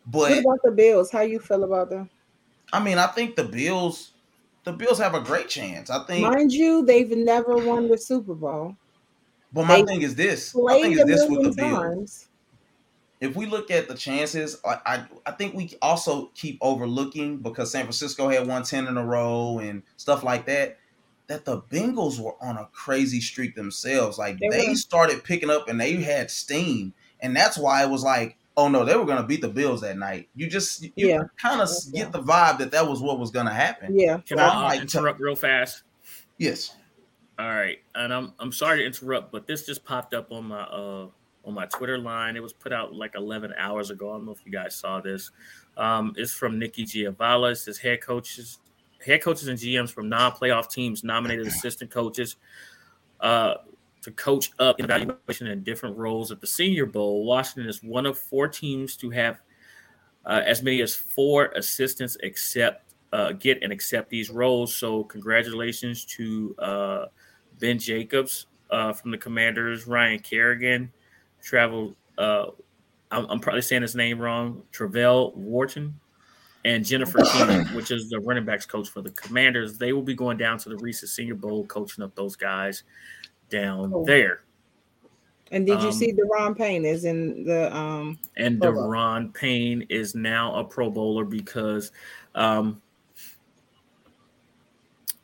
[0.08, 1.12] But What about the Bills?
[1.12, 2.10] How you feel about them?
[2.72, 4.12] I mean, I think the Bills.
[4.64, 5.92] The Bills have a great chance.
[5.92, 6.28] I think.
[6.28, 8.76] Mind you, they've never won the Super Bowl.
[9.54, 10.56] but my they thing is this.
[10.56, 11.80] I think is this with the Bills.
[11.80, 12.28] times.
[13.22, 17.72] If we look at the chances, I, I I think we also keep overlooking because
[17.72, 20.78] San Francisco had won ten in a row and stuff like that.
[21.28, 24.18] That the Bengals were on a crazy streak themselves.
[24.20, 24.76] Like They they, were.
[24.76, 28.86] started picking up and they had steam, and that's why it was like, oh no,
[28.86, 30.30] they were gonna beat the Bills that night.
[30.36, 31.24] You just you Yeah.
[31.38, 33.98] kind of That's get the vibe that that was what was gonna happen.
[33.98, 34.18] Yeah.
[34.26, 35.82] Can So I uh, like- interrupt real fast?
[36.38, 36.76] Yes.
[37.40, 40.62] All right, and I'm I'm sorry to interrupt, but this just popped up on my
[40.62, 41.08] uh
[41.46, 42.36] on my Twitter line.
[42.36, 44.10] It was put out like 11 hours ago.
[44.10, 45.32] I don't know if you guys saw this.
[45.78, 47.54] Um, it's from Nicki Jhabvala.
[47.54, 48.60] It says head coaches,
[49.06, 52.38] head coaches and GMs from non-playoff teams nominated assistant coaches
[53.20, 53.56] uh,
[54.02, 57.26] to coach up evaluation in different roles at the Senior Bowl.
[57.26, 59.42] Washington is one of four teams to have
[60.26, 64.76] uh, as many as four assistants accept uh, get and accept these roles.
[64.76, 67.06] So congratulations to uh,
[67.60, 70.92] Ben Jacobs uh, from the Commanders, Ryan Kerrigan,
[71.46, 71.96] travel.
[72.18, 72.48] Uh,
[73.12, 74.64] I'm, I'm probably saying his name wrong.
[74.74, 75.98] Travelle Wharton
[76.66, 79.78] and Jennifer Keenan, which is the running backs coach for the Commanders.
[79.78, 82.84] They will be going down to the Reese's Senior Bowl, coaching up those guys
[83.50, 84.06] down Cool.
[84.06, 84.42] there.
[85.52, 90.16] And did you Um, see Daron Payne is in the um and Daron Payne is
[90.16, 91.92] now a Pro Bowler because
[92.34, 92.82] um,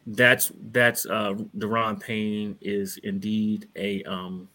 [0.05, 4.47] that's that's uh, Daron Payne is indeed a um,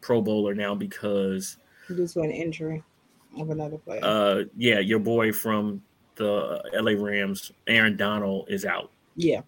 [0.00, 1.56] Pro Bowler now because
[1.88, 2.82] due to an injury
[3.38, 4.00] of another player?
[4.02, 5.82] uh, yeah, your boy from
[6.16, 8.90] the LA Rams, Aaron Donald, is out.
[9.16, 9.40] yeah.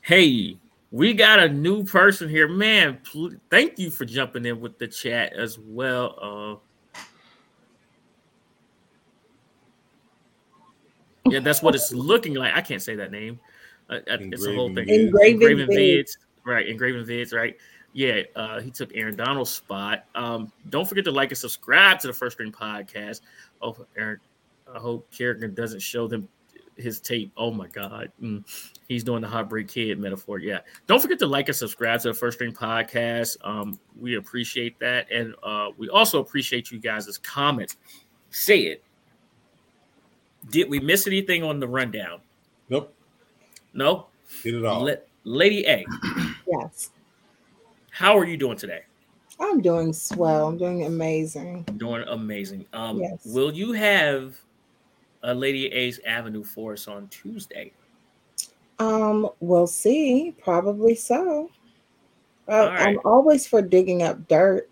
[0.00, 0.56] Hey,
[0.90, 2.98] we got a new person here, man.
[3.04, 6.60] Pl- thank you for jumping in with the chat as well.
[6.86, 6.92] Uh,
[11.30, 12.54] yeah, that's what it's looking like.
[12.54, 13.38] I can't say that name.
[13.90, 14.88] Uh, uh, it's a whole thing.
[14.88, 15.98] Engraven Engraven Engraven Vids.
[15.98, 16.66] vids, right?
[16.66, 17.56] Engraving vids, right?
[17.98, 20.04] Yeah, uh, he took Aaron Donald's spot.
[20.14, 23.22] Um, don't forget to like and subscribe to the First String Podcast.
[23.60, 24.20] Oh, Aaron,
[24.72, 26.28] I hope Kerrigan doesn't show them
[26.76, 27.32] his tape.
[27.36, 28.44] Oh my God, Mm.
[28.86, 30.38] he's doing the heartbreak kid metaphor.
[30.38, 33.36] Yeah, don't forget to like and subscribe to the First String Podcast.
[33.42, 37.78] Um, we appreciate that, and uh, we also appreciate you guys' comments.
[38.30, 38.84] Say it.
[40.50, 42.20] Did we miss anything on the rundown?
[42.68, 42.94] Nope.
[43.74, 44.06] No.
[44.44, 44.84] Get it all.
[44.84, 44.92] La-
[45.24, 45.84] Lady A,
[46.46, 46.90] Yes.
[47.98, 48.82] How are you doing today?
[49.40, 50.46] I'm doing swell.
[50.46, 51.64] I'm doing amazing.
[51.78, 52.64] Doing amazing.
[52.72, 53.26] Um, Yes.
[53.26, 54.36] Will you have
[55.24, 57.72] a Lady A's Avenue for us on Tuesday?
[58.78, 60.32] Um, we'll see.
[60.40, 61.50] Probably so.
[62.48, 62.88] Uh, All right.
[62.88, 64.70] I'm always for digging up dirt.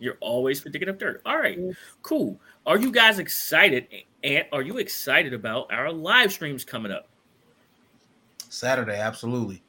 [0.00, 1.20] You're always for digging up dirt.
[1.26, 1.74] All right, Yes.
[2.02, 2.40] cool.
[2.66, 3.86] Are you guys excited?
[4.24, 7.06] And are you excited about our live streams coming up?
[8.48, 9.62] Saturday, absolutely.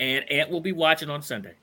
[0.00, 1.54] And Ant will be watching on Sunday.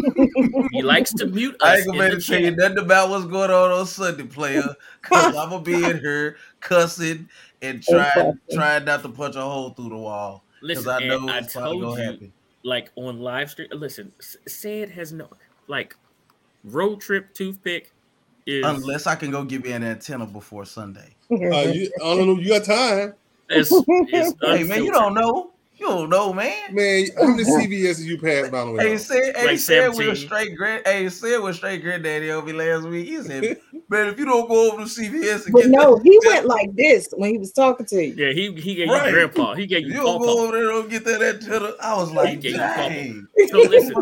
[0.70, 3.86] he likes to mute I ain't gonna tell you nothing about what's going on on
[3.86, 4.72] Sunday, player,
[5.02, 7.28] because I'm gonna be in here cussing
[7.60, 10.44] and trying trying not to punch a hole through the wall.
[10.62, 12.32] Because Listen, I know Ant, I it's probably told gonna you, happen.
[12.64, 13.68] like on live stream.
[13.72, 15.28] Listen, S- say it has no
[15.66, 15.96] like
[16.62, 17.90] road trip toothpick
[18.46, 21.16] is Unless I can go get me an antenna before Sunday.
[21.32, 22.40] Uh, you, I don't know.
[22.40, 23.14] You got time,
[23.50, 23.72] is,
[24.12, 25.50] is Hey man, you don't know.
[25.78, 26.74] You don't know, man.
[26.74, 27.06] man.
[27.18, 28.88] How many CVSs you passed by the way?
[28.88, 30.12] Hey, said, hey, Like said with 17.
[30.12, 30.82] a straight grand.
[30.86, 33.06] Hey, said with straight granddaddy over me last week.
[33.06, 36.02] He said, "Man, if you don't go over to CVS and But get no, that,
[36.02, 38.14] he went like this when he was talking to you.
[38.14, 39.06] Yeah, he he gave Right.
[39.08, 39.54] you grandpa.
[39.54, 42.16] He gave you you don't go over there and get that antenna." I was He
[42.16, 43.94] like, gave you "Dang." So listen,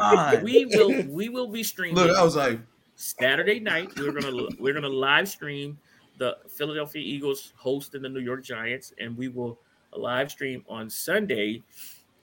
[0.44, 2.60] we will we will be streaming Look, I was like,
[2.94, 3.90] Saturday night.
[3.98, 5.76] We're gonna we're gonna live stream
[6.18, 9.58] the Philadelphia Eagles hosting the New York Giants, and we will
[9.98, 11.62] live stream on Sunday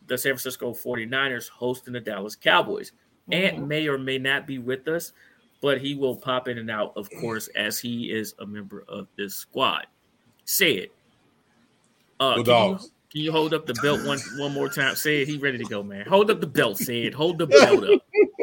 [0.07, 2.91] the San Francisco 49ers hosting the Dallas Cowboys.
[3.31, 5.13] Ant may or may not be with us,
[5.61, 9.07] but he will pop in and out, of course, as he is a member of
[9.15, 9.87] this squad.
[10.43, 10.91] Say it.
[12.19, 12.91] Uh, Go can, you, dogs.
[13.11, 14.95] can you hold up the belt one one more time?
[14.95, 15.27] Say it.
[15.27, 16.05] He ready to go, man.
[16.07, 16.77] Hold up the belt.
[16.77, 17.13] Say it.
[17.13, 18.01] Hold the belt up.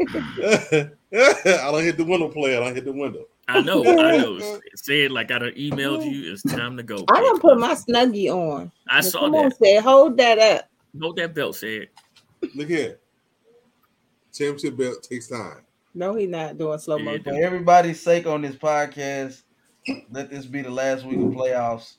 [1.12, 2.62] I don't hit the window, player.
[2.62, 3.26] I don't hit the window.
[3.48, 3.82] I know.
[3.82, 4.60] I know.
[4.76, 6.32] Say it like I done emailed you.
[6.32, 7.04] It's time to go.
[7.10, 7.40] I done bitch.
[7.40, 8.70] put my snuggie on.
[8.88, 9.56] I saw Come on, that.
[9.58, 10.68] say hold that up.
[11.00, 11.56] Hold that belt.
[11.56, 11.88] Say it.
[12.54, 12.98] Look here.
[14.34, 15.62] Championship belt takes time.
[15.94, 17.24] No, he not doing slow Yeah, motion.
[17.24, 19.42] for everybody's sake on this podcast,
[20.12, 21.94] let this be the last week of playoffs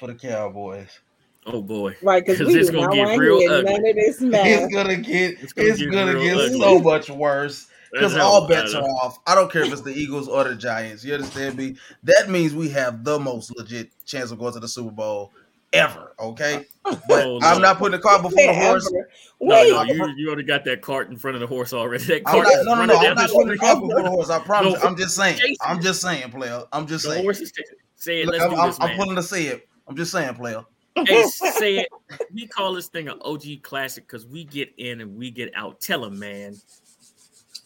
[0.00, 0.98] for the Cowboys.
[1.46, 1.96] Oh boy.
[2.02, 3.72] Right, because it's gonna get real ugly.
[3.72, 4.62] none of this mess.
[4.64, 6.60] It's gonna get It's it's gonna gonna get get, real ugly.
[6.60, 7.66] so much worse.
[7.92, 9.18] Because all bets are off.
[9.26, 11.04] I don't care if it's the Eagles or the Giants.
[11.04, 11.76] You understand me?
[12.04, 15.32] That means we have the most legit chance of going to the Super Bowl
[15.72, 16.14] ever.
[16.18, 18.90] Okay, but Oh, I'm not putting the cart before the horse.
[19.38, 19.70] Whatever.
[19.70, 22.04] No, no, you, you already got that cart in front of the horse already.
[22.04, 22.96] That I'm cart not, is no, no, running no.
[22.98, 23.66] I'm down not the putting the street.
[23.68, 24.30] cart before the horse.
[24.30, 24.74] I promise.
[24.74, 25.36] No, I'm just saying.
[25.38, 26.62] chasing I'm just saying, player.
[26.72, 27.10] I'm just saying.
[27.10, 27.24] The saying.
[27.24, 27.76] horse is taking.
[27.96, 28.26] Say it.
[28.26, 28.96] Look, Let's I'm, do I'm, this, I'm man.
[28.98, 29.68] pulling to say it.
[29.88, 30.64] I'm just saying, player.
[30.96, 31.88] hey, say it.
[32.32, 35.80] We call this thing an OG classic because we get in and we get out.
[35.80, 36.56] Tell him, man.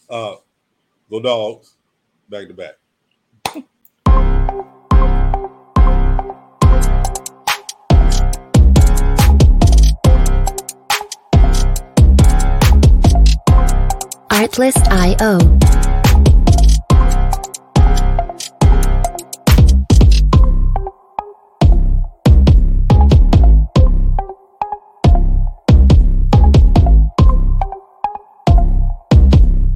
[0.09, 0.35] Uh,
[1.09, 1.75] go dogs.
[2.29, 2.75] Back to back.
[14.29, 15.84] Artlist.io.